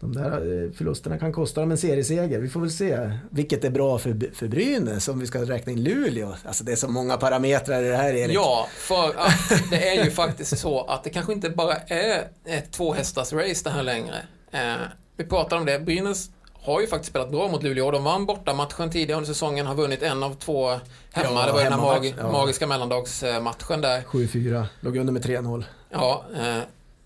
de 0.00 0.12
där 0.12 0.64
eh, 0.64 0.70
förlusterna 0.72 1.18
kan 1.18 1.32
kosta 1.32 1.60
dem 1.60 1.70
en 1.70 1.78
serieseger. 1.78 2.38
Vi 2.38 2.48
får 2.48 2.60
väl 2.60 2.70
se 2.70 3.10
vilket 3.30 3.64
är 3.64 3.70
bra 3.70 3.98
för, 3.98 4.34
för 4.34 4.48
Brynäs 4.48 5.08
om 5.08 5.18
vi 5.20 5.26
ska 5.26 5.38
räkna 5.42 5.72
in 5.72 5.82
Luleå. 5.82 6.34
Alltså 6.44 6.64
det 6.64 6.72
är 6.72 6.76
så 6.76 6.88
många 6.88 7.16
parametrar 7.16 7.82
i 7.82 7.88
det 7.88 7.96
här 7.96 8.14
Erik. 8.14 8.36
Ja, 8.36 8.68
för 8.76 9.08
att 9.08 9.70
det 9.70 9.88
är 9.96 10.04
ju 10.04 10.10
faktiskt 10.10 10.58
så 10.58 10.84
att 10.84 11.04
det 11.04 11.10
kanske 11.10 11.32
inte 11.32 11.50
bara 11.50 11.76
är 11.76 12.22
ett 12.44 12.72
tvåhästars 12.72 13.32
race 13.32 13.60
det 13.64 13.70
här 13.70 13.82
längre. 13.82 14.16
Eh, 14.52 14.74
vi 15.16 15.24
pratar 15.24 15.56
om 15.56 15.64
det. 15.66 15.78
Brynäs 15.78 16.30
har 16.64 16.80
ju 16.80 16.86
faktiskt 16.86 17.10
spelat 17.10 17.30
bra 17.30 17.48
mot 17.48 17.62
Luleå. 17.62 17.90
De 17.90 18.04
vann 18.04 18.26
borta 18.26 18.54
matchen 18.54 18.90
tidigare 18.90 19.16
under 19.18 19.26
säsongen, 19.32 19.66
har 19.66 19.74
vunnit 19.74 20.02
en 20.02 20.22
av 20.22 20.34
två 20.34 20.68
hemma. 21.12 21.40
Ja, 21.40 21.46
det 21.46 21.52
var 21.52 21.58
ju 21.64 21.70
den 21.70 21.80
mag- 21.80 22.14
ja. 22.18 22.32
magiska 22.32 22.66
mellandagsmatchen 22.66 23.80
där. 23.80 24.02
7-4, 24.02 24.64
låg 24.80 24.96
under 24.96 25.12
med 25.12 25.24
3-0. 25.24 25.64
Ja, 25.90 26.24
eh, 26.36 26.58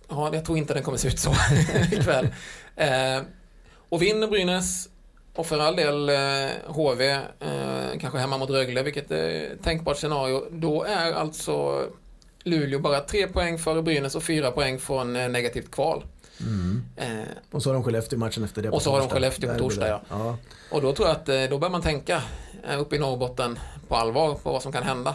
ja, 0.08 0.30
jag 0.34 0.44
tror 0.44 0.58
inte 0.58 0.74
den 0.74 0.82
kommer 0.82 0.98
se 0.98 1.08
ut 1.08 1.18
så 1.18 1.30
ikväll. 1.92 2.28
Eh, 2.76 3.22
och 3.88 4.02
vinner 4.02 4.26
Brynäs, 4.28 4.88
och 5.34 5.46
för 5.46 5.58
all 5.58 5.76
del 5.76 6.08
eh, 6.08 6.16
HV, 6.66 7.10
eh, 7.10 7.98
kanske 8.00 8.18
hemma 8.18 8.38
mot 8.38 8.50
Rögle, 8.50 8.82
vilket 8.82 9.10
är 9.10 9.52
ett 9.52 9.62
tänkbart 9.64 9.96
scenario, 9.96 10.44
då 10.50 10.82
är 10.84 11.12
alltså 11.12 11.84
Luleå 12.44 12.78
bara 12.78 13.00
tre 13.00 13.26
poäng 13.28 13.58
före 13.58 13.82
Brynäs 13.82 14.14
och 14.14 14.22
fyra 14.22 14.50
poäng 14.50 14.78
från 14.78 15.16
eh, 15.16 15.28
negativt 15.28 15.70
kval. 15.70 16.04
Eh, 16.96 17.06
Och 17.52 17.62
så 17.62 17.68
har 17.68 17.74
de 17.74 17.82
Skellefteå 17.84 18.18
matchen 18.18 18.44
efter 18.44 18.62
det 18.62 18.68
på 18.70 18.76
Och 18.76 18.82
så 18.82 18.90
har 18.90 18.98
de 18.98 19.02
torsdag. 19.02 19.14
Skellefteå 19.14 19.52
på 19.52 19.58
torsdag, 19.58 19.88
ja. 19.88 20.00
ja. 20.10 20.36
och 20.70 20.82
då 20.82 20.92
tror 20.94 21.08
jag 21.08 21.16
att 21.16 21.28
eh, 21.28 21.42
då 21.50 21.58
börjar 21.58 21.72
man 21.72 21.82
tänka 21.82 22.22
eh, 22.70 22.80
uppe 22.80 22.96
i 22.96 22.98
Norrbotten 22.98 23.58
på 23.88 23.96
allvar 23.96 24.34
på 24.34 24.52
vad 24.52 24.62
som 24.62 24.72
kan 24.72 24.82
hända. 24.82 25.14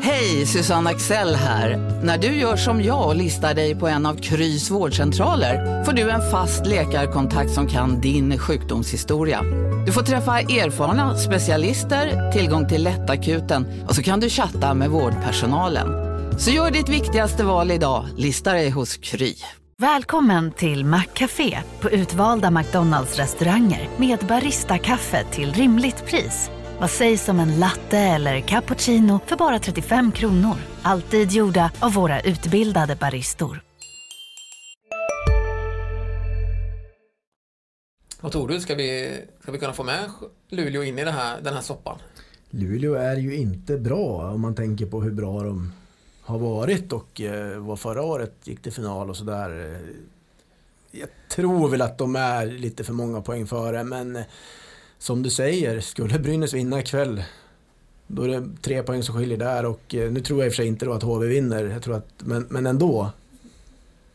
Hej, 0.00 0.46
Susanne 0.46 0.90
Axel 0.90 1.34
här. 1.34 1.76
När 2.04 2.18
du 2.18 2.26
gör 2.26 2.56
som 2.56 2.82
jag 2.82 3.06
och 3.06 3.16
listar 3.16 3.54
dig 3.54 3.74
på 3.74 3.88
en 3.88 4.06
av 4.06 4.14
Krys 4.14 4.70
vårdcentraler 4.70 5.84
får 5.84 5.92
du 5.92 6.10
en 6.10 6.30
fast 6.30 6.66
läkarkontakt 6.66 7.50
som 7.50 7.66
kan 7.66 8.00
din 8.00 8.38
sjukdomshistoria. 8.38 9.42
Du 9.86 9.92
får 9.92 10.02
träffa 10.02 10.40
erfarna 10.40 11.16
specialister, 11.18 12.32
tillgång 12.32 12.68
till 12.68 12.82
lättakuten 12.82 13.66
och 13.88 13.94
så 13.94 14.02
kan 14.02 14.20
du 14.20 14.28
chatta 14.28 14.74
med 14.74 14.90
vårdpersonalen. 14.90 16.11
Så 16.38 16.50
gör 16.50 16.70
ditt 16.70 16.88
viktigaste 16.88 17.44
val 17.44 17.70
idag, 17.70 18.06
listar 18.16 18.54
dig 18.54 18.70
hos 18.70 18.96
Kry. 18.96 19.34
Välkommen 19.78 20.52
till 20.52 20.84
Maccafé 20.84 21.58
på 21.80 21.90
utvalda 21.90 22.50
McDonalds 22.50 23.16
restauranger 23.16 23.88
med 23.96 24.18
Baristakaffe 24.28 25.24
till 25.24 25.52
rimligt 25.52 26.06
pris. 26.06 26.50
Vad 26.80 26.90
sägs 26.90 27.28
om 27.28 27.40
en 27.40 27.58
latte 27.58 27.98
eller 27.98 28.40
cappuccino 28.40 29.20
för 29.26 29.36
bara 29.36 29.58
35 29.58 30.12
kronor? 30.12 30.56
Alltid 30.82 31.30
gjorda 31.32 31.70
av 31.80 31.92
våra 31.92 32.20
utbildade 32.20 32.96
baristor. 32.96 33.62
Vad 38.20 38.32
tror 38.32 38.48
du? 38.48 38.60
Ska 38.60 38.74
vi, 38.74 39.20
ska 39.42 39.52
vi 39.52 39.58
kunna 39.58 39.72
få 39.72 39.82
med 39.82 40.10
Luleå 40.48 40.82
in 40.82 40.98
i 40.98 41.04
det 41.04 41.10
här, 41.10 41.40
den 41.40 41.54
här 41.54 41.60
soppan? 41.60 41.98
Luleå 42.50 42.94
är 42.94 43.16
ju 43.16 43.36
inte 43.36 43.78
bra 43.78 44.30
om 44.32 44.40
man 44.40 44.54
tänker 44.54 44.86
på 44.86 45.02
hur 45.02 45.12
bra 45.12 45.42
de 45.42 45.72
har 46.22 46.38
varit 46.38 46.92
och 46.92 47.20
var 47.20 47.58
vad 47.58 47.80
förra 47.80 48.02
året 48.02 48.32
gick 48.44 48.62
till 48.62 48.72
final 48.72 49.10
och 49.10 49.16
sådär. 49.16 49.74
Eh, 49.74 51.00
jag 51.00 51.08
tror 51.28 51.68
väl 51.68 51.82
att 51.82 51.98
de 51.98 52.16
är 52.16 52.46
lite 52.46 52.84
för 52.84 52.92
många 52.92 53.20
poäng 53.20 53.46
före 53.46 53.84
men 53.84 54.16
eh, 54.16 54.22
som 54.98 55.22
du 55.22 55.30
säger, 55.30 55.80
skulle 55.80 56.18
Brynäs 56.18 56.52
vinna 56.52 56.80
ikväll 56.80 57.22
då 58.06 58.22
är 58.22 58.28
det 58.28 58.48
tre 58.62 58.82
poäng 58.82 59.02
som 59.02 59.14
skiljer 59.14 59.38
där 59.38 59.66
och 59.66 59.82
nu 59.88 60.20
tror 60.20 60.40
jag 60.40 60.46
i 60.46 60.48
och 60.48 60.52
för 60.52 60.56
sig 60.56 60.66
inte 60.66 60.84
då 60.84 60.92
att 60.92 61.02
HV 61.02 61.26
vinner, 61.26 61.64
jag 61.64 61.82
tror 61.82 61.96
att, 61.96 62.08
men, 62.18 62.46
men 62.50 62.66
ändå. 62.66 63.10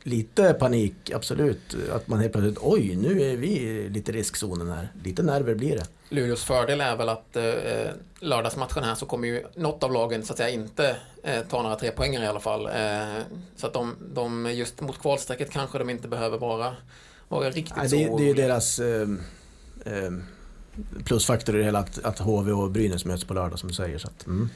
Lite 0.08 0.54
panik, 0.54 1.12
absolut. 1.12 1.76
Att 1.91 2.08
man 2.08 2.20
helt 2.20 2.34
plötsligt, 2.34 2.58
oj, 2.62 2.96
nu 2.96 3.22
är 3.22 3.38
vi 3.38 3.89
lite 3.89 4.12
riskzonen 4.12 4.70
här. 4.70 4.91
Lite 5.04 5.24
nerver 5.24 5.56
blir 5.56 5.76
det. 5.76 5.86
Luleås 6.10 6.43
fördel 6.43 6.82
är 6.82 6.96
väl 6.96 7.10
att 7.10 7.36
eh, 7.36 7.43
lördagsmatchen 8.20 8.84
här 8.84 8.96
så 8.96 9.06
kommer 9.06 9.28
ju 9.28 9.43
något 9.56 9.84
av 9.84 9.93
lagen 9.93 10.24
så 10.24 10.34
att 10.34 10.38
säga 10.38 10.50
inte 10.50 10.96
eh, 11.24 11.41
ta 11.50 11.62
några 11.62 11.76
tre 11.76 11.91
poänger 11.91 12.24
i 12.24 12.28
alla 12.28 12.39
fall. 12.39 12.65
Eh, 12.65 13.24
så 13.56 13.67
att 13.67 13.74
de, 13.74 13.96
de 14.13 14.54
just 14.54 14.82
mot 14.82 15.02
kvalstrecket 15.02 15.52
kanske 15.52 15.78
de 15.78 15.89
inte 15.89 16.08
behöver 16.08 16.38
vara, 16.38 16.76
vara 17.28 17.50
riktigt 17.50 17.78
Nej, 17.78 17.89
så 17.89 17.96
det, 17.96 18.17
det 18.17 18.24
är 18.24 18.28
ju 18.28 18.34
deras 18.34 18.80
eh, 18.80 19.08
plusfaktor 21.06 21.56
i 21.56 21.58
det 21.58 21.65
hela 21.65 21.80
att, 21.80 22.04
att 22.04 22.20
HV 22.20 22.52
och 22.52 22.72
Brynäs 22.72 23.06
möts 23.06 23.24
på 23.24 23.34
lördag 23.34 23.60
som 23.60 23.70
du 23.70 23.76
säger. 23.76 23.98
Så 23.98 24.08
att, 24.08 24.26
mm. 24.26 24.50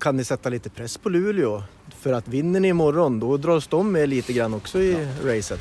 Kan 0.00 0.16
ni 0.16 0.24
sätta 0.24 0.48
lite 0.48 0.70
press 0.70 0.98
på 0.98 1.08
Luleå? 1.08 1.62
För 2.00 2.12
att 2.12 2.28
vinner 2.28 2.60
ni 2.60 2.68
imorgon 2.68 3.20
då 3.20 3.36
dras 3.36 3.66
de 3.66 3.92
med 3.92 4.08
lite 4.08 4.32
grann 4.32 4.54
också 4.54 4.80
i 4.80 5.06
racet. 5.24 5.60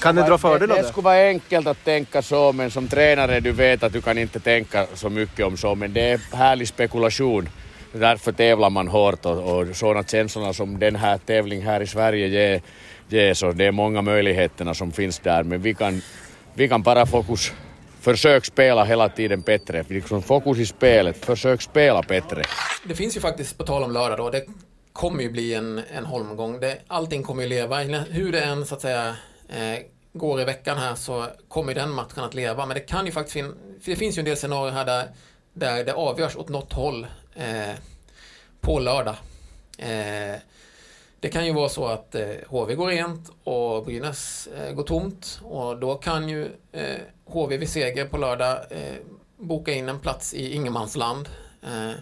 Kan 0.00 0.14
ni 0.14 0.22
dra 0.22 0.38
fördel 0.38 0.70
av 0.70 0.76
det? 0.76 0.82
det? 0.82 0.88
Skulle 0.88 1.04
vara 1.04 1.28
enkelt 1.28 1.66
att 1.66 1.84
tänka 1.84 2.22
så, 2.22 2.52
men 2.52 2.70
som 2.70 2.88
tränare 2.88 3.40
du 3.40 3.52
vet 3.52 3.82
att 3.82 3.92
du 3.92 4.00
kan 4.00 4.18
inte 4.18 4.40
tänka 4.40 4.86
så 4.94 5.10
mycket 5.10 5.46
om 5.46 5.56
så, 5.56 5.74
men 5.74 5.92
det 5.92 6.10
är 6.10 6.36
härlig 6.36 6.68
spekulation. 6.68 7.48
Därför 7.92 8.32
tävlar 8.32 8.70
man 8.70 8.88
hårt 8.88 9.26
och, 9.26 9.58
och 9.58 9.76
sådana 9.76 10.04
känslorna 10.04 10.52
som 10.52 10.78
den 10.78 10.96
här 10.96 11.18
tävlingen 11.18 11.66
här 11.66 11.80
i 11.80 11.86
Sverige 11.86 12.26
ger, 12.26 12.60
ger 13.08 13.34
så 13.34 13.52
det 13.52 13.64
är 13.64 13.72
många 13.72 14.02
möjligheterna 14.02 14.74
som 14.74 14.92
finns 14.92 15.18
där, 15.18 15.42
men 15.42 15.62
vi 15.62 15.74
kan, 15.74 16.02
vi 16.54 16.68
kan 16.68 16.82
bara 16.82 17.06
fokus 17.06 17.52
Försök 18.08 18.44
spela 18.44 18.84
hela 18.84 19.08
tiden 19.08 19.40
bättre. 19.40 19.84
Liksom 19.88 20.22
fokus 20.22 20.58
i 20.58 20.66
spelet. 20.66 21.24
Försök 21.24 21.62
spela 21.62 22.02
bättre. 22.02 22.42
Det 22.84 22.94
finns 22.94 23.16
ju 23.16 23.20
faktiskt, 23.20 23.58
på 23.58 23.64
tal 23.64 23.82
om 23.82 23.92
lördag 23.92 24.18
då, 24.18 24.30
det 24.30 24.46
kommer 24.92 25.22
ju 25.22 25.30
bli 25.30 25.54
en, 25.54 25.82
en 25.94 26.06
holmgång. 26.06 26.60
Det, 26.60 26.78
allting 26.86 27.22
kommer 27.22 27.42
ju 27.42 27.48
leva, 27.48 27.78
hur 28.10 28.32
det 28.32 28.40
än 28.40 28.66
så 28.66 28.74
att 28.74 28.80
säga 28.80 29.16
eh, 29.48 29.78
går 30.12 30.40
i 30.40 30.44
veckan 30.44 30.78
här 30.78 30.94
så 30.94 31.26
kommer 31.48 31.74
den 31.74 31.90
matchen 31.90 32.24
att 32.24 32.34
leva. 32.34 32.66
Men 32.66 32.74
det 32.74 32.80
kan 32.80 33.06
ju 33.06 33.12
faktiskt 33.12 33.32
fin 33.32 33.54
för 33.82 33.90
det 33.90 33.96
finns 33.96 34.18
ju 34.18 34.20
en 34.20 34.24
del 34.24 34.36
scenarier 34.36 34.72
här 34.72 34.84
där, 34.84 35.08
där 35.52 35.84
det 35.84 35.92
avgörs 35.92 36.36
åt 36.36 36.48
något 36.48 36.72
håll 36.72 37.06
eh, 37.36 37.74
på 38.60 38.78
lördag. 38.78 39.16
Eh, 39.78 40.36
det 41.20 41.28
kan 41.28 41.46
ju 41.46 41.52
vara 41.52 41.68
så 41.68 41.86
att 41.86 42.14
eh, 42.14 42.26
HV 42.46 42.74
går 42.74 42.88
rent 42.88 43.30
och 43.44 43.84
Brynäs 43.84 44.46
eh, 44.46 44.72
går 44.72 44.82
tomt 44.82 45.40
och 45.42 45.78
då 45.78 45.94
kan 45.94 46.28
ju 46.28 46.50
eh, 46.72 46.98
HV 47.24 47.56
vid 47.56 47.68
seger 47.68 48.04
på 48.04 48.18
lördag 48.18 48.58
eh, 48.70 48.96
boka 49.36 49.72
in 49.72 49.88
en 49.88 50.00
plats 50.00 50.34
i 50.34 50.54
ingenmansland 50.54 51.28
eh, 51.62 51.92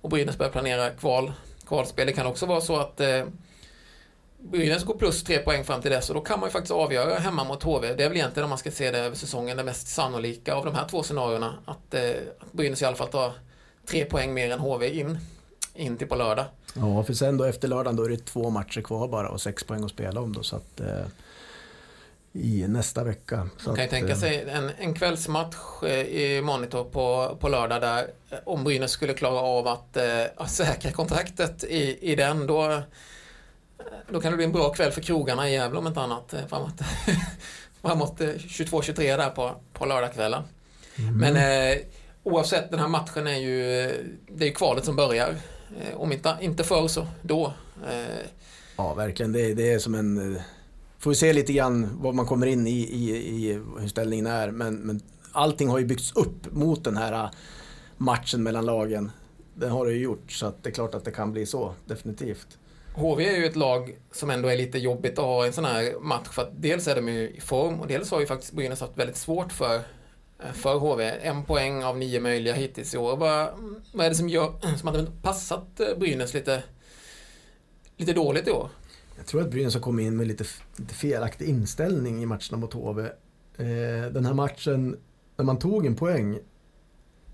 och 0.00 0.10
Brynäs 0.10 0.38
börjar 0.38 0.52
planera 0.52 0.90
kval, 0.90 1.32
kvalspel. 1.66 2.06
Det 2.06 2.12
kan 2.12 2.26
också 2.26 2.46
vara 2.46 2.60
så 2.60 2.76
att 2.76 3.00
eh, 3.00 3.24
Brynäs 4.38 4.84
går 4.84 4.94
plus 4.94 5.24
tre 5.24 5.38
poäng 5.38 5.64
fram 5.64 5.82
till 5.82 5.90
dess 5.90 6.08
och 6.08 6.14
då 6.14 6.20
kan 6.20 6.40
man 6.40 6.48
ju 6.48 6.52
faktiskt 6.52 6.72
avgöra 6.72 7.18
hemma 7.18 7.44
mot 7.44 7.62
HV. 7.62 7.94
Det 7.94 8.04
är 8.04 8.08
väl 8.08 8.16
egentligen 8.16 8.44
om 8.44 8.50
man 8.50 8.58
ska 8.58 8.70
se 8.70 8.90
det 8.90 8.98
över 8.98 9.16
säsongen 9.16 9.56
det 9.56 9.64
mest 9.64 9.88
sannolika 9.88 10.54
av 10.54 10.64
de 10.64 10.74
här 10.74 10.88
två 10.88 11.02
scenarierna. 11.02 11.58
Att, 11.64 11.94
eh, 11.94 12.10
att 12.40 12.52
Brynäs 12.52 12.82
i 12.82 12.84
alla 12.84 12.96
fall 12.96 13.08
tar 13.08 13.32
tre 13.86 14.04
poäng 14.04 14.34
mer 14.34 14.50
än 14.50 14.60
HV 14.60 14.88
in, 14.88 15.18
in 15.74 15.96
till 15.96 16.08
på 16.08 16.16
lördag. 16.16 16.44
Ja, 16.74 17.04
för 17.04 17.12
sen 17.14 17.36
då 17.36 17.44
efter 17.44 17.68
lördagen 17.68 17.96
då 17.96 18.04
är 18.04 18.08
det 18.08 18.24
två 18.24 18.50
matcher 18.50 18.80
kvar 18.80 19.08
bara 19.08 19.28
och 19.28 19.40
sex 19.40 19.64
poäng 19.64 19.84
att 19.84 19.90
spela 19.90 20.20
om 20.20 20.32
då 20.32 20.42
så 20.42 20.56
att 20.56 20.80
eh, 20.80 21.06
i 22.36 22.68
nästa 22.68 23.04
vecka. 23.04 23.48
Så 23.58 23.68
Man 23.68 23.76
kan 23.76 23.82
ju 23.82 23.84
att, 23.84 23.90
tänka 23.90 24.12
eh, 24.12 24.18
sig 24.18 24.50
en, 24.50 24.70
en 24.78 24.94
kvällsmatch 24.94 25.82
eh, 25.82 26.00
i 26.00 26.42
Monitor 26.42 26.84
på, 26.84 27.36
på 27.40 27.48
lördag 27.48 27.80
där 27.80 28.06
eh, 28.30 28.38
om 28.44 28.64
Brynäs 28.64 28.90
skulle 28.90 29.14
klara 29.14 29.40
av 29.40 29.68
att, 29.68 29.96
eh, 29.96 30.46
säkra 30.46 30.92
kontraktet 30.92 31.64
i, 31.64 31.98
i 32.12 32.16
den 32.16 32.46
då, 32.46 32.82
då 34.10 34.20
kan 34.20 34.30
det 34.30 34.36
bli 34.36 34.44
en 34.44 34.52
bra 34.52 34.72
kväll 34.72 34.92
för 34.92 35.00
krogarna 35.00 35.48
i 35.48 35.52
Gävle 35.52 35.78
om 35.78 35.86
inte 35.86 36.00
annat 36.00 36.34
framåt, 36.48 36.80
framåt 37.82 38.20
eh, 38.20 38.26
22-23 38.26 39.16
där 39.16 39.30
på, 39.30 39.54
på 39.72 39.86
lördagskvällen. 39.86 40.42
Mm. 40.98 41.16
Men 41.16 41.36
eh, 41.36 41.78
oavsett 42.22 42.70
den 42.70 42.80
här 42.80 42.88
matchen 42.88 43.26
är 43.26 43.38
ju 43.38 43.56
det 44.28 44.44
är 44.44 44.48
ju 44.48 44.54
kvalet 44.54 44.84
som 44.84 44.96
börjar. 44.96 45.34
Eh, 45.80 46.00
om 46.00 46.12
inte, 46.12 46.36
inte 46.40 46.64
förr 46.64 46.88
så 46.88 47.06
då. 47.22 47.52
Eh, 47.90 48.26
Ja, 48.76 48.94
verkligen. 48.94 49.32
Det, 49.32 49.40
är- 49.40 49.54
det 49.54 49.72
är 49.72 49.78
som 49.78 49.94
en... 49.94 50.34
eh, 50.36 50.42
Får 50.98 51.10
vi 51.10 51.14
se 51.16 51.32
lite 51.32 51.52
grann 51.52 51.88
vad 52.00 52.14
man 52.14 52.26
kommer 52.26 52.46
in 52.46 52.66
i, 52.66 52.70
i, 52.70 53.10
i 53.16 53.52
hur 53.80 53.88
ställningen 53.88 54.26
är. 54.26 54.50
Men, 54.50 54.74
men 54.76 55.00
allting 55.32 55.68
har 55.68 55.78
ju 55.78 55.84
byggts 55.84 56.12
upp 56.16 56.52
mot 56.52 56.84
den 56.84 56.96
här 56.96 57.30
matchen 57.96 58.42
mellan 58.42 58.66
lagen. 58.66 59.10
Det 59.54 59.68
har 59.68 59.86
det 59.86 59.92
ju 59.92 59.98
gjort, 59.98 60.32
så 60.32 60.46
att 60.46 60.62
det 60.62 60.68
är 60.68 60.72
klart 60.74 60.94
att 60.94 61.04
det 61.04 61.10
kan 61.10 61.32
bli 61.32 61.46
så, 61.46 61.74
definitivt. 61.86 62.58
HV 62.94 63.24
är 63.28 63.36
ju 63.36 63.46
ett 63.46 63.56
lag 63.56 63.96
som 64.12 64.30
ändå 64.30 64.48
är 64.48 64.56
lite 64.56 64.78
jobbigt 64.78 65.18
att 65.18 65.24
ha 65.24 65.46
en 65.46 65.52
sån 65.52 65.64
här 65.64 66.00
match 66.00 66.28
för 66.30 66.42
att 66.42 66.50
dels 66.62 66.88
är 66.88 66.94
de 66.96 67.08
ju 67.08 67.28
i 67.30 67.40
form 67.40 67.80
och 67.80 67.86
dels 67.86 68.10
har 68.10 68.20
ju 68.20 68.26
faktiskt 68.26 68.52
Brynäs 68.52 68.80
haft 68.80 68.96
väldigt 68.98 69.16
svårt 69.16 69.52
för, 69.52 69.80
för 70.52 70.78
HV. 70.78 71.02
En 71.02 71.44
poäng 71.44 71.84
av 71.84 71.98
nio 71.98 72.20
möjliga 72.20 72.54
hittills 72.54 72.94
i 72.94 72.98
år. 72.98 73.16
Vad, 73.16 73.48
vad 73.92 74.06
är 74.06 74.10
det 74.10 74.16
som 74.16 74.28
gör 74.28 74.76
som 74.76 74.88
hade 74.88 75.06
passat 75.22 75.80
eh, 75.80 75.98
Brynäs 75.98 76.34
lite, 76.34 76.62
lite 77.96 78.12
dåligt 78.12 78.48
i 78.48 78.50
år? 78.50 78.68
Jag 79.16 79.26
tror 79.26 79.42
att 79.42 79.50
Brynäs 79.50 79.74
har 79.74 79.80
kommit 79.80 80.06
in 80.06 80.16
med 80.16 80.26
lite, 80.26 80.44
lite 80.76 80.94
felaktig 80.94 81.48
inställning 81.48 82.22
i 82.22 82.26
matcherna 82.26 82.56
mot 82.56 82.72
HV. 82.72 83.02
Eh, 83.02 84.12
den 84.12 84.26
här 84.26 84.34
matchen, 84.34 84.96
när 85.36 85.44
man 85.44 85.58
tog 85.58 85.86
en 85.86 85.96
poäng, 85.96 86.38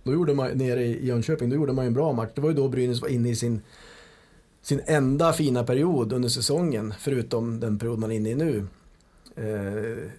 då 0.03 0.13
gjorde 0.13 0.35
man, 0.35 0.51
nere 0.51 0.85
i 0.85 1.07
Jönköping, 1.07 1.51
då 1.51 1.57
gjorde 1.57 1.73
man 1.73 1.85
ju 1.85 1.87
en 1.87 1.95
bra 1.95 2.13
match. 2.13 2.31
Det 2.35 2.41
var 2.41 2.49
ju 2.49 2.57
då 2.57 2.69
Brynäs 2.69 3.03
var 3.03 3.09
inne 3.09 3.31
i 3.31 3.37
sin, 3.37 3.61
sin 4.63 4.81
enda 4.87 5.33
fina 5.33 5.65
period 5.65 6.13
under 6.13 6.29
säsongen, 6.29 6.95
förutom 6.99 7.61
den 7.61 7.79
period 7.79 7.99
man 7.99 8.11
är 8.11 8.17
inne 8.17 8.31
i 8.31 8.35
nu. 8.35 8.67
Eh, 9.37 10.11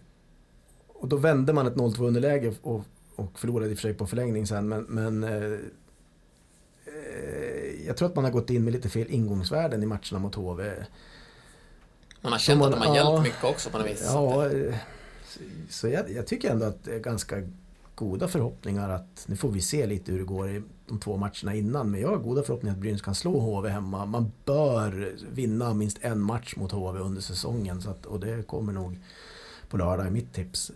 och 1.01 1.07
då 1.07 1.17
vände 1.17 1.53
man 1.53 1.67
ett 1.67 1.75
0-2 1.75 2.07
underläge 2.07 2.53
och, 2.61 2.83
och 3.15 3.39
förlorade 3.39 3.69
i 3.71 3.73
och 3.73 3.77
för 3.77 3.81
sig 3.81 3.93
på 3.93 4.07
förlängning 4.07 4.47
sen, 4.47 4.67
men, 4.67 4.83
men 4.83 5.23
eh, 5.23 5.59
jag 7.87 7.97
tror 7.97 8.07
att 8.09 8.15
man 8.15 8.23
har 8.23 8.31
gått 8.31 8.49
in 8.49 8.63
med 8.63 8.73
lite 8.73 8.89
fel 8.89 9.07
ingångsvärden 9.09 9.83
i 9.83 9.85
matcherna 9.85 10.19
mot 10.19 10.35
HV. 10.35 10.73
Man 12.21 12.31
har 12.31 12.39
känt 12.39 12.59
man- 12.59 12.73
att 12.73 12.79
de 12.81 12.87
har 12.87 12.95
ja. 12.95 13.11
hjälpt 13.13 13.23
mycket 13.23 13.43
också 13.43 13.69
på 13.69 13.77
något 13.77 13.87
vis. 13.87 14.03
Ja, 14.05 14.49
eh, 14.51 14.75
så- 15.69 15.87
jag, 15.87 16.11
jag 16.11 16.27
tycker 16.27 16.51
ändå 16.51 16.65
att 16.65 16.83
det 16.83 16.95
är 16.95 16.99
ganska 16.99 17.43
goda 17.95 18.27
förhoppningar 18.27 18.89
att, 18.89 19.25
nu 19.27 19.35
får 19.35 19.51
vi 19.51 19.61
se 19.61 19.85
lite 19.87 20.11
hur 20.11 20.19
det 20.19 20.25
går 20.25 20.49
i 20.49 20.61
de 20.87 20.99
två 20.99 21.17
matcherna 21.17 21.55
innan, 21.55 21.91
men 21.91 22.01
jag 22.01 22.09
har 22.09 22.17
goda 22.17 22.43
förhoppningar 22.43 22.75
att 22.75 22.81
Brynäs 22.81 23.01
kan 23.01 23.15
slå 23.15 23.39
HV 23.39 23.69
hemma. 23.69 24.05
Man 24.05 24.31
bör 24.45 25.15
vinna 25.31 25.73
minst 25.73 25.97
en 26.01 26.21
match 26.21 26.55
mot 26.55 26.71
HV 26.71 26.99
under 26.99 27.21
säsongen, 27.21 27.81
så 27.81 27.89
att, 27.89 28.05
och 28.05 28.19
det 28.19 28.47
kommer 28.47 28.73
nog 28.73 28.99
på 29.69 29.77
lördag, 29.77 30.05
är 30.05 30.09
mitt 30.11 30.33
tips. 30.33 30.71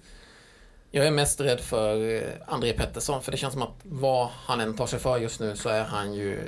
Jag 0.95 1.07
är 1.07 1.11
mest 1.11 1.41
rädd 1.41 1.59
för 1.59 2.13
eh, 2.13 2.31
André 2.47 2.73
Pettersson 2.73 3.21
för 3.21 3.31
det 3.31 3.37
känns 3.37 3.53
som 3.53 3.61
att 3.61 3.75
vad 3.83 4.29
han 4.45 4.61
än 4.61 4.75
tar 4.75 4.87
sig 4.87 4.99
för 4.99 5.17
just 5.17 5.39
nu 5.39 5.55
så 5.55 5.69
är 5.69 5.83
han 5.83 6.13
ju 6.13 6.39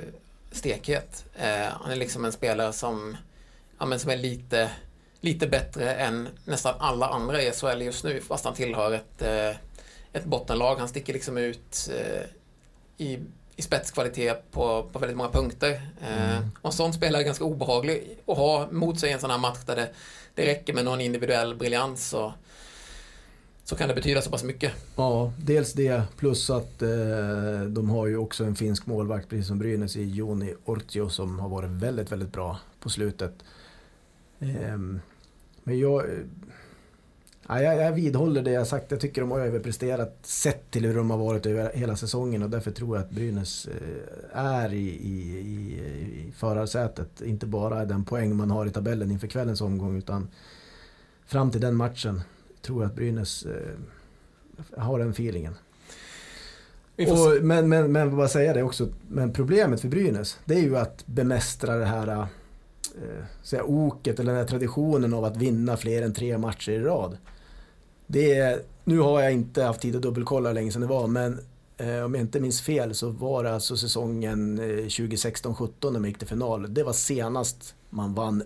stekhet. 0.51 1.25
Eh, 1.35 1.67
han 1.81 1.91
är 1.91 1.95
liksom 1.95 2.25
en 2.25 2.31
spelare 2.31 2.73
som, 2.73 3.17
ja, 3.79 3.85
men 3.85 3.99
som 3.99 4.11
är 4.11 4.17
lite, 4.17 4.71
lite 5.21 5.47
bättre 5.47 5.93
än 5.93 6.29
nästan 6.45 6.75
alla 6.79 7.07
andra 7.07 7.41
i 7.41 7.51
SHL 7.51 7.81
just 7.81 8.03
nu 8.03 8.21
fast 8.21 8.45
han 8.45 8.53
tillhör 8.53 8.91
ett, 8.91 9.21
eh, 9.21 9.57
ett 10.13 10.25
bottenlag. 10.25 10.75
Han 10.75 10.89
sticker 10.89 11.13
liksom 11.13 11.37
ut 11.37 11.89
eh, 11.91 12.23
i, 12.97 13.19
i 13.55 13.61
spetskvalitet 13.61 14.51
på, 14.51 14.89
på 14.91 14.99
väldigt 14.99 15.17
många 15.17 15.31
punkter. 15.31 15.71
Eh, 16.01 16.39
och 16.61 16.69
en 16.69 16.71
sån 16.71 16.93
spelare 16.93 17.21
är 17.21 17.25
ganska 17.25 17.45
obehaglig 17.45 18.17
att 18.27 18.37
ha 18.37 18.67
mot 18.71 18.99
sig 18.99 19.09
i 19.09 19.13
en 19.13 19.19
sån 19.19 19.31
här 19.31 19.37
match 19.37 19.63
där 19.65 19.75
det, 19.75 19.89
det 20.35 20.45
räcker 20.45 20.73
med 20.73 20.85
någon 20.85 21.01
individuell 21.01 21.55
briljans 21.55 22.13
och 22.13 22.31
så 23.69 23.75
kan 23.75 23.87
det 23.87 23.95
betyda 23.95 24.21
så 24.21 24.29
pass 24.29 24.43
mycket. 24.43 24.73
Ja, 24.95 25.33
dels 25.37 25.73
det 25.73 26.03
plus 26.17 26.49
att 26.49 26.81
eh, 26.81 27.61
de 27.69 27.89
har 27.89 28.07
ju 28.07 28.17
också 28.17 28.43
en 28.43 28.55
finsk 28.55 28.85
målvakt 28.85 29.29
precis 29.29 29.47
som 29.47 29.59
Brynäs 29.59 29.95
i 29.95 30.03
Joni 30.03 30.53
Ortio 30.65 31.09
som 31.09 31.39
har 31.39 31.49
varit 31.49 31.69
väldigt, 31.69 32.11
väldigt 32.11 32.31
bra 32.31 32.59
på 32.79 32.89
slutet. 32.89 33.33
Eh, 34.39 34.77
men 35.63 35.79
jag, 35.79 36.05
eh, 36.05 36.19
ja, 37.47 37.61
jag, 37.61 37.77
jag 37.77 37.91
vidhåller 37.91 38.41
det 38.41 38.51
jag 38.51 38.67
sagt. 38.67 38.91
Jag 38.91 38.99
tycker 38.99 39.21
de 39.21 39.31
har 39.31 39.39
överpresterat 39.39 40.17
sett 40.21 40.71
till 40.71 40.85
hur 40.85 40.95
de 40.95 41.09
har 41.09 41.17
varit 41.17 41.45
över 41.45 41.71
hela 41.73 41.95
säsongen 41.95 42.43
och 42.43 42.49
därför 42.49 42.71
tror 42.71 42.97
jag 42.97 43.03
att 43.03 43.11
Brynäs 43.11 43.67
eh, 43.67 44.39
är 44.39 44.73
i, 44.73 44.87
i, 44.87 45.37
i, 45.39 45.79
i 46.27 46.31
förarsätet. 46.31 47.21
Inte 47.21 47.45
bara 47.45 47.85
den 47.85 48.05
poäng 48.05 48.35
man 48.35 48.51
har 48.51 48.65
i 48.65 48.69
tabellen 48.69 49.11
inför 49.11 49.27
kvällens 49.27 49.61
omgång 49.61 49.97
utan 49.97 50.27
fram 51.25 51.51
till 51.51 51.61
den 51.61 51.75
matchen 51.75 52.21
tror 52.61 52.83
att 52.83 52.95
Brynäs 52.95 53.45
eh, 53.45 54.81
har 54.81 54.99
den 54.99 55.09
feelingen. 55.09 55.55
Och, 56.97 57.43
men, 57.43 57.69
men, 57.69 57.91
men 57.91 58.15
vad 58.15 58.31
säger 58.31 58.53
det 58.53 58.63
också, 58.63 58.87
men 59.09 59.33
problemet 59.33 59.81
för 59.81 59.87
Brynäs, 59.87 60.37
det 60.45 60.55
är 60.55 60.61
ju 60.61 60.77
att 60.77 61.07
bemästra 61.07 61.75
det 61.75 61.85
här 61.85 62.07
eh, 62.07 63.25
säga, 63.43 63.63
oket 63.63 64.19
eller 64.19 64.31
den 64.31 64.41
här 64.41 64.47
traditionen 64.47 65.13
av 65.13 65.25
att 65.25 65.37
vinna 65.37 65.77
fler 65.77 66.01
än 66.01 66.13
tre 66.13 66.37
matcher 66.37 66.71
i 66.71 66.79
rad. 66.79 67.17
Det 68.07 68.35
är, 68.35 68.61
nu 68.83 68.99
har 68.99 69.21
jag 69.21 69.33
inte 69.33 69.63
haft 69.63 69.81
tid 69.81 69.95
att 69.95 70.01
dubbelkolla 70.01 70.49
hur 70.49 70.53
länge 70.53 70.71
sedan 70.71 70.81
det 70.81 70.87
var, 70.87 71.07
men 71.07 71.39
eh, 71.77 72.03
om 72.03 72.13
jag 72.13 72.21
inte 72.21 72.39
minns 72.39 72.61
fel 72.61 72.95
så 72.95 73.09
var 73.09 73.43
det 73.43 73.53
alltså 73.53 73.77
säsongen 73.77 74.59
eh, 74.59 74.63
2016-17 74.63 75.69
när 75.81 75.99
man 75.99 76.09
gick 76.09 76.19
till 76.19 76.27
final. 76.27 76.73
Det 76.73 76.83
var 76.83 76.93
senast 76.93 77.75
man 77.89 78.13
vann 78.13 78.43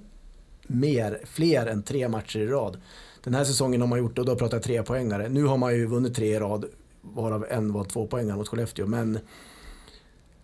mer, 0.68 1.22
fler 1.26 1.66
än 1.66 1.84
tre 1.84 2.10
matcher 2.10 2.40
i 2.40 2.48
rad. 2.48 2.78
Den 3.24 3.34
här 3.34 3.44
säsongen 3.44 3.82
har 3.82 3.88
man 3.88 4.00
gjort, 4.00 4.18
och 4.18 4.26
då 4.26 4.36
pratar 4.36 4.58
jag 4.58 4.64
tre 4.64 4.84
poängare. 4.84 5.30
Nu 5.30 5.44
har 5.44 5.58
man 5.58 5.76
ju 5.76 5.86
vunnit 5.86 6.16
tre 6.16 6.36
i 6.36 6.40
rad, 6.40 6.66
varav 7.02 7.46
en 7.50 7.74
var 7.74 7.84
tvåpoängare 7.84 8.38
mot 8.38 8.48
Skellefteå. 8.48 8.88
Men 8.88 9.20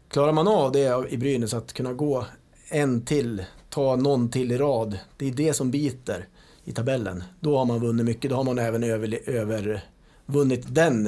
klarar 0.09 0.31
man 0.31 0.47
av 0.47 0.71
det 0.71 1.09
i 1.09 1.17
Brynäs, 1.17 1.53
att 1.53 1.73
kunna 1.73 1.93
gå 1.93 2.25
en 2.69 3.01
till, 3.01 3.45
ta 3.69 3.95
någon 3.95 4.29
till 4.31 4.51
i 4.51 4.57
rad. 4.57 4.99
Det 5.17 5.27
är 5.27 5.31
det 5.31 5.53
som 5.53 5.71
biter 5.71 6.27
i 6.65 6.71
tabellen. 6.71 7.23
Då 7.39 7.57
har 7.57 7.65
man 7.65 7.79
vunnit 7.79 8.05
mycket, 8.05 8.29
då 8.29 8.35
har 8.35 8.43
man 8.43 8.59
även 8.59 8.83
över, 8.83 9.29
övervunnit 9.29 10.75
den 10.75 11.07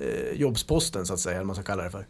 eh, 0.00 0.32
jobbsposten 0.34 1.06
så 1.06 1.14
att 1.14 1.20
säga, 1.20 1.32
eller 1.32 1.40
vad 1.40 1.46
man 1.46 1.56
ska 1.56 1.64
kalla 1.64 1.82
det 1.82 1.90
för. 1.90 2.06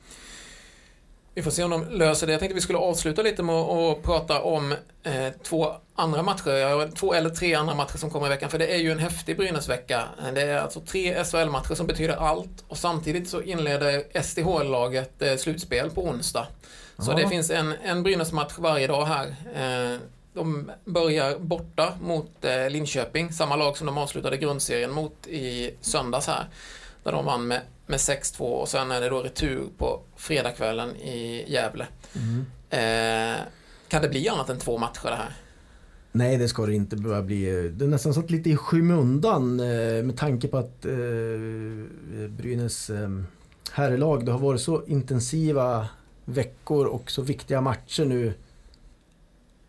Vi 1.34 1.42
får 1.42 1.50
se 1.50 1.62
om 1.64 1.70
de 1.70 1.84
löser 1.90 2.26
det. 2.26 2.32
Jag 2.32 2.40
tänkte 2.40 2.54
vi 2.54 2.60
skulle 2.60 2.78
avsluta 2.78 3.22
lite 3.22 3.42
med 3.42 3.54
att 3.54 4.02
prata 4.02 4.42
om 4.42 4.72
eh, 5.02 5.28
två 5.42 5.72
andra 5.94 6.22
matcher. 6.22 6.90
Två 6.96 7.14
eller 7.14 7.30
tre 7.30 7.54
andra 7.54 7.74
matcher 7.74 7.96
som 7.96 8.10
kommer 8.10 8.26
i 8.26 8.28
veckan. 8.28 8.50
För 8.50 8.58
det 8.58 8.74
är 8.74 8.78
ju 8.78 8.92
en 8.92 8.98
häftig 8.98 9.36
Brynäsvecka. 9.36 10.02
Det 10.34 10.42
är 10.42 10.58
alltså 10.58 10.80
tre 10.80 11.24
SHL-matcher 11.24 11.74
som 11.74 11.86
betyder 11.86 12.16
allt. 12.16 12.64
Och 12.68 12.78
samtidigt 12.78 13.28
så 13.28 13.42
inleder 13.42 14.22
SDHL-laget 14.22 15.22
eh, 15.22 15.36
slutspel 15.36 15.90
på 15.90 16.04
onsdag. 16.04 16.46
Så 16.98 17.10
Ja. 17.10 17.16
det 17.16 17.28
finns 17.28 17.50
en, 17.50 17.74
en 17.84 18.02
Brynäs-match 18.02 18.52
varje 18.58 18.86
dag 18.86 19.04
här. 19.04 19.26
Eh, 19.54 19.98
de 20.34 20.70
börjar 20.84 21.38
borta 21.38 21.92
mot 22.02 22.44
eh, 22.44 22.70
Linköping, 22.70 23.32
samma 23.32 23.56
lag 23.56 23.76
som 23.76 23.86
de 23.86 23.98
avslutade 23.98 24.36
grundserien 24.36 24.90
mot 24.90 25.26
i 25.26 25.74
söndags 25.80 26.26
här. 26.26 26.46
Där 27.02 27.12
de 27.12 27.24
vann 27.24 27.46
med, 27.46 27.60
med 27.92 27.98
6-2 27.98 28.40
och 28.40 28.68
sen 28.68 28.90
är 28.90 29.00
det 29.00 29.08
då 29.08 29.20
retur 29.20 29.68
på 29.78 30.00
fredagskvällen 30.16 30.96
i 30.96 31.44
Gävle. 31.52 31.86
Eh, 32.70 33.40
kan 33.88 34.02
det 34.02 34.08
bli 34.08 34.28
annat 34.28 34.50
än 34.50 34.58
två 34.58 34.78
matcher 34.78 35.04
det 35.04 35.16
här? 35.16 35.36
Nej, 36.12 36.36
det 36.36 36.48
ska 36.48 36.66
det 36.66 36.74
inte 36.74 36.96
behöva 36.96 37.22
bli. 37.22 37.70
Det 37.74 37.84
är 37.84 37.88
nästan 37.88 38.14
satt 38.14 38.30
lite 38.30 38.50
i 38.50 38.56
skymundan 38.56 39.60
eh, 39.60 40.02
med 40.04 40.16
tanke 40.16 40.48
på 40.48 40.58
att 40.58 40.84
eh, 40.84 40.92
Brynäs 42.28 42.90
eh, 42.90 43.10
herrlag, 43.72 44.26
det 44.26 44.32
har 44.32 44.38
varit 44.38 44.60
så 44.60 44.84
intensiva 44.86 45.88
veckor 46.24 46.86
och 46.86 47.10
så 47.10 47.22
viktiga 47.22 47.60
matcher 47.60 48.04
nu. 48.04 48.34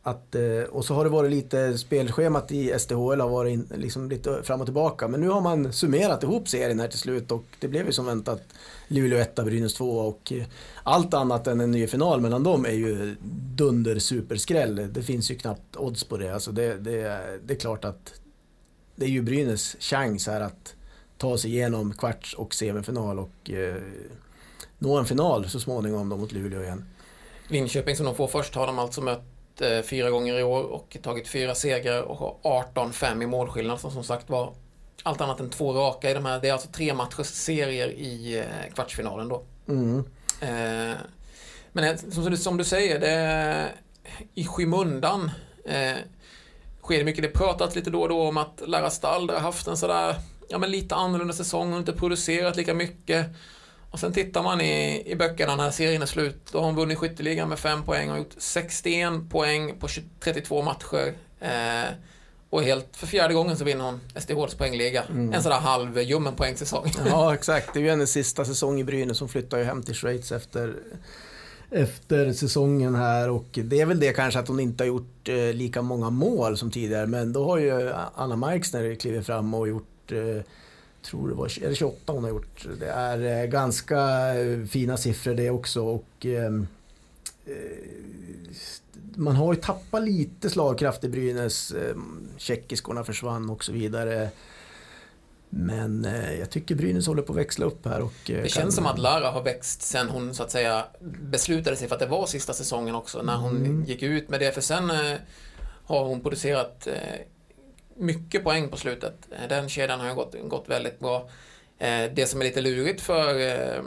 Att, 0.06 0.36
eh, 0.36 0.64
och 0.72 0.86
så 0.86 0.94
har 0.94 1.04
det 1.04 1.10
varit 1.10 1.32
lite, 1.32 1.78
spelschemat 1.78 2.52
i 2.52 2.80
SDHL 2.80 3.22
har 3.22 3.30
varit 3.30 3.54
in, 3.54 3.68
liksom 3.76 4.10
lite 4.10 4.44
fram 4.44 4.62
och 4.62 4.68
tillbaka. 4.68 5.08
Men 5.08 5.22
nu 5.22 5.30
har 5.30 5.42
man 5.42 5.74
summerat 5.74 6.24
ihop 6.24 6.48
serien 6.48 6.80
här 6.80 6.88
till 6.88 7.00
slut 7.00 7.32
och 7.32 7.44
det 7.60 7.68
blev 7.68 7.86
ju 7.86 7.92
som 7.92 8.06
väntat 8.06 8.42
Luleå 8.88 9.20
1, 9.20 9.36
Brynäs 9.36 9.74
2 9.74 10.00
och 10.00 10.34
eh, 10.34 10.44
allt 10.84 11.14
annat 11.14 11.48
än 11.48 11.62
en 11.62 11.72
ny 11.72 11.88
final 11.88 12.22
mellan 12.22 12.44
dem 12.44 12.66
är 12.66 12.72
ju 12.72 13.16
dunder 13.56 14.00
superskräll. 14.00 14.94
Det 14.94 15.04
finns 15.04 15.32
ju 15.32 15.36
knappt 15.36 15.78
odds 15.78 16.04
på 16.04 16.18
det. 16.18 16.34
Alltså 16.34 16.52
det, 16.52 16.76
det, 16.76 17.20
det 17.46 17.54
är 17.54 17.60
klart 17.60 17.86
att 17.86 18.14
det 18.96 19.06
är 19.06 19.10
ju 19.10 19.22
Brynäs 19.22 19.76
chans 19.80 20.28
här 20.28 20.42
att 20.42 20.76
ta 21.18 21.38
sig 21.38 21.52
igenom 21.52 21.94
kvarts 21.94 22.34
och 22.34 22.54
semifinal 22.54 23.20
och 23.20 23.52
eh, 23.52 23.82
nå 24.80 24.98
en 24.98 25.06
final 25.06 25.50
så 25.50 25.60
småningom 25.60 26.10
då 26.10 26.18
mot 26.18 26.32
Luleå 26.32 26.64
igen. 26.64 26.86
Linköping 27.48 27.96
som 27.96 28.06
de 28.06 28.16
får 28.16 28.28
först 28.28 28.56
har 28.56 28.68
de 28.68 28.80
alltså 28.80 29.02
mött 29.02 29.33
fyra 29.84 30.10
gånger 30.10 30.40
i 30.40 30.44
år 30.44 30.64
och 30.64 30.98
tagit 31.04 31.28
fyra 31.28 31.56
segrar 31.56 32.02
och 32.02 32.18
har 32.18 32.36
18-5 32.74 33.24
i 33.24 33.28
målskillnad 33.28 33.80
som 33.80 33.92
som 33.92 34.04
sagt 34.04 34.30
var 34.30 34.54
allt 35.04 35.22
annat 35.22 35.40
än 35.40 35.50
två 35.50 35.74
raka 35.74 36.12
i 36.12 36.14
de 36.14 36.26
här. 36.26 36.40
Det 36.42 36.50
är 36.50 36.54
alltså 36.54 36.68
tre 36.72 36.94
matchers 36.94 37.28
serier 37.28 37.88
i 37.90 38.38
eh, 38.40 38.74
kvartsfinalen 38.74 39.28
då. 39.28 39.44
Mm. 39.68 40.00
Eh, 40.42 40.98
men 41.72 41.84
eh, 41.84 41.96
som, 42.12 42.26
du- 42.32 42.38
som 42.38 42.58
du 42.58 42.64
säger, 42.64 43.00
det 43.00 43.70
i 44.34 44.46
skymundan 44.46 45.32
eh, 45.66 45.94
sker 46.82 46.98
det 46.98 47.04
mycket. 47.04 47.24
Det 47.24 47.30
pratats 47.30 47.76
lite 47.76 47.90
då 47.90 48.02
och 48.02 48.10
då 48.10 48.22
om 48.28 48.38
att 48.38 48.62
Lara 48.68 48.90
Stalder 48.90 49.34
har 49.34 49.42
haft 49.42 49.68
en 49.68 49.78
sådär, 49.78 50.16
ja 50.50 50.58
men 50.58 50.72
lite 50.72 50.96
annorlunda 50.96 51.34
säsong 51.34 51.74
och 51.74 51.80
inte 51.80 51.94
producerat 51.94 52.56
lika 52.58 52.74
mycket. 52.74 53.28
Och 53.94 54.00
sen 54.00 54.14
tittar 54.14 54.44
man 54.44 54.62
i, 54.62 55.04
i 55.06 55.16
böckerna 55.16 55.56
när 55.56 55.72
serien 55.72 56.02
är 56.02 56.06
slut. 56.06 56.38
Då 56.52 56.60
har 56.60 56.66
hon 56.66 56.76
vunnit 56.76 56.98
skytteligan 56.98 57.50
med 57.50 57.60
5 57.60 57.84
poäng 57.84 58.12
och 58.12 58.18
gjort 58.18 58.36
61 58.38 59.30
poäng 59.30 59.80
på 59.80 59.88
20, 59.88 60.06
32 60.20 60.62
matcher. 60.62 61.14
Eh, 61.40 61.94
och 62.50 62.64
helt 62.64 62.88
för 62.92 63.08
fjärde 63.08 63.34
gången 63.34 63.58
så 63.58 63.64
vinner 63.64 63.86
hon 63.86 64.00
SDHs 64.16 64.56
poängliga. 64.56 65.04
Mm. 65.04 65.34
En 65.34 65.44
sådär 65.44 65.60
halv 65.60 66.02
ljummen 66.02 66.36
poängsäsong. 66.36 66.92
Ja, 67.06 67.34
exakt. 67.34 67.74
Det 67.74 67.80
är 67.80 67.84
ju 67.84 67.90
hennes 67.90 68.12
sista 68.12 68.46
säsong 68.46 68.80
i 68.80 68.84
Brynäs. 68.84 69.20
Hon 69.20 69.30
flyttar 69.30 69.58
ju 69.58 69.64
hem 69.64 69.84
till 69.84 69.96
Schweiz 69.96 70.32
efter, 70.32 70.76
efter 71.72 72.34
säsongen 72.34 72.96
här. 72.96 73.30
Och 73.30 73.48
det 73.52 73.82
är 73.82 73.86
väl 73.86 74.00
det 74.00 74.14
kanske 74.14 74.40
att 74.40 74.48
hon 74.48 74.60
inte 74.60 74.84
har 74.84 74.88
gjort 74.88 75.30
eh, 75.30 75.36
lika 75.36 75.82
många 75.82 76.10
mål 76.10 76.58
som 76.58 76.72
tidigare. 76.72 77.08
Men 77.08 77.34
då 77.34 77.46
har 77.46 77.58
ju 77.58 77.94
Anna 78.16 78.36
Marksner 78.36 78.96
klivit 78.96 79.26
fram 79.26 79.54
och 79.54 79.68
gjort 79.68 80.12
eh, 80.12 80.44
tror 81.04 81.30
det 81.30 81.36
var 81.36 81.64
är 81.64 81.70
det 81.70 81.76
28 81.76 82.14
hon 82.14 82.24
har 82.24 82.30
gjort. 82.32 82.68
Det 82.80 82.90
är 82.90 83.42
eh, 83.42 83.46
ganska 83.50 84.00
eh, 84.36 84.66
fina 84.66 84.98
siffror 84.98 85.34
det 85.34 85.50
också. 85.50 85.82
Och, 85.86 86.26
ehm, 86.26 86.68
eh, 87.46 87.54
man 89.16 89.36
har 89.36 89.54
ju 89.54 89.60
tappat 89.62 90.04
lite 90.04 90.50
slagkraft 90.50 91.04
i 91.04 91.10
Brynäs. 91.10 91.72
Eh, 91.72 91.96
Tjeckiskorna 92.38 93.04
försvann 93.04 93.50
och 93.50 93.64
så 93.64 93.72
vidare. 93.72 94.30
Men 95.50 96.08
jag 96.40 96.50
tycker 96.50 96.76
Brynäs 96.76 97.08
håller 97.08 97.22
på 97.22 97.34
att 97.34 97.40
växla 97.40 97.66
upp 97.66 97.86
här. 97.86 98.02
Och, 98.02 98.14
Det 98.26 98.52
känns 98.52 98.76
som 98.76 98.86
att 98.86 99.00
Lara 99.00 99.32
har 99.32 99.44
växt 99.44 99.82
sen 99.82 100.10
hon 100.10 100.34
så 100.34 100.44
att 100.44 100.52
säga 100.52 100.86
beslutade 101.22 101.76
sig 101.76 101.88
för 101.88 101.96
att 101.96 102.00
det 102.00 102.08
var 102.08 102.26
sista 102.26 102.54
säsongen 102.54 102.96
också. 102.96 103.22
När 103.22 103.36
hon 103.38 103.56
Mm. 103.58 103.84
gick 103.84 104.04
ut 104.04 104.30
med 104.30 104.40
det. 104.40 104.52
För 104.52 104.62
sen 104.62 104.92
har 105.86 106.06
hon 106.06 106.20
producerat 106.22 106.88
mycket 107.98 108.44
poäng 108.44 108.70
på 108.70 108.78
slutet. 108.78 109.14
Eh, 109.32 109.48
Den 109.50 109.70
kedjan 109.70 110.00
har 110.00 110.14
gått, 110.14 110.36
gått 110.50 110.70
väldigt 110.70 111.00
bra. 111.00 111.30
Eh, 111.80 112.12
det 112.14 112.30
som 112.30 112.42
är 112.42 112.46
lite 112.46 112.62
lurigt 112.62 113.02
för, 113.02 113.40
eh, 113.40 113.84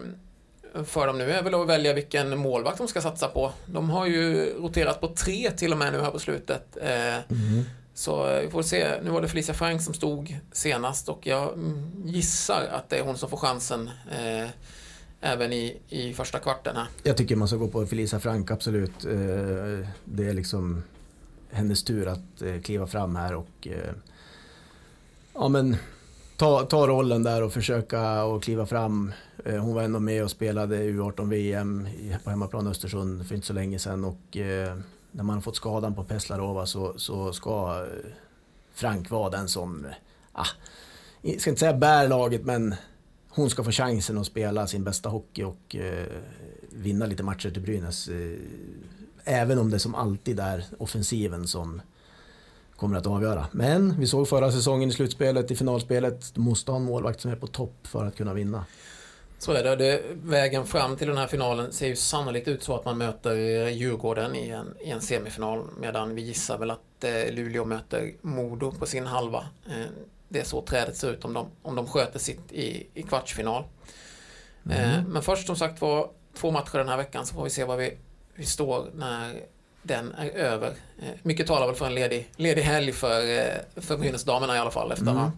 för 0.85 1.07
dem 1.07 1.19
nu 1.19 1.31
är 1.33 1.43
väl 1.43 1.55
att 1.55 1.67
välja 1.67 1.93
vilken 1.93 2.39
målvakt 2.39 2.79
de 2.79 2.89
ska 2.89 3.01
satsa 3.01 3.29
på. 3.29 3.53
De 3.67 3.91
har 3.91 4.07
ju 4.07 4.53
roterat 4.59 5.01
på 5.01 5.09
tre 5.09 5.51
till 5.51 5.73
och 5.73 5.79
med 5.79 5.93
nu 5.93 6.01
här 6.01 6.11
på 6.11 6.19
slutet. 6.19 6.77
Eh, 6.83 7.17
så 7.95 8.41
vi 8.43 8.49
får 8.51 8.63
se. 8.63 9.03
Nu 9.03 9.11
var 9.11 9.23
det 9.23 9.29
Felicia 9.29 9.55
Frank 9.55 9.83
som 9.83 9.95
stod 9.95 10.37
senast 10.53 11.09
och 11.09 11.27
jag 11.27 11.53
mm, 11.53 11.93
gissar 12.05 12.69
att 12.73 12.89
det 12.91 12.99
är 12.99 13.03
hon 13.03 13.17
som 13.19 13.31
får 13.31 13.37
chansen 13.37 13.91
eh, 14.13 14.49
även 15.21 15.53
i, 15.53 15.77
i 15.89 16.13
första 16.15 16.39
kvarten 16.39 16.77
här. 16.77 16.87
Jag 17.03 17.17
tycker 17.17 17.37
man 17.37 17.49
ska 17.49 17.57
gå 17.57 17.69
på 17.69 17.87
Felisa 17.87 18.21
Frank, 18.21 18.51
absolut. 18.51 19.05
Eh, 19.05 19.89
Det 20.05 20.29
är 20.29 20.33
liksom 20.33 20.83
hennes 21.51 21.83
tur 21.83 22.09
att 22.09 22.43
eh, 22.43 22.61
kliva 22.61 22.87
fram 22.87 23.17
här 23.17 23.35
och 23.35 23.69
eh, 23.69 23.93
ja, 25.35 25.49
men, 25.49 25.77
ta, 26.37 26.63
ta 26.63 26.87
rollen 26.87 27.23
där 27.23 27.43
och 27.43 27.53
försöka 27.53 28.25
och 28.25 28.43
kliva 28.43 28.67
fram. 28.67 29.13
Eh, 29.45 29.57
Hon 29.57 29.75
var 29.75 29.83
ändå 29.83 30.01
med 30.01 30.25
och 30.25 30.31
spelade 30.31 30.83
U18-VM 30.83 31.89
på 32.25 32.31
hemmaplan 32.31 32.67
i 32.67 32.71
Östersund 32.71 33.29
för 33.29 33.35
inte 33.35 33.47
så 33.47 33.53
länge 33.53 33.79
sedan 33.79 34.05
och 34.05 34.37
eh, 34.37 34.77
när 35.11 35.25
man 35.25 35.35
har 35.35 35.41
fått 35.41 35.57
skadan 35.57 35.95
på 35.95 36.05
Peslarova 36.05 36.67
så, 36.67 36.95
så 36.97 37.33
ska 37.33 37.87
eh, 37.87 38.11
Frank 38.75 39.11
vara 39.11 39.31
den 39.31 39.49
som, 39.49 39.85
eh, 39.85 39.93
ah, 40.33 40.47
jag 41.23 41.41
ska 41.41 41.51
inte 41.51 41.61
säga 41.61 41.75
bär 41.75 42.09
laget 42.09 42.45
men 42.45 42.75
hon 43.29 43.51
ska 43.51 43.65
få 43.65 43.71
chansen 43.71 44.19
att 44.19 44.27
spela 44.27 44.67
sin 44.67 44.85
bästa 44.85 45.09
hockey 45.09 45.43
och 45.43 45.77
eh, 45.77 46.07
vinna 46.71 47.07
lite 47.07 47.23
matcher 47.23 47.51
till 47.51 47.63
Brynäs. 47.63 48.09
Eh, 48.09 48.39
även 49.27 49.59
om 49.59 49.71
det 49.71 49.79
som 49.79 49.95
alltid 49.95 50.41
är 50.41 50.65
offensiven 50.79 51.47
som 51.47 51.83
kommer 52.77 52.99
att 52.99 53.07
avgöra. 53.07 53.47
Men 53.53 54.01
vi 54.01 54.07
såg 54.07 54.29
förra 54.29 54.53
säsongen 54.53 54.89
i 54.89 54.93
slutspelet, 54.93 55.51
i 55.51 55.57
finalspelet, 55.57 56.35
du 56.35 56.41
måste 56.41 56.71
ha 56.71 56.79
en 56.79 56.85
målvakt 56.85 57.21
som 57.21 57.31
är 57.31 57.37
på 57.37 57.47
topp 57.47 57.77
för 57.83 58.07
att 58.07 58.17
kunna 58.17 58.35
vinna. 58.35 58.65
Så 59.39 59.53
är 59.53 59.63
det. 59.63 59.77
det. 59.77 60.03
Vägen 60.23 60.67
fram 60.67 60.97
till 60.97 61.09
den 61.09 61.17
här 61.17 61.27
finalen 61.27 61.73
ser 61.73 61.87
ju 61.87 61.97
sannolikt 61.97 62.49
ut 62.49 62.63
så 62.63 62.75
att 62.75 62.85
man 62.85 62.99
möter 62.99 63.37
Djurgården 63.69 64.35
i 64.35 64.49
en, 64.49 64.75
i 64.81 64.91
en 64.91 65.01
semifinal 65.01 65.65
medan 65.81 66.15
vi 66.15 66.23
gissar 66.23 66.59
väl 66.59 66.71
att 66.71 67.05
eh, 67.05 67.33
Luleå 67.33 67.65
möter 67.65 68.13
Modo 68.23 68.73
på 68.73 68.87
sin 68.87 69.07
halva. 69.07 69.45
Eh, 69.67 69.87
det 70.29 70.41
är 70.41 70.45
så 70.45 70.63
trädet 70.63 70.97
ser 70.97 71.11
ut 71.11 71.25
om 71.25 71.33
de, 71.33 71.47
om 71.63 71.75
de 71.75 71.87
sköter 71.87 72.19
sitt 72.19 72.53
i, 72.53 72.87
i 72.95 73.03
kvartsfinal. 73.03 73.65
Eh, 74.71 75.05
men 75.07 75.23
först 75.23 75.47
som 75.47 75.57
sagt 75.57 75.81
var 75.81 76.11
två 76.35 76.51
matcher 76.51 76.79
den 76.79 76.89
här 76.89 76.97
veckan 76.97 77.27
så 77.27 77.35
får 77.35 77.45
vi 77.45 77.51
se 77.51 77.65
var 77.65 77.77
vi, 77.77 77.99
vi 78.37 78.45
står 78.45 78.87
när 78.95 79.35
den 79.83 80.13
är 80.19 80.31
över. 80.31 80.69
Eh, 80.99 81.05
mycket 81.23 81.47
talar 81.47 81.67
väl 81.67 81.77
för 81.77 81.87
en 81.87 81.95
ledig, 81.95 82.29
ledig 82.37 82.63
helg 82.63 82.93
för, 82.93 83.39
eh, 83.39 83.55
för 83.77 83.97
Brynäsdamerna 83.97 84.57
i 84.57 84.59
alla 84.59 84.71
fall 84.71 84.93
efter 84.93 85.05
att 85.05 85.11
Mm. 85.11 85.23
ha 85.23 85.31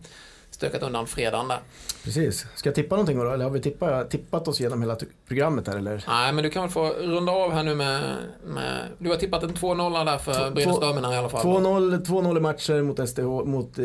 stökat 0.51 0.83
undan 0.83 1.07
fredagen 1.07 1.49
där. 1.49 1.59
Precis. 2.05 2.47
Ska 2.55 2.69
jag 2.69 2.75
tippa 2.75 2.95
någonting 2.97 3.19
då? 3.19 3.31
Eller 3.31 3.45
har 3.45 3.51
vi 3.51 3.61
tippat, 3.61 4.11
tippat 4.11 4.49
oss 4.49 4.61
genom 4.61 4.81
hela 4.83 4.97
programmet 5.29 5.67
här 5.67 5.77
eller? 5.77 6.05
Nej, 6.09 6.33
men 6.33 6.45
du 6.45 6.51
kan 6.51 6.63
väl 6.63 6.71
få 6.71 6.89
runda 6.91 7.33
av 7.33 7.53
här 7.53 7.63
nu 7.63 7.75
med... 7.75 8.17
med 8.47 8.81
du 8.99 9.11
har 9.11 9.17
tippat 9.17 9.43
en 9.43 9.55
2-0 9.55 10.05
där 10.05 10.19
för 10.19 10.51
Brynäsdamerna 10.51 11.15
i 11.15 11.19
alla 11.19 11.29
fall. 11.29 11.43
2-0 11.47 12.05
2-0 12.05 12.37
i 12.37 12.41
matcher 12.41 12.83
mot 12.83 13.09
SDH, 13.09 13.23
mot, 13.45 13.79
eh, 13.79 13.85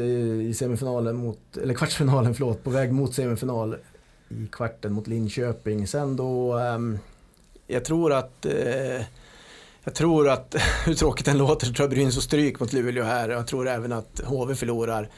i 0.50 0.54
semifinalen, 0.58 1.16
mot, 1.16 1.58
eller 1.64 1.74
kvartsfinalen 1.74 2.34
förlåt, 2.36 2.64
på 2.64 2.70
väg 2.70 2.92
mot 2.94 3.14
semifinal 3.16 3.76
i 4.30 4.48
kvarten 4.52 4.94
mot 4.94 5.08
Linköping. 5.08 5.88
Sen 5.88 6.16
då, 6.16 6.54
ehm, 6.58 7.00
jag 7.68 7.86
tror 7.86 8.14
att, 8.14 8.46
eh, 8.46 9.02
jag 9.84 9.96
tror 9.96 10.30
att, 10.30 10.56
hur 10.86 10.94
tråkigt 10.94 11.26
den 11.26 11.38
låter, 11.38 11.66
så 11.68 11.74
tror 11.74 11.84
jag 11.84 11.90
Brynäs 11.90 12.16
får 12.16 12.22
stryk 12.22 12.60
mot 12.60 12.74
Luleå 12.74 13.04
här. 13.04 13.30
Jag 13.30 13.48
tror 13.48 13.68
även 13.68 13.92
att 13.92 14.22
HV 14.26 14.56
förlorar. 14.56 15.10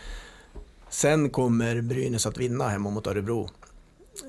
Sen 0.89 1.29
kommer 1.29 1.81
Brynäs 1.81 2.25
att 2.25 2.37
vinna 2.37 2.67
hemma 2.67 2.89
mot 2.89 3.07
Örebro. 3.07 3.49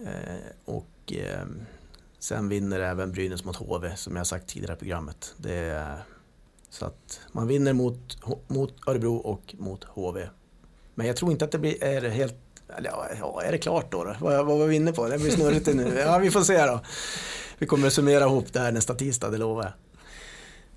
Eh, 0.06 0.36
och 0.64 1.12
ehm, 1.12 1.60
sen 2.18 2.48
vinner 2.48 2.80
även 2.80 3.12
Brynäs 3.12 3.44
mot 3.44 3.56
HV, 3.56 3.96
som 3.96 4.16
jag 4.16 4.26
sagt 4.26 4.46
tidigare 4.46 4.74
i 4.74 4.78
programmet. 4.78 5.34
Det 5.36 5.96
så 6.70 6.86
att 6.86 7.20
man 7.32 7.46
vinner 7.46 7.72
mot, 7.72 8.18
mot 8.46 8.74
Örebro 8.86 9.16
och 9.16 9.54
mot 9.58 9.84
HV. 9.84 10.28
Men 10.94 11.06
jag 11.06 11.16
tror 11.16 11.32
inte 11.32 11.44
att 11.44 11.52
det 11.52 11.58
blir, 11.58 11.84
är 11.84 12.08
helt, 12.08 12.34
ja, 12.84 13.42
är 13.42 13.52
det 13.52 13.58
klart 13.58 13.92
då? 13.92 14.04
då? 14.04 14.16
Vad, 14.20 14.46
vad 14.46 14.58
var 14.58 14.66
vi 14.66 14.76
inne 14.76 14.92
på? 14.92 15.08
Det 15.08 15.18
blir 15.18 15.30
snurrigt 15.30 15.66
nu. 15.66 15.98
Ja, 16.06 16.18
vi 16.18 16.30
får 16.30 16.40
se 16.40 16.66
då. 16.66 16.80
Vi 17.58 17.66
kommer 17.66 17.86
att 17.86 17.92
summera 17.92 18.24
ihop 18.24 18.52
det 18.52 18.60
här 18.60 18.72
nästa 18.72 18.94
tisdag, 18.94 19.30
det 19.30 19.38
lovar 19.38 19.62
jag. 19.62 19.72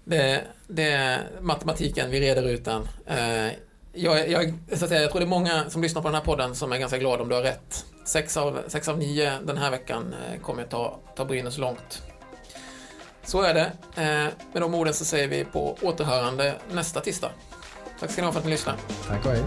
Det, 0.03 0.43
det 0.67 0.91
är 0.91 1.27
matematiken, 1.41 2.11
vi 2.11 2.19
reder 2.19 2.49
ut 2.49 2.65
den. 2.65 2.87
Eh, 3.05 3.53
jag, 3.93 4.29
jag, 4.29 4.53
så 4.73 4.85
att 4.85 4.89
säga, 4.89 5.01
jag 5.01 5.11
tror 5.11 5.19
det 5.19 5.25
är 5.25 5.29
många 5.29 5.69
som 5.69 5.81
lyssnar 5.81 6.01
på 6.01 6.07
den 6.07 6.15
här 6.15 6.21
podden 6.21 6.55
som 6.55 6.71
är 6.71 6.77
ganska 6.77 6.97
glada 6.97 7.23
om 7.23 7.29
du 7.29 7.35
har 7.35 7.41
rätt. 7.41 7.85
Sex 8.05 8.37
av, 8.37 8.59
sex 8.67 8.87
av 8.87 8.97
nio 8.97 9.33
den 9.45 9.57
här 9.57 9.71
veckan 9.71 10.13
eh, 10.13 10.41
kommer 10.41 10.63
att 10.63 10.69
ta, 10.69 10.99
ta 11.15 11.25
Brynäs 11.25 11.57
långt. 11.57 12.01
Så 13.23 13.41
är 13.41 13.53
det. 13.53 13.71
Eh, 13.95 14.33
med 14.53 14.61
de 14.61 14.73
orden 14.73 14.93
så 14.93 15.05
säger 15.05 15.27
vi 15.27 15.45
på 15.45 15.77
återhörande 15.81 16.55
nästa 16.71 17.01
tisdag. 17.01 17.31
Tack 17.99 18.11
ska 18.11 18.21
ni 18.21 18.25
ha 18.25 18.31
för 18.31 18.39
att 18.39 18.45
ni 18.45 18.51
lyssnade. 18.51 18.77
Tack 19.07 19.25
och 19.25 19.31
hej. 19.31 19.43